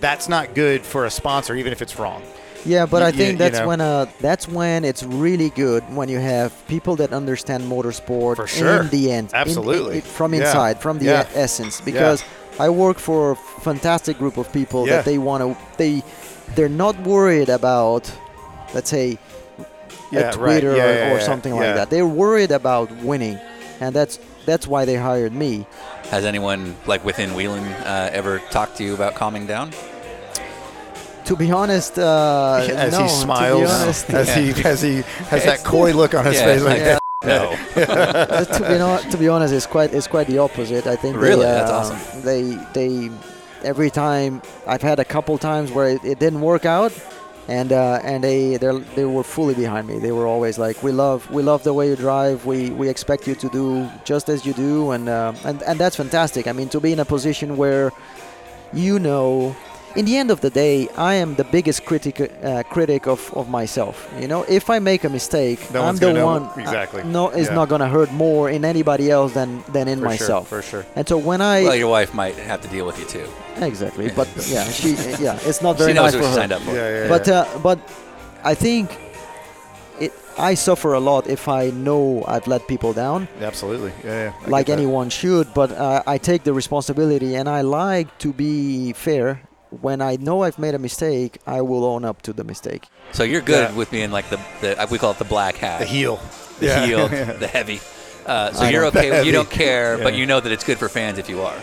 [0.00, 2.22] that's not good for a sponsor, even if it's wrong.
[2.64, 2.86] Yeah.
[2.86, 3.66] But You- I you- think you that's know.
[3.68, 8.46] when uh that's when it's really good when you have people that understand motorsport For
[8.46, 8.82] sure.
[8.82, 9.96] in the end, Absolutely.
[9.96, 10.40] in- from Yeah.
[10.40, 11.26] inside, from the Yeah.
[11.34, 11.80] essence.
[11.80, 12.22] Because
[12.58, 14.96] I work for a fantastic group of people Yeah.
[14.96, 16.02] that they want to they
[16.54, 18.10] they're not worried about
[18.74, 19.18] let's say
[20.10, 20.34] Yeah, a right.
[20.34, 21.24] Twitter Yeah, or, yeah, or yeah.
[21.26, 21.60] something Yeah.
[21.64, 21.90] like that.
[21.90, 23.38] They're worried about winning,
[23.80, 25.66] and that's that's why they hired me.
[26.10, 29.70] has anyone like within Whelen uh, ever talked to you about calming down?
[31.26, 34.96] To be honest, uh, as no, he smiles, honest, as he as he
[35.30, 36.98] has that coy look on his Yeah, face, like yeah.
[37.24, 37.54] No.
[37.76, 40.86] to, be no, to be honest, it's quite it's quite the opposite.
[40.88, 41.44] I think Really?
[41.46, 42.22] they, That's uh, awesome.
[42.22, 42.42] They
[42.72, 43.10] they
[43.62, 46.92] every time I've had a couple times where it, it didn't work out,
[47.46, 50.00] and uh, and they they they were fully behind me.
[50.00, 52.44] They were always like, "We love we love the way you drive.
[52.44, 55.94] We we expect you to do just as you do," and uh, and and that's
[55.94, 56.48] fantastic.
[56.48, 57.92] I mean, to be in a position where
[58.72, 59.54] you know.
[59.94, 63.48] In the end of the day, I am the biggest critic uh, critic of, of
[63.50, 64.08] myself.
[64.18, 66.48] You know, if I make a mistake, No I'm the gonna know one.
[66.58, 67.02] exactly.
[67.02, 67.54] uh, no, it's Yeah.
[67.60, 70.48] not gonna hurt more in anybody else than than in For myself.
[70.48, 70.84] sure, for sure.
[70.96, 73.26] And so when I well, your wife might have to deal with you too.
[73.60, 74.90] exactly, but yeah, she
[75.24, 76.40] yeah, it's not very she knows nice what for she her.
[76.40, 76.72] signed up for.
[76.74, 77.08] Yeah, yeah.
[77.14, 77.40] But yeah.
[77.40, 77.78] uh, but
[78.44, 78.86] I think
[80.00, 80.12] it.
[80.38, 84.32] I suffer a lot if I know I've let people down, absolutely, yeah, yeah.
[84.56, 85.52] Like anyone should.
[85.52, 89.40] But uh, I take the responsibility, and I like to be fair.
[89.80, 92.84] When I know I've made a mistake, I will own up to the mistake.
[93.12, 93.74] So you're good Yeah.
[93.76, 96.20] with being like the, the we call it the black hat, the heel,
[96.60, 96.86] the Yeah.
[96.86, 97.08] heel,
[97.38, 97.80] the heavy.
[98.26, 99.08] Uh, so I you're okay.
[99.08, 99.26] Heavy.
[99.26, 101.56] You don't care, but you know that it's good for fans if you are.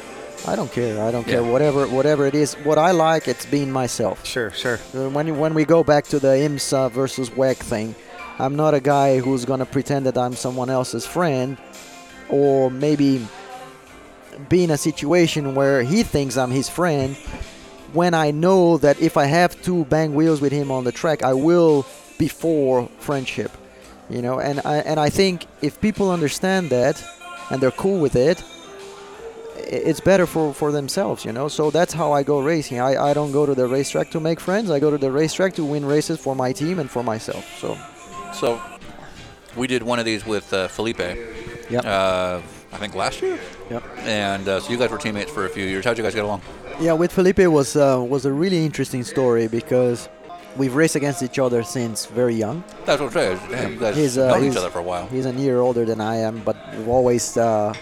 [0.48, 1.02] I don't care.
[1.04, 1.36] I don't Yeah.
[1.36, 1.44] care.
[1.44, 4.26] Whatever whatever it is, what I like, it's being myself.
[4.26, 4.80] Sure, sure.
[4.96, 7.94] Uh, When when we go back to the IMSA versus WEC thing,
[8.40, 11.58] I'm not a guy who's gonna pretend that I'm someone else's friend,
[12.30, 13.28] or maybe
[14.48, 17.16] be in a situation where he thinks I'm his friend.
[17.94, 21.24] When I know that if I have to bang wheels with him on the track,
[21.24, 21.86] I will
[22.18, 23.52] before friendship,
[24.10, 24.40] you know.
[24.40, 27.04] And I and I think if people understand that
[27.50, 28.44] and they're cool with it,
[29.58, 31.48] it's better for, for themselves, you know.
[31.48, 32.80] So that's how I go racing.
[32.80, 34.70] I, I don't go to the racetrack to make friends.
[34.72, 37.46] I go to the racetrack to win races for my team and for myself.
[37.60, 37.78] So
[38.34, 38.62] So
[39.56, 41.00] we did one of these with uh, Felipe.
[41.00, 41.86] Yep.
[41.86, 42.42] Uh,
[42.72, 43.40] I think last year.
[43.70, 43.84] Yep.
[44.00, 45.86] And uh, so you guys were teammates for a few years.
[45.86, 46.42] How'd you guys get along?
[46.80, 50.08] Yeah, with Felipe was uh, was a really interesting story because
[50.56, 52.64] we've raced against each other since very young.
[52.86, 53.40] That's what I'm saying.
[53.52, 55.06] Damn, you guys He's, uh, known each he's- other for a while.
[55.08, 57.74] He's a year older than I am, but we've always uh,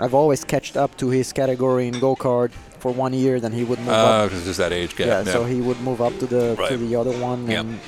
[0.00, 3.40] I've always catched up to his category in go kart for one year.
[3.40, 4.26] Then he would move up.
[4.26, 5.06] because it's just that age gap.
[5.06, 5.32] Yeah, gap.
[5.32, 7.60] so he would move up to the to the other one, Yep.
[7.64, 7.80] and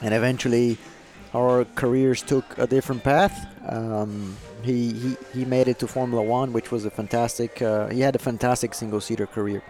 [0.00, 0.78] and eventually
[1.34, 3.46] our careers took a different path.
[3.68, 7.62] Um, he, he he made it to Formula One, which was a fantastic.
[7.62, 9.62] Uh, he had a fantastic single seater career,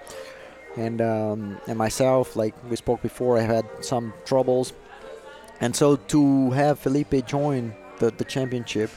[0.76, 4.72] and um, and myself, like we spoke before, I had some troubles,
[5.60, 8.90] and so to have Felipe join the the championship.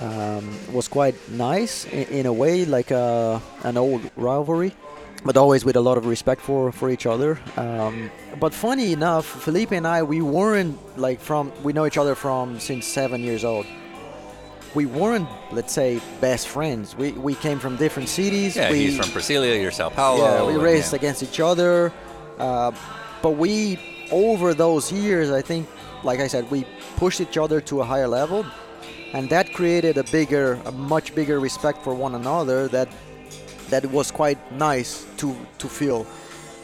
[0.00, 4.72] Um, was quite nice in, in a way, like a, an old rivalry
[5.24, 7.38] but always with a lot of respect for for each other.
[7.56, 12.14] Um, but funny enough, Felipe and I, we weren't like from we know each other
[12.14, 13.66] from since seven years old.
[14.74, 16.94] We weren't, let's say, best friends.
[16.94, 18.56] We we came from different cities.
[18.56, 20.24] Yeah, we, he's from Brasilia, you're Sao Paulo.
[20.24, 20.98] yeah, we raced yeah.
[20.98, 21.92] against each other.
[22.38, 22.72] Uh,
[23.22, 23.80] but we,
[24.12, 25.66] over those years, I think,
[26.04, 26.64] like I said, we
[26.96, 28.46] pushed each other to a higher level,
[29.12, 32.68] and that created a bigger, a much bigger respect for one another.
[32.68, 32.88] That
[33.70, 36.06] that was quite nice to to feel.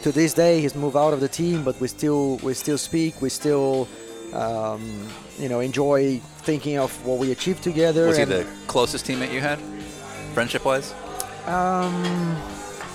[0.03, 3.23] To this day, he's moved out of the team, but we still we still speak.
[3.23, 3.89] We still,
[4.35, 5.09] um,
[5.39, 8.07] you know, enjoy thinking of what we achieved together.
[8.07, 9.59] Was he the closest teammate you had,
[10.35, 10.93] friendship-wise?
[11.47, 12.37] um,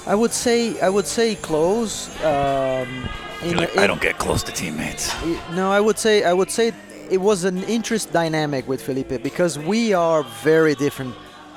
[0.06, 2.10] I would say I would say close.
[2.23, 3.10] Um,
[3.44, 5.11] in- like, I don't get close to teammates.
[5.53, 6.73] No, I would say I would say
[7.10, 11.15] it was an interest dynamic with Felipe because we are very different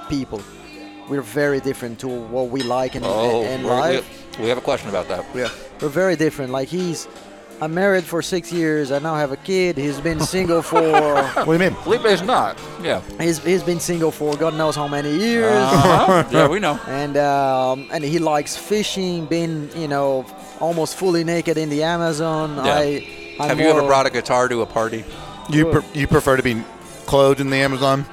[0.08, 0.40] people.
[1.08, 4.36] We're very different to what we like in, Oh, in we're- life.
[4.38, 5.24] we, we have a question about that.
[5.34, 5.48] Yeah.
[5.80, 6.52] We're very different.
[6.52, 7.08] Like he's,
[7.60, 8.90] I'm married for six years.
[8.92, 9.76] I now have a kid.
[9.76, 10.80] He's been single for.
[10.80, 11.74] What do you mean?
[11.82, 12.56] Felipe's not.
[12.82, 13.00] Yeah.
[13.20, 15.52] he's, he's been single for God knows how many years.
[15.52, 16.24] Uh-huh.
[16.30, 16.78] yeah, we know.
[16.86, 19.26] and um, and he likes fishing.
[19.26, 20.24] Been you know
[20.60, 22.56] almost fully naked in the Amazon.
[22.56, 22.74] Yeah.
[22.78, 25.04] I I'm Have you ever brought a guitar to a party?
[25.50, 26.62] You pre- you prefer to be
[27.06, 28.06] clothed in the Amazon?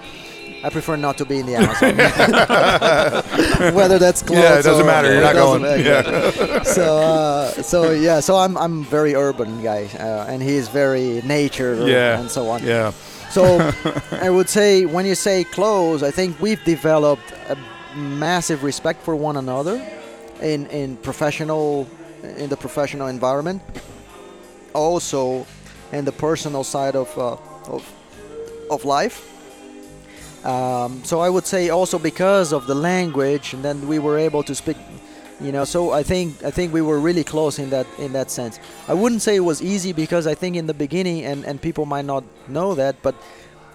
[0.61, 1.95] I prefer not to be in the Amazon.
[3.75, 5.13] Whether that's clothes Yeah, it doesn't or- matter.
[5.13, 5.61] You're not going.
[5.61, 5.81] matter.
[5.83, 6.63] Yeah.
[6.63, 8.19] So uh, so yeah.
[8.19, 12.19] So I'm I'm very urban guy, uh, and he's very nature Yeah.
[12.19, 12.63] and so on.
[12.63, 12.91] Yeah.
[13.31, 13.43] So
[14.21, 17.55] I would say when you say close, I think we've developed a
[17.97, 19.81] massive respect for one another
[20.41, 21.87] in in professional
[22.37, 23.61] in the professional environment.
[24.73, 25.45] Also,
[25.91, 27.37] in the personal side of uh,
[27.73, 27.81] of
[28.69, 29.17] of life.
[30.43, 34.43] Um, so I would say also because of the language, and then we were able
[34.43, 34.77] to speak.
[35.41, 38.29] You know, so I think I think we were really close in that in that
[38.29, 38.59] sense.
[38.89, 41.85] I wouldn't say it was easy because I think in the beginning, and and people
[41.85, 43.15] might not know that, but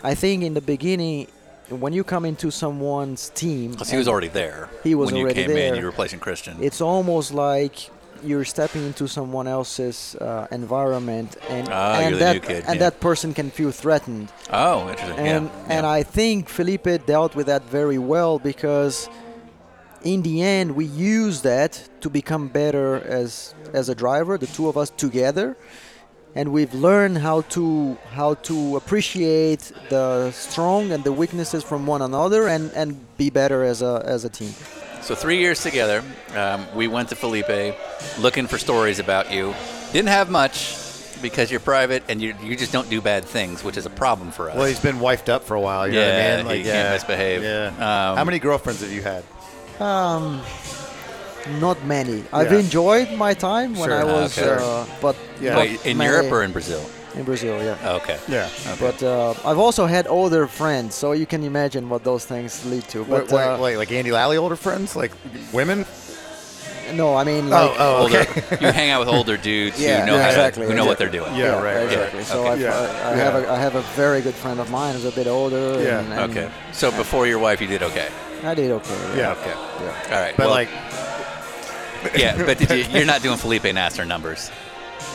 [0.02, 1.26] I think in the beginning,
[1.70, 4.68] when you come into someone's team, Because he was already there.
[4.82, 5.68] He was when already you came there.
[5.72, 5.76] in.
[5.76, 6.58] You were replacing Christian.
[6.60, 7.88] it's almost like
[8.22, 12.90] you're stepping into someone else's uh, environment, and Ah, and that kid, and yeah.
[12.90, 15.18] that person can feel threatened oh, interesting.
[15.18, 15.76] and yeah.
[15.76, 15.90] and yeah.
[15.90, 19.08] I think Felipe dealt with that very well because
[20.02, 24.68] in the end we use that to become better as as a driver the two
[24.68, 25.56] of us together
[26.34, 32.02] and we've learned how to how to appreciate the strong and the weaknesses from one
[32.02, 34.52] another and and be better as a as a team
[35.04, 36.02] So three years together,
[36.34, 37.76] um, we went to Felipe
[38.18, 39.54] looking for stories about you.
[39.92, 40.76] Didn't have much
[41.20, 44.30] because you're private and you you just don't do bad things, which is a problem
[44.30, 44.56] for us.
[44.56, 45.86] Well, he's been wifed up for a while.
[45.86, 46.06] You Yeah,
[46.38, 46.64] know what I mean?
[46.64, 47.42] he can't misbehave.
[47.42, 47.66] Yeah.
[47.68, 49.24] Um, How many girlfriends have you had?
[49.80, 50.40] um
[51.60, 52.60] not many I've Yeah.
[52.60, 54.00] enjoyed my time when Sure.
[54.00, 54.56] I was Okay.
[54.64, 55.50] uh, but Yeah.
[55.54, 56.80] not Wait, in many- Europe or in Brazil?
[57.16, 58.18] In Brazil yeah Oh, okay.
[58.28, 58.48] Yeah.
[58.80, 62.84] But uh, I've also had older friends, so you can imagine what those things lead
[62.88, 63.04] to.
[63.04, 65.12] But Wait, wait, uh, wait, like Andy Lally older friends, like
[65.52, 65.84] women?
[66.92, 68.58] no, I mean like oh, Older, okay.
[68.60, 70.84] you hang out with older dudes Yeah, who know yeah, how exactly, to, who know
[70.86, 71.34] what they're doing.
[71.34, 71.84] Yeah, right, right.
[71.86, 72.24] exactly.
[72.24, 72.50] So Okay.
[72.50, 73.24] I've, Yeah, I, I yeah.
[73.24, 75.80] have a I have a very good friend of mine who's a bit older.
[75.82, 76.50] Yeah, and, and Okay.
[76.72, 78.08] So before your wife, you did okay.
[78.42, 79.16] I did okay.
[79.16, 79.32] Yeah.
[79.32, 79.54] Okay.
[79.54, 80.14] Yeah.
[80.14, 80.36] All right.
[80.36, 80.68] But well, like,
[82.16, 84.50] yeah, but did you, you're not doing Felipe Nasr numbers.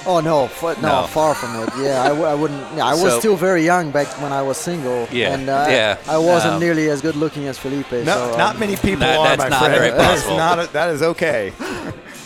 [0.05, 1.07] Oh no, f- no, No.
[1.07, 1.69] far from it.
[1.77, 2.61] Yeah, I, w- I wouldn't.
[2.75, 5.07] Yeah, I was So- still very young back when I was single.
[5.11, 7.91] Yeah, and uh, yeah, I wasn't um, nearly as good looking as Felipe.
[7.91, 9.73] no, so, not um, many people That- are, that's my not friend.
[9.75, 10.59] very That is not.
[10.59, 11.53] A, that is okay.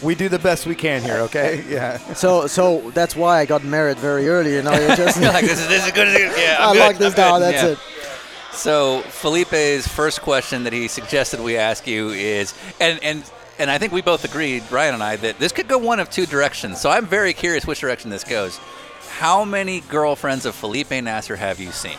[0.02, 1.18] we do the best we can here.
[1.28, 1.64] Okay.
[1.70, 1.98] Yeah.
[2.14, 4.54] So so that's why I got married very early.
[4.54, 6.08] You know, you're just like this is this is good.
[6.38, 7.40] Yeah, I'm I good, like this I'm now.
[7.40, 7.70] That's Yeah.
[7.72, 7.78] it.
[8.54, 13.24] So Felipe's first question that he suggested we ask you is, and and
[13.60, 16.10] and I think we both agreed, Ryan and I, that this could go one of
[16.10, 16.82] two directions.
[16.82, 18.60] So I'm very curious which direction this goes.
[19.18, 21.98] How many girlfriends of Felipe Nasr have you seen?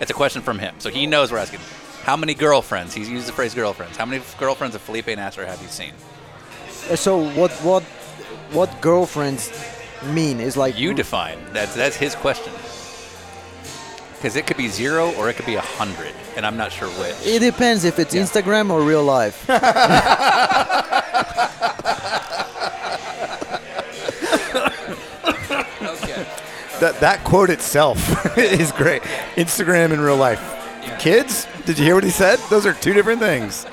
[0.00, 1.60] It's a question from him, so he knows we're asking.
[2.02, 2.92] How many girlfriends?
[2.92, 3.96] He's used the phrase girlfriends.
[3.96, 5.92] How many girlfriends of Felipe Nasr have you seen?
[6.96, 7.82] So what what
[8.52, 9.50] what girlfriends
[10.12, 11.38] mean is like You define.
[11.52, 12.52] That's that's his question.
[14.24, 16.88] Because it could be zero or it could be a hundred, and I'm not sure
[16.88, 17.14] which.
[17.26, 18.22] It depends if it's Yeah.
[18.22, 19.44] Instagram or real life.
[25.84, 26.26] okay.
[26.80, 27.98] That that quote itself
[28.38, 29.02] is great.
[29.36, 30.40] Instagram in real life.
[30.98, 32.38] Kids, did you hear what he said?
[32.48, 33.66] Those are two different things.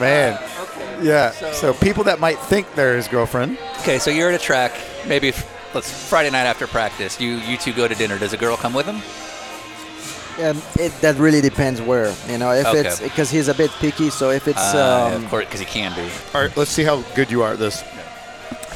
[0.00, 0.36] Man.
[0.60, 0.98] Okay.
[1.06, 1.30] Yeah.
[1.52, 3.56] So, people that might think they're his girlfriend.
[3.82, 4.72] Okay, so you're at a track.
[5.06, 5.32] Maybe
[5.74, 7.20] let's Friday night after practice.
[7.20, 8.18] You you two go to dinner.
[8.18, 9.00] Does a girl come with him?
[10.42, 12.14] Um, it, that really depends where.
[12.28, 12.80] You know, if Okay.
[12.80, 14.10] it's because he's a bit picky.
[14.10, 16.08] So if it's Uh, um, of course, because he can be.
[16.34, 17.82] All right, let's see how good you are at this.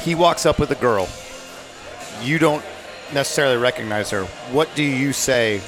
[0.01, 1.07] He walks up with a girl.
[2.21, 2.63] You don't
[3.13, 4.23] necessarily recognize her.
[4.51, 5.61] What do you say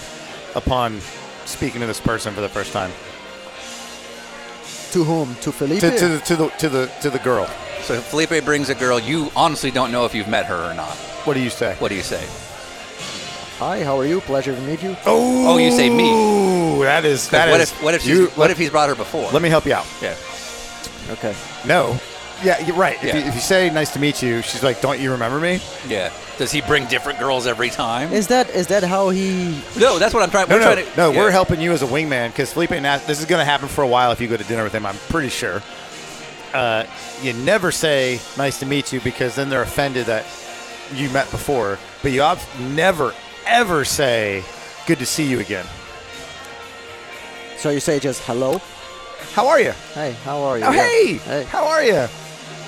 [0.56, 1.02] upon
[1.46, 2.92] speaking to this person for the first time?
[4.92, 5.82] to whom to Felipe.
[5.82, 7.46] To, to, the, to the to the to the girl.
[7.82, 9.00] So if Felipe brings a girl.
[9.00, 10.96] You honestly don't know if you've met her or not.
[11.26, 11.76] What do you say?
[11.80, 12.26] What do you say?
[13.60, 14.22] Hi, how are you?
[14.22, 14.96] Pleasure to meet you.
[15.06, 16.12] Oh, Oh, you say me.
[16.12, 18.70] Ooh, that is 'Cause that what is- if what if you, what let, if he's
[18.70, 19.30] brought her before?
[19.32, 19.86] let me help you out.
[20.02, 20.14] Yeah.
[21.12, 21.34] Okay.
[21.66, 22.00] No.
[22.44, 22.98] Yeah, you're right.
[23.02, 23.18] If, Yeah.
[23.18, 26.12] you, if you say nice to meet you, she's like, "Don't you remember me?" Yeah.
[26.38, 28.14] Does he bring different girls every time?
[28.14, 29.60] Is that is that how he?
[29.76, 30.48] no, that's what I'm trying.
[30.50, 31.12] No, we're no, trying to, no.
[31.12, 31.18] yeah.
[31.18, 32.70] We're helping you as a wingman because Felipe.
[32.80, 34.74] Nas- this is going to happen for a while if you go to dinner with
[34.74, 34.86] him.
[34.86, 35.64] I'm pretty sure.
[36.54, 36.84] Uh,
[37.24, 40.26] you never say "nice to meet you" because then they're offended that
[40.94, 41.80] you met before.
[42.04, 43.14] But you ob- never,
[43.48, 44.44] ever say
[44.86, 45.66] "good to see you again."
[47.58, 48.62] So you say just hello.
[49.34, 49.72] How are you?
[49.94, 50.64] Hey, how are you?
[50.66, 50.84] Oh, Yeah.
[50.84, 51.44] hey, Hey.
[51.46, 52.08] how are you?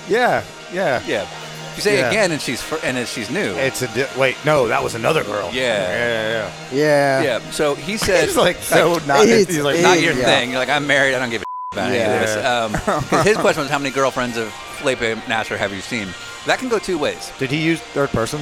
[0.07, 0.43] Yeah,
[0.73, 1.01] yeah.
[1.06, 1.22] Yeah.
[1.23, 2.10] If you say Yeah.
[2.10, 3.53] again and she's fr- and she's new.
[3.56, 4.35] It's a di- wait.
[4.45, 5.49] No, that was another girl.
[5.53, 5.61] Yeah.
[5.89, 6.51] yeah, yeah.
[6.72, 7.22] Yeah.
[7.39, 7.51] yeah.
[7.51, 8.26] So he said.
[8.26, 9.22] He's like so not.
[9.27, 10.26] It's- He's like not your yeah.
[10.26, 10.49] thing.
[10.49, 11.14] You're like, I'm married.
[11.15, 11.45] I don't give a
[11.77, 12.45] about any of this.
[12.45, 12.73] Um,
[13.03, 16.07] 'cause his question was, how many girlfriends of Felipe Nasr have you seen?
[16.47, 17.31] That can go two ways.
[17.38, 18.41] Did he use third person?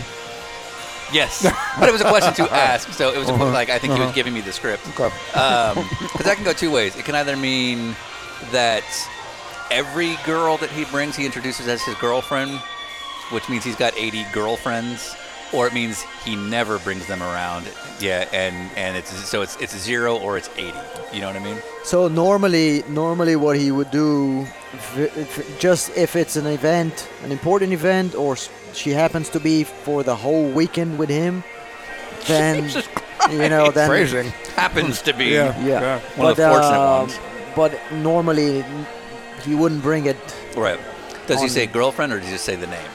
[1.11, 1.43] Yes,
[1.79, 3.51] but it was a question to ask, so it was a, uh-huh.
[3.51, 4.15] like I think he was uh-huh.
[4.15, 4.87] giving me the script.
[4.89, 5.05] Okay.
[5.33, 6.95] Um, because that can go two ways.
[6.95, 7.95] It can either mean
[8.51, 8.83] that
[9.71, 12.59] every girl that he brings, he introduces as his girlfriend,
[13.31, 15.15] which means he's got 80 girlfriends,
[15.53, 17.69] or it means he never brings them around.
[17.99, 20.73] Yeah, and and it's so it's it's zero or it's 80.
[21.13, 21.57] You know what I mean?
[21.83, 24.45] So normally, normally what he would do,
[25.59, 28.35] just if it's an event, an important event, or
[28.73, 31.43] she happens to be for the whole weekend with him,
[32.27, 32.87] then Jesus
[33.31, 34.29] you know then Phrasing.
[34.55, 35.25] Happens to be.
[35.27, 35.99] yeah.
[36.15, 37.19] One of but the fortunate um, ones.
[37.55, 38.65] but normally
[39.43, 40.17] he wouldn't bring it.
[40.55, 40.79] Right.
[41.27, 42.91] Does he say girlfriend or does he just say the name?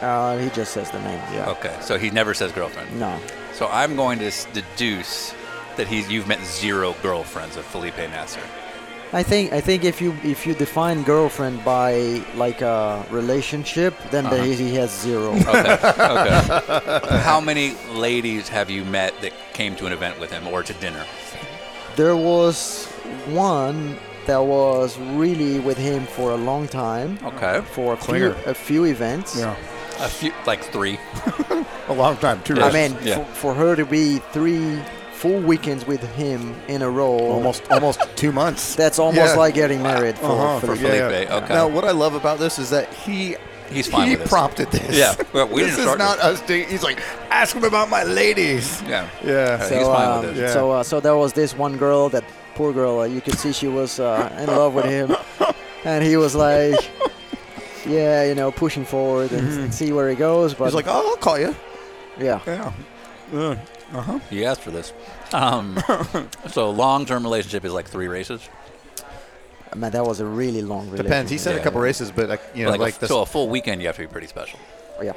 [0.00, 1.20] Uh, he just says the name.
[1.32, 1.50] Yeah.
[1.50, 2.98] Okay, so he never says girlfriend.
[2.98, 3.20] No.
[3.52, 5.32] So I'm going to deduce
[5.76, 8.40] that he's you've met zero girlfriends of Felipe Nasr.
[9.14, 14.24] I think I think if you if you define girlfriend by like a relationship, then
[14.26, 14.36] Uh-huh.
[14.36, 15.34] the, he has zero.
[15.34, 15.72] Okay.
[15.74, 17.18] okay.
[17.30, 20.72] How many ladies have you met that came to an event with him or to
[20.74, 21.04] dinner?
[21.96, 22.86] There was
[23.28, 27.60] one that was really with him for a long time, Okay.
[27.72, 29.36] for a few, a few events.
[29.38, 29.54] Yeah.
[30.00, 30.98] A few, like three.
[31.88, 32.40] A long time.
[32.44, 32.66] Two Yeah.
[32.66, 33.16] I mean, Yeah.
[33.16, 34.80] for, for her to be three
[35.22, 38.74] full weekends with him in a row, almost almost two months.
[38.82, 39.42] that's almost Yeah.
[39.44, 41.30] like getting married for, Uh-huh, for for the- Felipe.
[41.30, 41.54] Okay.
[41.54, 43.36] Now, what I love about this is that he
[43.70, 44.94] He's fine he with prompted this.
[45.02, 45.14] Yeah.
[45.32, 46.40] Well, we this is not us.
[46.50, 46.98] doing- He's like,
[47.30, 48.66] ask him about my ladies.
[48.86, 49.06] Yeah.
[49.24, 49.60] Yeah.
[49.68, 50.40] So, he's fine um, with it.
[50.42, 50.52] Yeah.
[50.52, 52.24] so, uh, so there was this one girl, that
[52.56, 52.94] poor girl.
[53.00, 55.08] Uh, you could see she was uh, in love with him,
[55.90, 56.80] and he was like,
[57.86, 60.52] yeah, you know, pushing forward and see where he goes.
[60.54, 61.54] But He's like, oh, I'll call you.
[62.18, 62.72] yeah, Yeah.
[63.92, 64.18] Uh-huh.
[64.30, 64.92] You asked for this.
[65.32, 65.78] Um,
[66.48, 68.48] so long-term relationship is like three races.
[69.76, 71.06] man, that was a really long relationship.
[71.06, 71.30] Depends.
[71.30, 71.64] He said a Yeah.
[71.64, 73.08] couple races, but like, you know, like, like, a, this.
[73.08, 74.58] so a full weekend, you have to be pretty special.
[75.02, 75.14] Yeah,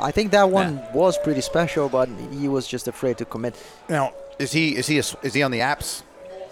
[0.00, 3.54] I think that one was pretty special, but he was just afraid to commit.
[3.88, 6.02] Now, is he is he a, is he on the apps?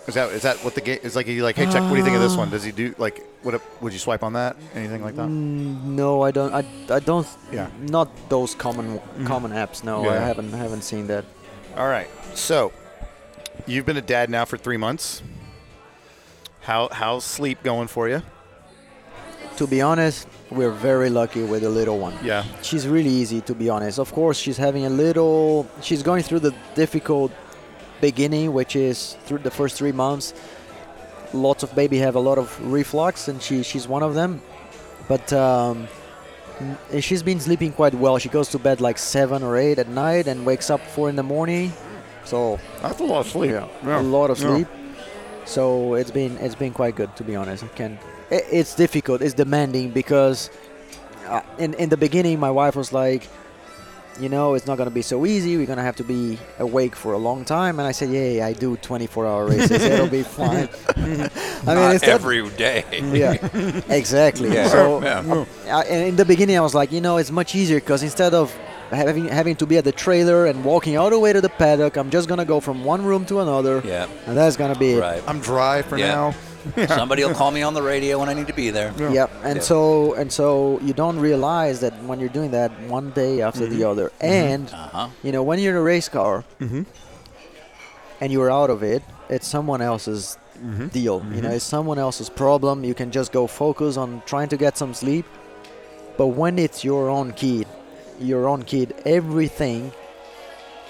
[0.06, 1.26] Is that is that what the game is like?
[1.26, 1.82] He like, hey, check.
[1.82, 2.50] What do you think of this one?
[2.50, 3.58] Does he do like what?
[3.80, 4.56] Would you swipe on that?
[4.74, 5.28] Anything like that?
[5.28, 6.52] Mm, no, I don't.
[6.52, 7.26] I, I don't.
[7.50, 7.70] Yeah.
[7.80, 9.26] Not those common mm-hmm.
[9.26, 9.82] common apps.
[9.82, 11.24] No, I haven't haven't seen that.
[11.76, 12.08] All right.
[12.34, 12.72] So,
[13.66, 15.22] you've been a dad now for three months.
[16.60, 18.22] How how's sleep going for you?
[19.56, 22.14] To be honest, we're very lucky with the little one.
[22.22, 22.44] Yeah.
[22.62, 23.98] She's really easy, to be honest.
[23.98, 25.68] Of course, she's having a little.
[25.82, 27.32] She's going through the difficult
[28.00, 30.32] beginning, which is through the first three months.
[31.32, 34.40] Lots of baby have a lot of reflux, and she she's one of them.
[35.08, 35.88] But um,
[37.00, 38.18] she's been sleeping quite well.
[38.18, 41.16] She goes to bed like seven or eight at night and wakes up four in
[41.16, 41.72] the morning.
[42.24, 43.50] So That's a lot of sleep.
[43.52, 44.68] yeah, a lot of sleep.
[45.44, 47.64] So it's been it's been quite good, to be honest.
[47.64, 47.98] I can
[48.30, 49.20] i- it's difficult.
[49.20, 50.50] It's demanding because
[51.28, 53.28] uh, in in the beginning, my wife was like,
[54.20, 55.56] you know, it's not gonna be so easy.
[55.58, 57.78] We're gonna have to be awake for a long time.
[57.78, 59.82] And I said, yeah, yeah I do 24-hour races.
[59.82, 60.68] It'll be fine.
[61.66, 62.84] I mean, Not it's not- every day.
[63.12, 64.52] yeah, exactly.
[64.52, 64.68] Yeah.
[64.68, 65.44] So, Yeah.
[65.68, 68.34] Uh, I, in the beginning, I was like, you know, it's much easier because instead
[68.34, 68.54] of
[68.90, 71.96] having having to be at the trailer and walking all the way to the paddock,
[71.96, 74.06] I'm just gonna go from one room to another, Yeah.
[74.26, 75.00] and that's gonna be it.
[75.00, 75.22] Right.
[75.26, 76.14] I'm dry for Yeah.
[76.14, 76.34] now.
[76.88, 78.92] Somebody will call me on the radio when I need to be there.
[78.98, 79.30] Yep.
[79.44, 79.62] And Yeah.
[79.62, 83.80] so and so you don't realize that when you're doing that one day after the
[83.80, 83.90] mm-hmm.
[83.90, 84.52] other, mm-hmm.
[84.52, 85.08] and Uh huh.
[85.22, 86.82] you know when you're in a race car mm-hmm.
[88.20, 90.88] and you're out of it, it's someone else's Mm-hmm.
[90.88, 91.18] deal.
[91.34, 91.56] You know, mm-hmm.
[91.56, 92.84] it's someone else's problem.
[92.84, 95.26] You can just go focus on trying to get some sleep.
[96.16, 97.66] But when it's your own kid,
[98.20, 99.90] your own kid, everything,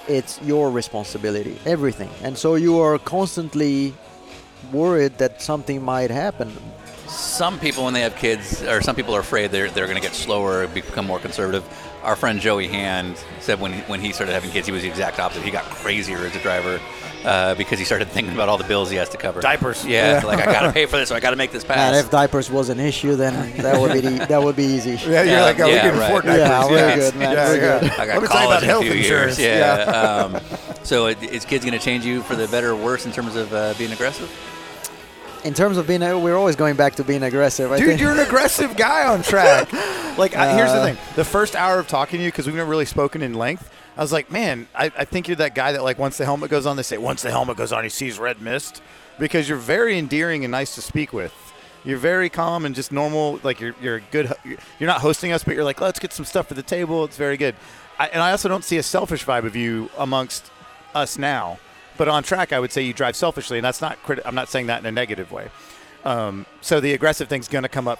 [0.06, 1.58] it's your responsibility.
[1.64, 2.10] Everything.
[2.22, 3.94] And so you are constantly
[4.72, 6.52] worried that something might happen.
[7.08, 10.02] Some people, when they have kids, or some people are afraid they're, they're going to
[10.02, 11.64] get slower, become more conservative.
[12.04, 14.88] Our friend Joey Hand said when he, when he started having kids, he was the
[14.88, 15.42] exact opposite.
[15.42, 16.78] He got crazier as a driver
[17.24, 19.40] uh, because he started thinking about all the bills he has to cover.
[19.40, 19.86] Diapers.
[19.86, 21.78] Yeah, like I got to pay for this, so I got to make this pass.
[21.78, 24.90] And if diapers was an issue, then that would be the, that would be easy.
[24.90, 26.06] Yeah, you're Yeah, like, oh, yeah, we can right.
[26.08, 26.94] afford Yeah, we're yeah.
[26.96, 27.32] good, man.
[27.32, 27.80] Yeah, We're yeah.
[27.80, 27.90] good.
[27.92, 29.38] I got Let me tell you about in health a few insurance.
[29.38, 29.56] years.
[29.56, 29.84] Yeah.
[29.84, 30.40] um,
[30.84, 33.34] so it, is kids going to change you for the better or worse in terms
[33.36, 34.30] of uh, being aggressive?
[35.44, 37.70] In terms of being, we're always going back to being aggressive.
[37.70, 38.00] I Dude, think.
[38.00, 39.70] you're an aggressive guy on track.
[40.18, 42.56] like, I, here's the Uh, thing: the first hour of talking to you, because we've
[42.56, 45.72] never really spoken in length, I was like, man, I, I think you're that guy
[45.72, 47.90] that like once the helmet goes on, they say once the helmet goes on, he
[47.90, 48.80] sees red mist,
[49.18, 51.34] because you're very endearing and nice to speak with.
[51.84, 53.38] You're very calm and just normal.
[53.42, 54.32] Like you're you're a good.
[54.44, 57.04] You're not hosting us, but you're like, let's get some stuff for the table.
[57.04, 57.54] It's very good.
[57.98, 60.50] I, and I also don't see a selfish vibe of you amongst
[60.94, 61.58] us now.
[61.96, 64.02] But on track, I would say you drive selfishly, and that's not.
[64.02, 65.48] Crit- I'm not saying that in a negative way.
[66.04, 67.98] Um, so the aggressive thing's going to come up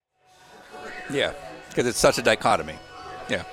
[1.10, 1.32] Yeah,
[1.68, 2.74] because it's such a dichotomy.
[3.28, 3.44] Yeah.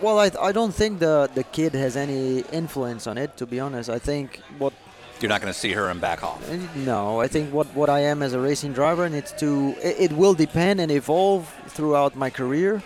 [0.00, 3.36] Well, I, I don't think the the kid has any influence on it.
[3.36, 4.72] To be honest, I think what
[5.20, 6.40] You're not going to see her and back off.
[6.74, 10.12] no, I think what, what I am as a racing driver needs to it, it
[10.12, 12.82] will depend and evolve throughout my career,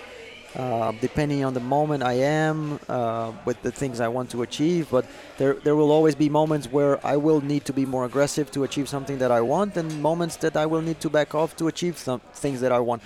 [0.59, 4.89] uh, depending on the moment I am uh, with the things I want to achieve.
[4.90, 5.05] But
[5.39, 8.64] there there will always be moments where I will need to be more aggressive to
[8.64, 11.68] achieve something that I want, and moments that I will need to back off to
[11.68, 13.02] achieve some things that I want.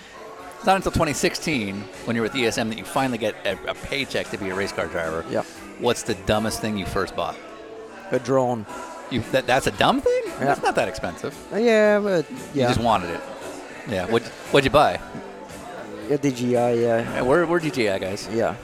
[0.57, 1.75] It's not until 2016,
[2.05, 4.71] when you're with ESM, that you finally get a, a paycheck to be a race
[4.73, 5.25] car driver.
[5.29, 5.43] Yeah,
[5.81, 7.37] What's the dumbest thing you first bought?
[8.13, 8.65] a drone.
[9.11, 10.23] You that, that's a dumb thing?
[10.27, 10.45] Yeah.
[10.47, 11.35] That's not that expensive.
[11.53, 13.21] Uh, yeah, but You yeah, just wanted it.
[13.89, 14.07] Yeah.
[14.07, 14.23] What
[14.53, 15.01] what'd you buy?
[16.13, 16.53] A DJI.
[16.53, 18.55] Yeah, Yeah, We're we're DJI guys, yeah.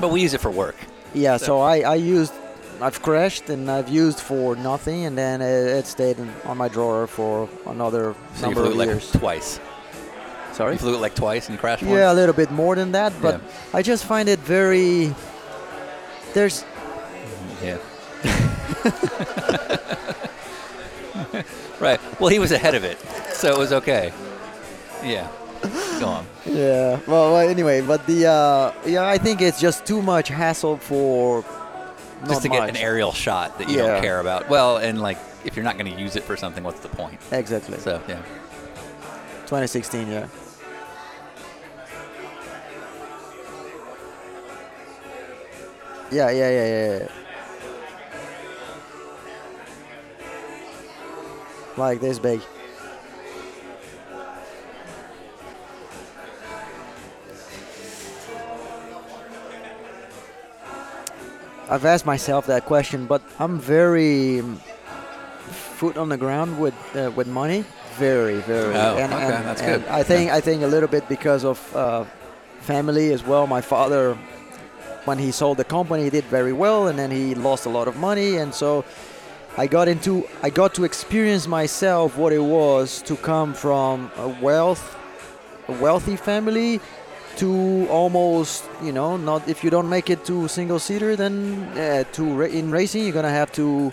[0.00, 0.76] but we use it for work.
[1.14, 2.32] Yeah, so I, I used,
[2.80, 5.46] I've crashed and I've used for nothing, and then it,
[5.78, 9.10] it stayed in, on my drawer for another So you number of it like years.
[9.12, 9.60] twice.
[10.52, 10.72] Sorry.
[10.74, 11.94] You flew it like twice and crashed once.
[11.94, 13.78] Yeah, a little bit more than that, but Yeah.
[13.78, 15.14] I just find it very.
[16.34, 17.78] There's mm, Yeah.
[21.80, 22.00] right.
[22.20, 22.98] Well, he was ahead of it,
[23.32, 24.12] so it was okay.
[25.04, 25.28] Yeah.
[26.00, 26.26] Go on.
[26.44, 27.00] yeah.
[27.06, 31.44] Well, well anyway, but the uh, yeah, I think it's just too much hassle for.
[32.26, 33.86] Just to get an aerial shot that you Yeah.
[33.88, 34.48] don't care about.
[34.48, 37.20] Well, and like if you're not going to use it for something, what's the point?
[37.30, 37.78] Exactly.
[37.78, 38.22] So yeah.
[39.46, 40.26] 2016, yeah.
[46.10, 47.08] Yeah, yeah, yeah, yeah, yeah.
[51.76, 52.40] Like this big.
[61.68, 64.56] I've asked myself that question, but I'm very um,
[65.76, 67.64] foot on the ground with uh, with money.
[67.98, 68.74] Very, very.
[68.74, 69.90] Oh, okay, that's and good.
[69.90, 72.04] I think I think a little bit because of uh,
[72.60, 73.46] family as well.
[73.46, 74.16] My father,
[75.06, 77.88] when he sold the company, he did very well, and then he lost a lot
[77.88, 78.84] of money, and so
[79.58, 84.28] I got into I got to experience myself what it was to come from a
[84.28, 84.96] wealth,
[85.66, 86.80] a wealthy family,
[87.36, 92.04] to almost you know not if you don't make it to single seater, then uh,
[92.12, 93.92] to ra- in racing you're gonna have to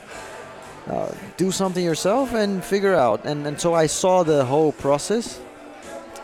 [0.89, 3.25] uh, do something yourself and figure out.
[3.25, 5.39] And and so I saw the whole process,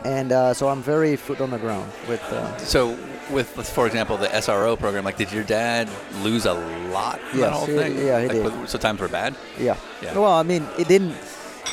[0.06, 2.22] and uh, so I'm very foot on the ground with.
[2.32, 2.98] Uh, So
[3.32, 5.88] with, for example, the SRO program, like, did your dad
[6.24, 6.54] lose a
[6.92, 7.98] lot from that whole he- thing?
[7.98, 8.70] yeah, he Like, did.
[8.70, 9.36] So times were bad.
[9.60, 9.76] Yeah.
[10.02, 10.18] Yeah.
[10.18, 11.14] Well, I mean, it didn't.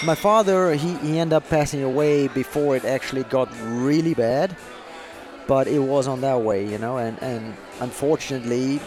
[0.05, 4.55] My father, he, he ended up passing away before it actually got really bad,
[5.47, 6.99] but it wasn't that way, you know.
[6.99, 8.81] And and unfortunately,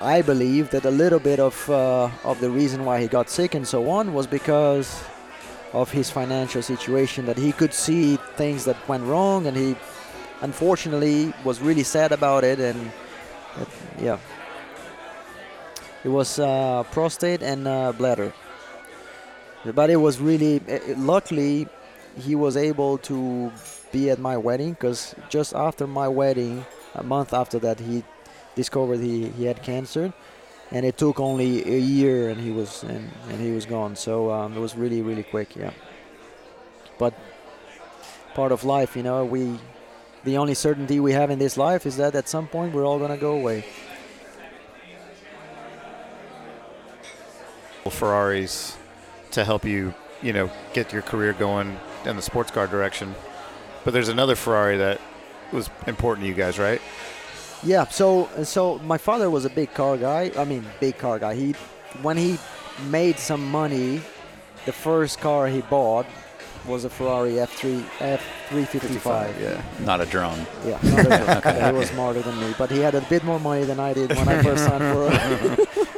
[0.00, 3.54] I believe that a little bit of uh, of the reason why he got sick
[3.54, 5.02] and so on was because
[5.72, 9.76] of his financial situation that he could see things that went wrong, and he
[10.40, 12.60] unfortunately was really sad about it.
[12.60, 12.90] And
[14.00, 14.18] yeah,
[16.04, 18.32] it was uh, prostate and uh, bladder.
[19.74, 21.66] But it was really uh, luckily
[22.16, 23.52] he was able to
[23.92, 28.04] be at my wedding because just after my wedding, a month after that, he
[28.54, 30.12] discovered he, he had cancer,
[30.70, 33.96] and it took only a year, and he was and, and he was gone.
[33.96, 35.72] So um, it was really really quick, yeah.
[36.98, 37.14] But
[38.34, 39.58] part of life, you know, we
[40.24, 42.98] the only certainty we have in this life is that at some point we're all
[42.98, 43.64] gonna go away.
[47.90, 48.76] Ferraris
[49.30, 53.14] to help you, you know, get your career going in the sports car direction.
[53.88, 55.00] But there's another Ferrari that
[55.50, 56.78] was important to you guys, right?
[57.62, 57.86] Yeah.
[57.86, 60.30] So so my father was a big car guy.
[60.36, 61.34] I mean, big car guy.
[61.34, 61.52] He
[62.02, 62.38] when he
[62.90, 64.02] made some money,
[64.66, 66.04] the first car he bought
[66.66, 67.82] was a Ferrari F3
[68.50, 69.40] F355.
[69.40, 69.62] Yeah.
[69.86, 70.46] Not a drone.
[70.66, 71.56] Yeah, not a joke.
[71.64, 74.10] he was smarter than me, but he had a bit more money than I did
[74.14, 75.88] when I first signed for.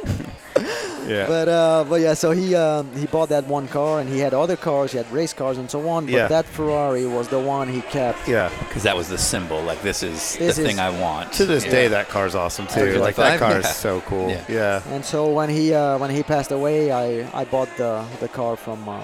[1.15, 1.27] Yeah.
[1.33, 4.33] but uh, but yeah, so he um, he bought that one car, and he had
[4.33, 6.05] other cars, he had race cars and so on.
[6.05, 6.27] But Yeah.
[6.35, 8.19] that Ferrari was the one he kept.
[8.27, 8.49] yeah.
[8.67, 9.59] Because that was the symbol.
[9.71, 11.25] Like, this is This the is- thing I want.
[11.39, 11.71] To this Yeah.
[11.77, 12.79] day, that car's awesome too.
[12.95, 13.05] F55?
[13.07, 14.29] Like that car is so cool.
[14.29, 14.43] Yeah.
[14.59, 14.93] Yeah.
[14.93, 17.05] And so when he uh, when he passed away, I,
[17.41, 17.93] I bought the
[18.23, 19.01] the car from uh,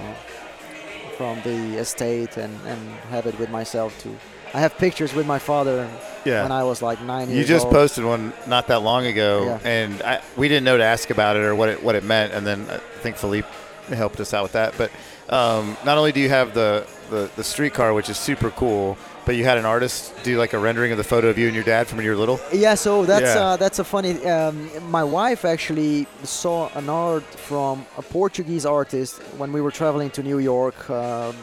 [1.18, 2.80] from the estate and, and
[3.10, 4.16] have it with myself too.
[4.54, 5.88] I have pictures with my father
[6.26, 6.44] Yeah.
[6.44, 7.74] when I was like nine You just old.
[7.74, 9.70] posted one not that long ago, Yeah.
[9.70, 12.34] and I, we didn't know to ask about it or what it what it meant,
[12.34, 13.46] and then I think Felipe
[13.94, 14.74] helped us out with that.
[14.78, 14.92] But
[15.30, 18.98] um, not only do you have the, the the street car, which is super cool,
[19.26, 21.56] but you had an artist do like a rendering of the photo of you and
[21.56, 22.40] your dad from when you were little.
[22.54, 23.42] Yeah, so that's Yeah.
[23.54, 24.26] Uh, that's a funny.
[24.26, 30.10] Um, my wife actually saw an art from a Portuguese artist when we were traveling
[30.12, 31.36] to New York um,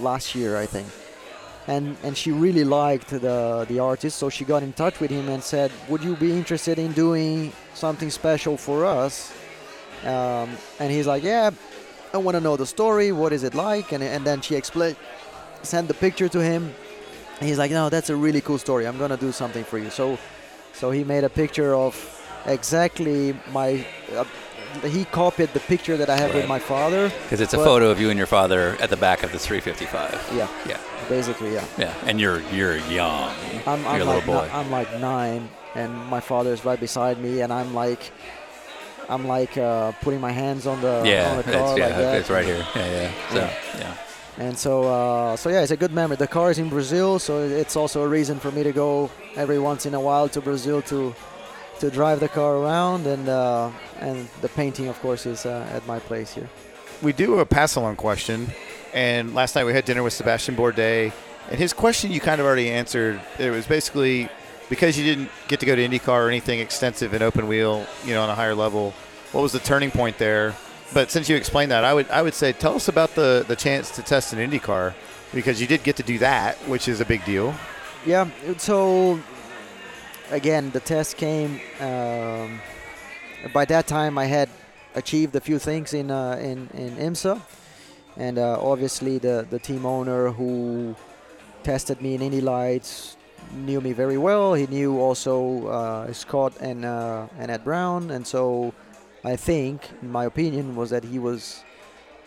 [0.00, 0.86] last year, I think,
[1.66, 5.28] and and she really liked the the artist, so she got in touch with him
[5.28, 9.32] and said, "Would you be interested in doing something special for us?"
[10.04, 11.50] Um, and he's like, "Yeah,
[12.14, 13.12] I want to know the story.
[13.12, 14.96] What is it like?" And and then she explained,
[15.62, 16.74] sent the picture to him.
[17.40, 18.86] And he's like, "No, that's a really cool story.
[18.86, 20.18] I'm gonna do something for you." So,
[20.72, 21.94] so he made a picture of
[22.46, 23.84] exactly my.
[24.16, 24.24] Uh,
[24.84, 27.10] he copied the picture that I have with my father.
[27.24, 30.32] Because it's a photo of you and your father at the back of the 355.
[30.36, 30.78] Yeah, Yeah.
[31.08, 31.64] basically, yeah.
[31.78, 31.94] Yeah.
[32.06, 33.30] And you're you're young.
[33.66, 34.46] I'm, I'm you're like little boy.
[34.46, 38.10] ni- I'm like nine, and my father is right beside me, and I'm like,
[39.08, 42.16] I'm like uh, putting my hands on the yeah, on the it's, yeah, like that.
[42.16, 42.64] it's right here.
[42.76, 43.10] Yeah, yeah.
[43.30, 43.50] So, Yeah.
[43.78, 43.94] yeah.
[44.38, 46.16] And so, uh, so yeah, it's a good memory.
[46.16, 49.58] The car is in Brazil, so it's also a reason for me to go every
[49.58, 51.14] once in a while to Brazil to
[51.80, 55.86] to drive the car around, and uh, and the painting, of course, is uh, at
[55.86, 56.48] my place here.
[57.02, 58.48] we do a pass along question,
[58.94, 61.12] and last night we had dinner with Sebastian Bourdais,
[61.50, 63.20] and his question you kind of already answered.
[63.38, 64.28] It was basically
[64.68, 68.14] because you didn't get to go to IndyCar or anything extensive in open wheel, you
[68.14, 68.94] know, on a higher level.
[69.32, 70.54] What was the turning point there?
[70.92, 73.56] But since you explained that, I would I would say tell us about the the
[73.56, 74.94] chance to test an IndyCar
[75.32, 77.54] because you did get to do that, which is a big deal.
[78.04, 78.28] Yeah.
[78.58, 79.20] So
[80.30, 81.60] again, the test came.
[81.80, 82.60] Um,
[83.52, 84.48] by that time, I had
[84.94, 87.40] achieved a few things in uh, in in IMSA,
[88.16, 90.94] and uh, obviously the the team owner who
[91.62, 93.16] tested me in Indy Lights
[93.54, 94.54] knew me very well.
[94.54, 98.72] He knew also uh, Scott and uh, and Ed Brown, and so
[99.24, 101.64] I think, in my opinion, was that he was.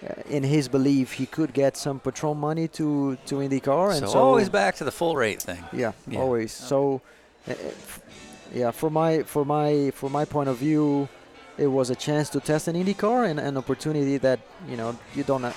[0.03, 4.13] uh, In his belief, he could get some Patron money to to IndyCar, and So,
[4.13, 5.63] so always back to the full rate thing.
[5.71, 6.19] yeah, Yeah.
[6.23, 6.51] always.
[6.51, 7.01] So, uh, f-
[8.53, 11.07] yeah, for my for my for my point of view,
[11.57, 15.23] it was a chance to test an IndyCar and an opportunity that you know you
[15.23, 15.53] don't uh,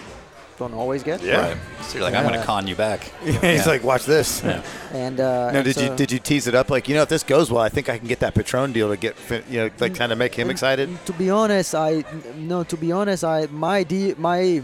[0.58, 1.20] don't always get.
[1.22, 1.56] Right.
[1.82, 3.00] So you're like, I'm going to con you back.
[3.22, 3.64] He's Yeah.
[3.66, 4.42] like, watch this.
[4.42, 4.62] Yeah.
[4.92, 7.02] And uh, Now, and did you so- did you tease it up like you know
[7.02, 9.44] if this goes well, I think I can get that Patron deal to get fin-
[9.50, 10.88] you know like kind of make him Mm, excited.
[11.06, 12.04] To be honest, I
[12.36, 12.64] no.
[12.64, 14.62] To be honest, I my de- my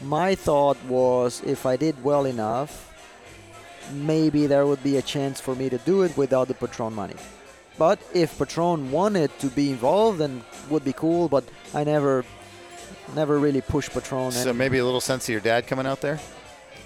[0.00, 2.91] my thought was if I did well enough,
[3.92, 7.14] maybe there would be a chance for me to do it without the Patron money.
[7.78, 11.28] But if Patron wanted to be involved, then would be cool.
[11.28, 11.44] But
[11.74, 12.24] I never,
[13.14, 14.30] never really pushed Patron.
[14.32, 16.20] So maybe a little sense of your dad coming out there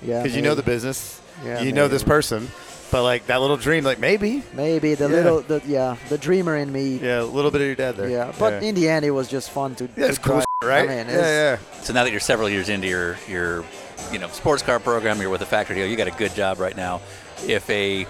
[0.03, 2.49] yeah, because you know the business, Yeah, you know this person,
[2.91, 5.17] but like that little dream, like maybe, Maybe the Yeah.
[5.17, 6.99] little, the, yeah, the dreamer in me.
[6.99, 8.09] yeah, a little bit of your dad there.
[8.09, 9.85] Yeah, but in the end, it was just fun to.
[9.97, 10.69] yeah, to it's cool, drive.
[10.71, 10.85] right?
[10.91, 11.83] I mean, yeah, it's- yeah.
[11.83, 13.65] So now that you're several years into your your
[14.13, 15.87] you know sports car program, you're with a factory deal.
[15.87, 17.01] You got a good job right now.
[17.47, 18.07] If a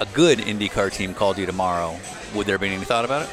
[0.00, 1.96] a good IndyCar team called you tomorrow,
[2.34, 3.30] would there be any thought about it?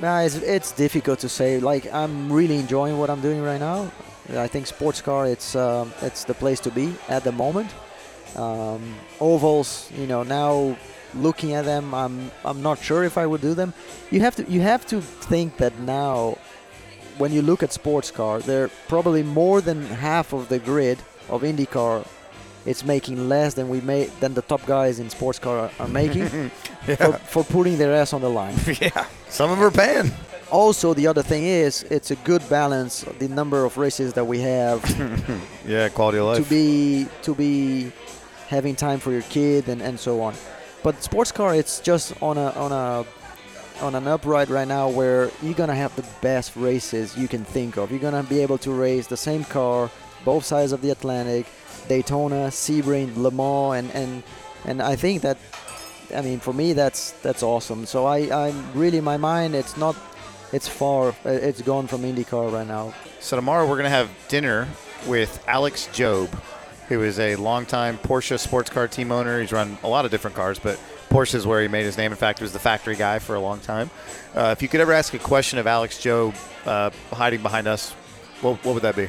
[0.00, 1.60] Nah, it's, it's difficult to say.
[1.60, 3.90] Like I'm really enjoying what I'm doing right now.
[4.34, 7.70] I think sports car it's um, it's the place to be at the moment.
[8.36, 10.76] Um, ovals, you know, now
[11.14, 13.74] looking at them, I'm I'm not sure if I would do them.
[14.10, 16.38] You have to you have to think that now,
[17.20, 20.98] when you look at sports car, they're probably more than half of the grid
[21.28, 22.06] of IndyCar.
[22.64, 26.28] It's making less than we made than the top guys in sports car are, making
[26.96, 28.54] for, for putting their ass on the line.
[28.80, 29.06] yeah.
[29.28, 30.10] Some of them are paying.
[30.50, 33.02] Also, the other thing is it's a good balance.
[33.18, 34.78] The number of races that we have
[35.66, 37.92] Yeah, quality of life to be to be
[38.48, 40.34] having time for your kid and, and so on.
[40.82, 43.04] But sports car, it's just on a on a
[43.80, 47.76] on an upright right now where you're gonna have the best races you can think
[47.76, 47.90] of.
[47.90, 49.90] You're gonna be able to race the same car,
[50.24, 51.46] both sides of the Atlantic,
[51.88, 54.22] Daytona, Sebring, Le Mans, and and
[54.64, 55.38] and I think that,
[56.14, 57.86] I mean, for me that's that's awesome.
[57.86, 59.96] So I I'm really in my mind it's not.
[60.52, 61.10] It's far.
[61.24, 62.92] uh, It's gone from IndyCar right now.
[63.20, 64.66] So tomorrow we're to have dinner
[65.06, 66.28] with Alex Job,
[66.88, 69.40] who is a longtime Porsche sports car team owner.
[69.40, 70.76] He's run a lot of different cars, but
[71.10, 72.12] Porsche is where he made his name.
[72.12, 73.90] In fact, he was the factory guy for a long time.
[74.34, 76.34] Uh, if you could ever ask a question of Alex Job
[76.64, 77.90] uh, hiding behind us,
[78.40, 79.08] what, what would that be?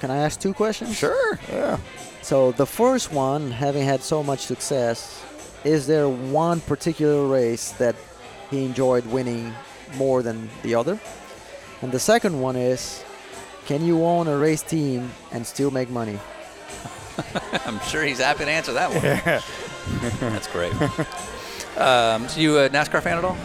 [0.00, 0.96] Can I ask two questions?
[0.96, 1.38] Sure.
[1.50, 1.78] Yeah.
[2.22, 5.22] So the first one, having had so much success,
[5.62, 7.94] is there one particular race that
[8.50, 9.52] he enjoyed winning
[9.96, 10.98] more than the other?
[11.82, 13.04] And the second one is,
[13.66, 16.18] can you own a race team and still make money?
[17.66, 19.42] I'm sure he's happy to answer that one.
[20.20, 20.72] That's great.
[21.76, 23.36] Um, so you a NASCAR fan at all?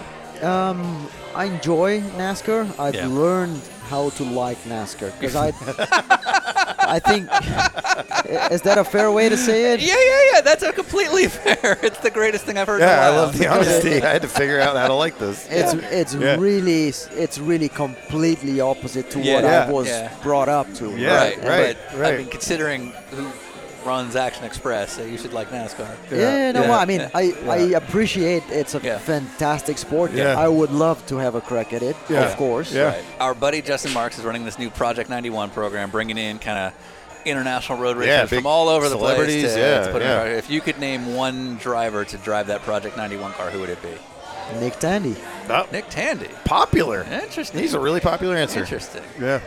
[0.47, 2.79] Um, I enjoy NASCAR.
[2.79, 3.07] I've Yeah.
[3.07, 3.59] learned
[3.89, 5.47] how to like NASCAR because I,
[6.79, 7.23] I think,
[8.51, 9.79] is that a fair way to say it?
[9.81, 10.41] Yeah, yeah, yeah.
[10.41, 11.79] That's a completely fair.
[11.81, 12.81] It's the greatest thing I've heard.
[12.81, 13.99] in a Yeah, I love the honesty.
[13.99, 15.47] I had to figure out how to like this.
[15.49, 16.35] It's it's Yeah.
[16.37, 19.33] really it's really completely opposite to Yeah.
[19.35, 19.65] what Yeah.
[19.67, 20.13] I was Yeah.
[20.21, 20.95] brought up to.
[20.95, 22.13] Yeah, right, right, But, right.
[22.13, 23.25] I mean, considering who
[23.89, 25.89] runs Action Express, so you should like NASCAR.
[26.11, 26.69] Yeah, yeah, no, Yeah.
[26.69, 27.09] well, I mean, Yeah.
[27.15, 28.99] I, I appreciate it's a Yeah.
[28.99, 30.11] fantastic sport.
[30.13, 30.37] Yeah.
[30.39, 32.21] I would love to have a crack at it, Yeah.
[32.29, 32.71] of course.
[32.71, 32.83] Yeah.
[32.93, 33.03] Right.
[33.19, 36.73] Our buddy Justin Marks is running this new Project 91 program, bringing in kind of
[37.25, 39.15] international road racers Yeah, from all over the place.
[39.15, 40.23] celebrities, To, yeah, to put yeah.
[40.25, 43.81] if you could name one driver to drive that Project 91 car, who would it
[43.81, 43.89] be?
[44.59, 45.15] Nick Tandy.
[45.49, 46.29] Oh, Nick Tandy.
[46.45, 47.05] popular.
[47.11, 47.59] Interesting.
[47.59, 48.59] He's a really popular answer.
[48.59, 49.03] Interesting.
[49.19, 49.39] Yeah.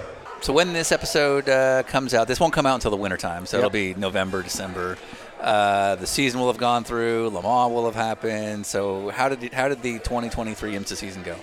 [0.43, 3.57] So when this episode uh, comes out, this won't come out until the wintertime, so
[3.59, 3.61] Yep.
[3.61, 4.99] it'll be November, December.
[5.41, 7.29] Uh, the season will have gone through.
[7.29, 8.67] Le Mans will have happened.
[8.67, 11.37] So how did it, how did the 2023 IMSA season go?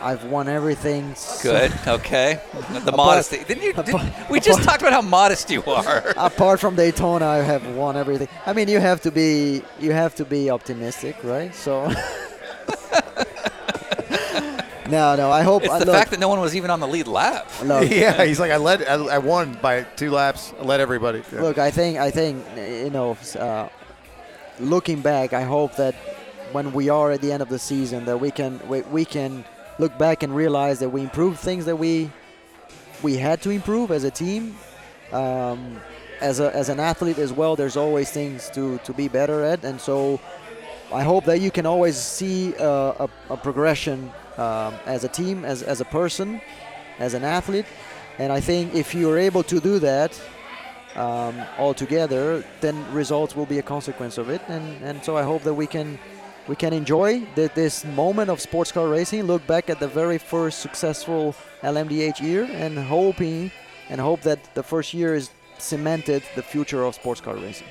[0.00, 1.14] I've won everything.
[1.42, 1.72] Good.
[1.86, 2.40] Okay.
[2.70, 3.38] The Apart- modesty.
[3.42, 3.72] Didn't you?
[3.72, 6.04] Did, apart- we just apart- talked about how modest you are.
[6.16, 8.28] Apart from Daytona, I have won everything.
[8.46, 11.52] I mean, you have to be you have to be optimistic, right?
[11.54, 11.90] So.
[14.90, 15.30] no, no.
[15.30, 15.62] I hope.
[15.62, 17.48] It's I the look, fact that no one was even on the lead lap.
[17.64, 18.82] look, Yeah, he's like I led.
[18.84, 20.52] I, I won by two laps.
[20.60, 21.22] I led everybody.
[21.32, 21.42] Yeah.
[21.42, 23.68] Look, I think I think you know, uh,
[24.60, 25.94] looking back, I hope that
[26.52, 29.44] when we are at the end of the season, that we can we, we can
[29.78, 32.10] look back and realize that we improved things that we
[33.02, 34.56] we had to improve as a team.
[35.12, 35.80] Um,
[36.20, 39.64] as, a, as an athlete as well, there's always things to, to be better at,
[39.64, 40.18] and so
[40.92, 45.44] I hope that you can always see uh, a, a progression um, as a team,
[45.44, 46.40] as, as a person,
[46.98, 47.66] as an athlete.
[48.18, 50.20] And I think if you're able to do that
[50.94, 54.40] um, all together, then results will be a consequence of it.
[54.48, 55.98] And, and so I hope that we can
[56.46, 60.18] we can enjoy the, this moment of sports car racing, look back at the very
[60.18, 63.50] first successful LMDH year, and hoping
[63.88, 67.66] and hope that the first year is cemented the future of sports car racing.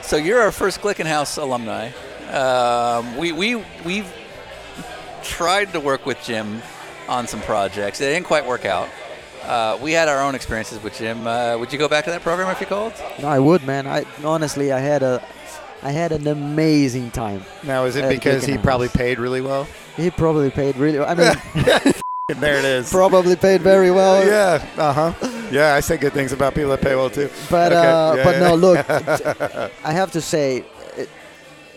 [0.00, 1.90] So you're our first Glickenhaus alumni.
[2.32, 4.12] Um, we we we've
[5.22, 6.62] tried to work with Jim
[7.08, 7.98] on some projects.
[7.98, 8.88] They didn't quite work out.
[9.42, 11.26] Uh, we had our own experiences with Jim.
[11.26, 12.92] Uh, would you go back to that program if you called?
[13.20, 13.86] No, I would, man.
[13.86, 15.20] I honestly, I had a,
[15.82, 17.42] I had an amazing time.
[17.64, 19.66] Now is it because he probably paid really well?
[19.96, 21.00] He probably paid really.
[21.00, 21.34] I mean,
[22.40, 22.88] there it is.
[22.90, 24.24] probably paid very well.
[24.24, 24.64] yeah.
[24.76, 25.28] Uh huh.
[25.50, 27.28] Yeah, I say good things about people that pay well too.
[27.50, 28.40] But Okay, uh, yeah, but yeah.
[28.48, 28.88] no, look,
[29.84, 30.64] I have to say,
[30.96, 31.10] it,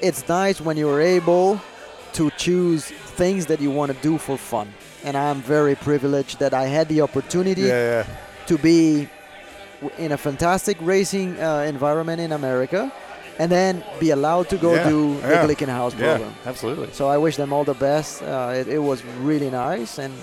[0.02, 1.60] it's nice when you're able
[2.14, 4.68] to choose things that you want to do for fun.
[5.04, 8.06] And I'm very privileged that I had the opportunity Yeah, yeah.
[8.48, 9.08] to be
[9.98, 12.92] in a fantastic racing uh, environment in America,
[13.40, 16.34] and then be allowed to go Yeah, do yeah, the Glickenhaus Yeah, program.
[16.46, 16.90] absolutely.
[16.94, 18.22] So I wish them all the best.
[18.24, 20.14] Uh, it, it was really nice, and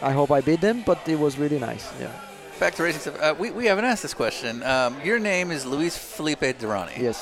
[0.00, 0.82] I hope I beat them.
[0.84, 1.86] But it was really nice.
[2.00, 2.10] Yeah.
[2.58, 3.20] Back to racing stuff.
[3.20, 4.62] Uh, we, we haven't asked this question.
[4.62, 6.96] Um, your name is Luis Felipe Derani.
[6.98, 7.18] Yes.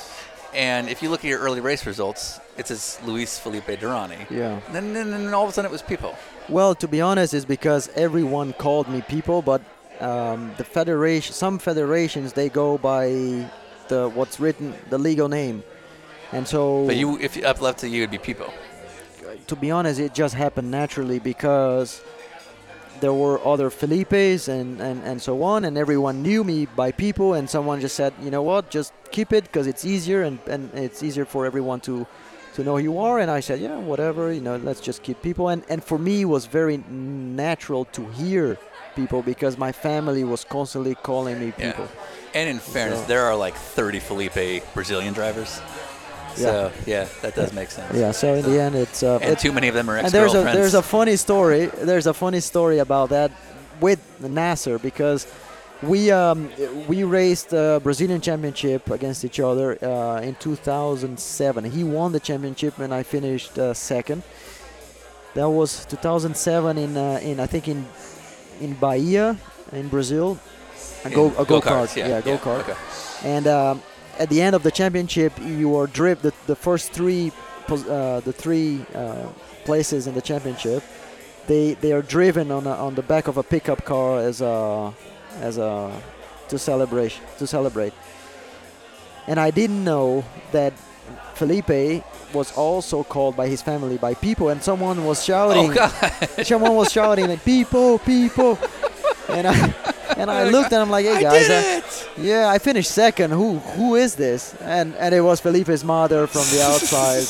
[0.55, 4.29] And if you look at your early race results, it says Luis Felipe Derani.
[4.31, 4.61] Yeah.
[4.67, 6.15] And then, then, then all of a sudden it was Pipo.
[6.49, 9.63] Well, to be honest, it's because everyone called me Pipo, but
[10.01, 13.49] um, the federation, some federations, they go by
[13.89, 15.63] the what's written, the legal name,
[16.33, 16.87] and so.
[16.87, 18.51] But you, if up left to you, it'd be Pipo.
[19.47, 22.03] to be honest, it just happened naturally because
[23.01, 27.39] there were other Felipes and, and, and so on, and everyone knew me by Pipo,
[27.39, 30.73] and someone just said, you know what, just keep it because it's easier and, and
[30.75, 32.07] it's easier for everyone to
[32.55, 33.19] to know who you are.
[33.19, 35.53] And I said, yeah, whatever, you know, let's just keep Pipo.
[35.53, 38.59] And, and for me, it was very natural to hear
[38.97, 41.73] Pipo because my family was constantly calling me Yeah.
[41.73, 41.89] Pipo.
[42.35, 45.61] And in fairness, So- there are like 30 Felipe Brazilian drivers.
[46.37, 47.93] So yeah, that does make sense.
[47.97, 49.03] Yeah, so in the end, it's.
[49.03, 51.67] Uh, And it- too many of them are and there's a there's a funny story.
[51.67, 53.33] There's a funny story about that
[53.81, 55.27] with Nasr because
[55.83, 56.51] we um,
[56.89, 61.65] we raced the Brazilian Championship against each other uh, in 2007.
[61.65, 64.23] He won the championship and I finished uh, second.
[65.35, 67.87] That was 2007 in uh, in I think in
[68.61, 69.37] in Bahia
[69.73, 70.39] in Brazil.
[71.05, 72.75] A In go a go kart, yeah, go yeah, okay.
[73.25, 73.83] And um,
[74.19, 77.33] at the end of the championship, you are driven the, the first three
[77.69, 79.29] uh, the three uh,
[79.65, 80.83] places in the championship.
[81.47, 84.93] They they are driven on a, on the back of a pickup car as a
[85.41, 85.93] as a
[86.49, 87.93] to celebrate to celebrate.
[89.27, 90.73] And I didn't know that
[91.35, 92.03] Felipe
[92.33, 95.71] was also called by his family by Pipo, and someone was shouting.
[95.71, 96.29] Oh God!
[96.47, 98.59] Someone was shouting like Pipo, Pipo,
[99.29, 99.55] and I
[100.17, 103.31] and I looked and I'm like, hey I guys, did I- yeah, I finished second.
[103.31, 104.55] Who who is this?
[104.61, 107.25] And and it was Felipe's mother from the outside.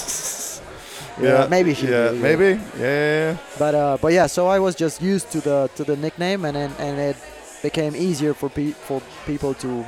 [1.22, 1.86] yeah, maybe she.
[1.86, 2.22] Yeah, knew, yeah.
[2.22, 2.60] maybe.
[2.78, 3.36] Yeah, yeah, yeah.
[3.58, 6.56] But uh, but yeah, so I was just used to the to the nickname, and
[6.56, 7.16] then and it
[7.62, 9.84] became easier for pe- for people to.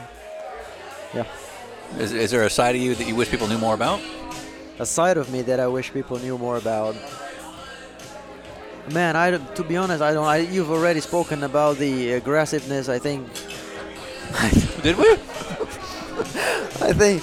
[1.15, 1.25] Yeah,
[1.99, 4.01] Is, is there a side of you that you wish people knew more about?
[4.79, 6.97] a side of me that I wish people knew more about.
[8.93, 10.25] Man, I don't- to be honest, I don't.
[10.27, 12.89] I, you've already spoken about the aggressiveness.
[12.89, 13.29] I think.
[14.83, 15.09] Did we?
[16.89, 17.23] I think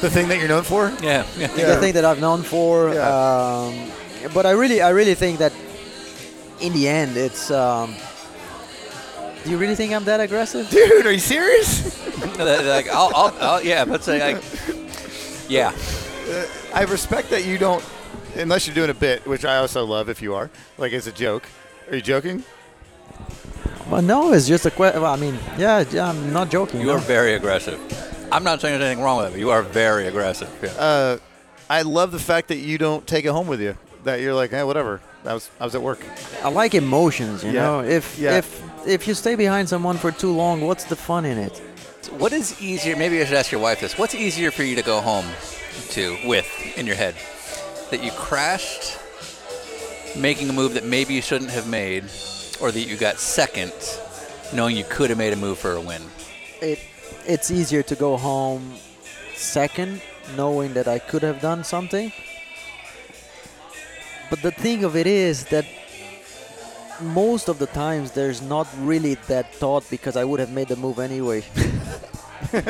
[0.00, 0.92] The thing that you're known for?
[1.00, 1.24] Yeah.
[1.38, 1.46] yeah.
[1.46, 2.92] the thing that I've known for.
[2.92, 3.08] Yeah.
[3.08, 3.90] Um,
[4.34, 5.52] but I really, I really think that
[6.60, 7.50] in the end, it's.
[7.50, 7.94] Um,
[9.44, 10.68] do you really think I'm that aggressive?
[10.70, 12.02] Dude, are you serious?
[12.38, 14.42] like, I'll, I'll, I'll, yeah, but say like,
[15.48, 15.72] yeah.
[16.72, 17.84] I respect that you don't,
[18.36, 21.12] unless you're doing a bit, which I also love if you are, like as a
[21.12, 21.44] joke.
[21.90, 22.42] Are you joking?
[23.90, 25.02] Well, no, it's just a question.
[25.02, 26.80] Well, I mean, yeah, yeah, I'm not joking.
[26.80, 26.94] You no.
[26.94, 27.78] are very aggressive.
[28.32, 30.50] I'm not saying there's anything wrong with it, but you are very aggressive.
[30.62, 30.70] Yeah.
[30.70, 31.18] Uh,
[31.68, 33.76] I love the fact that you don't take it home with you.
[34.04, 35.00] That you're like, hey, whatever.
[35.24, 36.00] I was, I was at work.
[36.42, 37.44] I like emotions.
[37.44, 37.62] You Yeah.
[37.62, 38.38] know, if Yeah.
[38.38, 41.58] if if you stay behind someone for too long, what's the fun in it?
[42.18, 42.96] What is easier?
[42.96, 43.98] Maybe I should ask your wife this.
[43.98, 45.26] What's easier for you to go home
[45.90, 47.14] to with in your head?
[47.90, 48.98] That you crashed,
[50.16, 52.04] making a move that maybe you shouldn't have made,
[52.60, 53.72] or that you got second,
[54.52, 56.02] knowing you could have made a move for a win?
[56.60, 56.78] It
[57.26, 58.74] it's easier to go home
[59.34, 60.02] second,
[60.36, 62.12] knowing that I could have done something.
[64.30, 65.64] But the thing of it is that
[67.00, 70.76] most of the times there's not really that thought because I would have made the
[70.76, 71.40] move anyway.
[71.40, 72.58] so,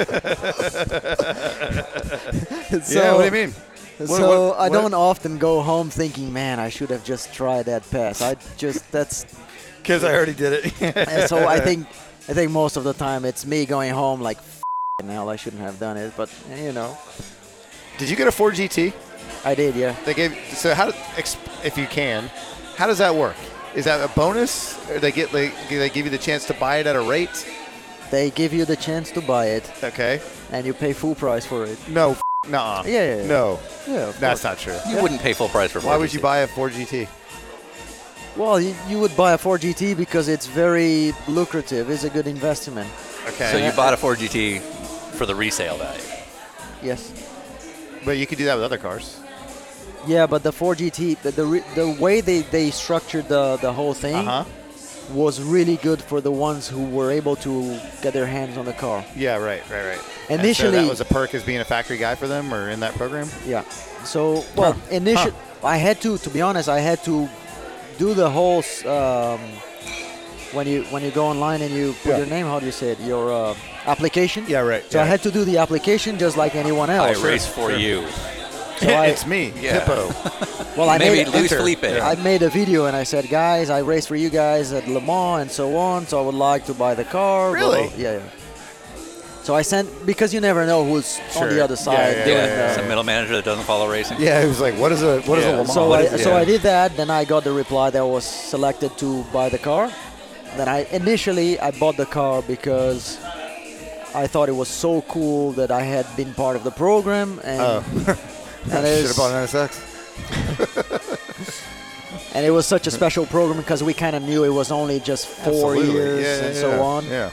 [2.91, 3.51] yeah, what do you mean?
[3.99, 7.67] What- so what- I don't often go home thinking, man, I should have just tried
[7.67, 8.21] that pass.
[8.23, 9.25] I just that's
[9.83, 10.83] Because I already did it.
[10.97, 11.87] and so I think
[12.29, 15.61] I think most of the time it's me going home like "F***ing hell, I shouldn't
[15.63, 16.97] have done it, but you know,
[17.99, 18.95] did you get a Ford GT?
[19.45, 19.95] I did, yeah.
[20.07, 20.35] They gave.
[20.57, 20.89] So how,
[21.63, 22.31] if you can,
[22.77, 23.37] how does that work?
[23.75, 24.79] Is that a bonus?
[24.91, 27.01] Or they get like do they give you the chance to buy it at a
[27.03, 27.47] rate?
[28.11, 30.21] They give you the chance to buy it, Okay.
[30.53, 31.79] and you pay full price for it.
[31.89, 32.13] No.
[32.13, 32.83] f- Nuh-uh.
[32.87, 33.27] Yeah, yeah, yeah.
[33.27, 33.59] No.
[33.89, 34.45] Yeah, of That's course.
[34.45, 34.93] not true.
[34.93, 35.79] You wouldn't pay full price for.
[35.81, 36.23] Why Ford would you GT.
[36.23, 37.09] buy a Ford GT?
[38.37, 41.89] Well, you, you would buy a Ford GT because it's very lucrative.
[41.91, 42.89] It's a good investment.
[43.29, 43.51] Okay.
[43.51, 46.03] So you bought a Ford GT for the resale value.
[46.83, 47.11] Yes.
[48.05, 49.19] but you could do that with other cars.
[50.07, 53.73] Yeah, but the Ford GT, the the, re- the way they, they structured the, the
[53.73, 54.45] whole thing Uh huh.
[55.15, 58.73] was really good for the ones who were able to get their hands on the
[58.73, 59.05] car.
[59.17, 59.37] Yeah.
[59.37, 59.63] Right.
[59.71, 59.85] Right.
[59.87, 60.01] Right.
[60.31, 62.71] And so Initially, that was a perk as being a factory guy for them, or
[62.71, 63.29] in that program.
[63.47, 63.63] Yeah.
[64.05, 64.81] So, well, Huh.
[64.91, 67.29] initially, I had to, to be honest, I had to
[67.99, 69.41] do the whole um,
[70.53, 72.19] when you when you go online and you put Yeah.
[72.19, 72.47] your name.
[72.47, 73.01] How do you say it?
[73.01, 73.55] Your uh,
[73.87, 74.45] application.
[74.49, 74.61] Yeah.
[74.61, 74.85] Right.
[74.91, 77.23] So I had to do the application just like anyone I else.
[77.23, 78.05] race for you.
[78.81, 79.85] So I, it's me, Yeah.
[79.85, 80.77] Pipo.
[80.77, 81.57] well, I Maybe made Luis enter.
[81.59, 81.85] Felipe.
[81.85, 85.01] I made a video and I said, guys, I raced for you guys at Le
[85.01, 86.07] Mans and so on.
[86.07, 87.53] So I would like to buy the car.
[87.53, 87.89] Really?
[87.89, 87.97] blah.
[87.97, 88.29] Yeah, yeah.
[89.43, 92.17] So I sent because you never know who's on the other Yeah, side.
[92.17, 94.17] yeah, doing Yeah, yeah, the- some middle manager that doesn't follow racing.
[94.21, 94.41] yeah.
[94.43, 95.51] It was like, what is a what is Yeah.
[95.51, 95.73] a Le Mans?
[95.75, 96.25] So What I, is it?
[96.25, 96.37] so Yeah.
[96.43, 96.97] I did that.
[96.97, 99.91] Then I got the reply that I was selected to buy the car,
[100.57, 103.19] then I initially I bought the car because
[104.15, 107.61] I thought it was so cool that I had been part of the program and
[107.61, 107.85] Oh.
[108.65, 109.91] and, Should it's- have bought an NSX.
[112.35, 115.01] and it was such a special program because we kind of knew it was only
[115.01, 115.93] just four Absolutely.
[115.93, 116.81] years Yeah, and yeah, so yeah.
[116.83, 117.07] on.
[117.07, 117.31] Yeah.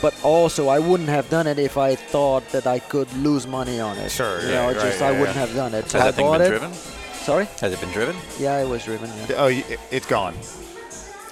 [0.00, 3.78] But also, I wouldn't have done it if I thought that I could lose money
[3.80, 4.10] on it.
[4.10, 5.46] Sure, you yeah, know, right, just yeah, I wouldn't yeah.
[5.46, 5.88] have done it.
[5.90, 6.50] So Has I that thing bought been it.
[6.58, 6.72] driven?
[6.72, 7.44] Sorry?
[7.60, 8.16] Has it been driven?
[8.40, 9.08] Yeah, it was driven.
[9.28, 9.36] Yeah.
[9.36, 10.34] Oh, you- it's gone.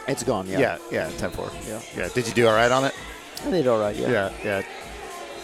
[0.07, 0.47] It's gone.
[0.47, 0.61] Yeah.
[0.61, 1.51] Yeah, yeah, 10 4.
[1.67, 1.81] Yeah.
[1.97, 2.09] Yeah.
[2.15, 2.95] Did you do all right on it?
[3.45, 3.97] I did all right.
[3.97, 4.09] Yeah.
[4.11, 4.63] Yeah, yeah.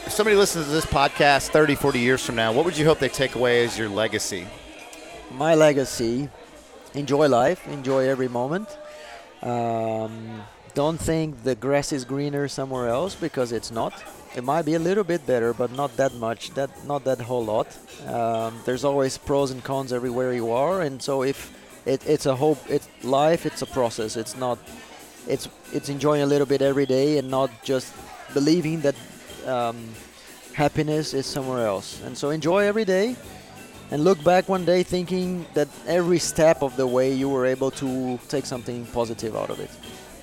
[0.06, 3.00] If somebody listens to this podcast 30, 40 years from now, what would you hope
[3.00, 4.46] they take away as your legacy?
[5.32, 6.28] My legacy:
[6.94, 8.68] enjoy life, enjoy every moment.
[9.42, 13.92] Um, don't think the grass is greener somewhere else because it's not.
[14.36, 16.50] It might be a little bit better, but not that much.
[16.54, 17.66] That not that whole lot.
[18.06, 21.50] Um, there's always pros and cons everywhere you are, and so if
[21.84, 23.44] it, it's a hope, it's life.
[23.44, 24.16] It's a process.
[24.16, 24.58] It's not.
[25.26, 27.92] It's it's enjoying a little bit every day and not just
[28.32, 28.94] believing that
[29.46, 29.88] um,
[30.52, 32.02] happiness is somewhere else.
[32.02, 33.16] And so enjoy every day
[33.90, 37.70] and look back one day thinking that every step of the way you were able
[37.72, 39.70] to take something positive out of it.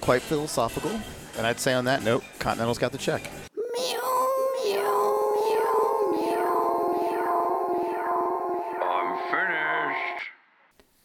[0.01, 0.91] Quite philosophical.
[1.37, 3.23] And I'd say on that note, Continental's got the check.
[3.55, 4.29] Meow
[4.65, 8.81] meow meow meow meow.
[8.81, 10.27] I'm finished.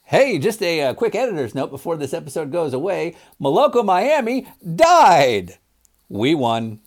[0.04, 3.14] Hey, just a uh, quick editor's note before this episode goes away.
[3.40, 5.58] Maloko Miami died.
[6.08, 6.80] We won.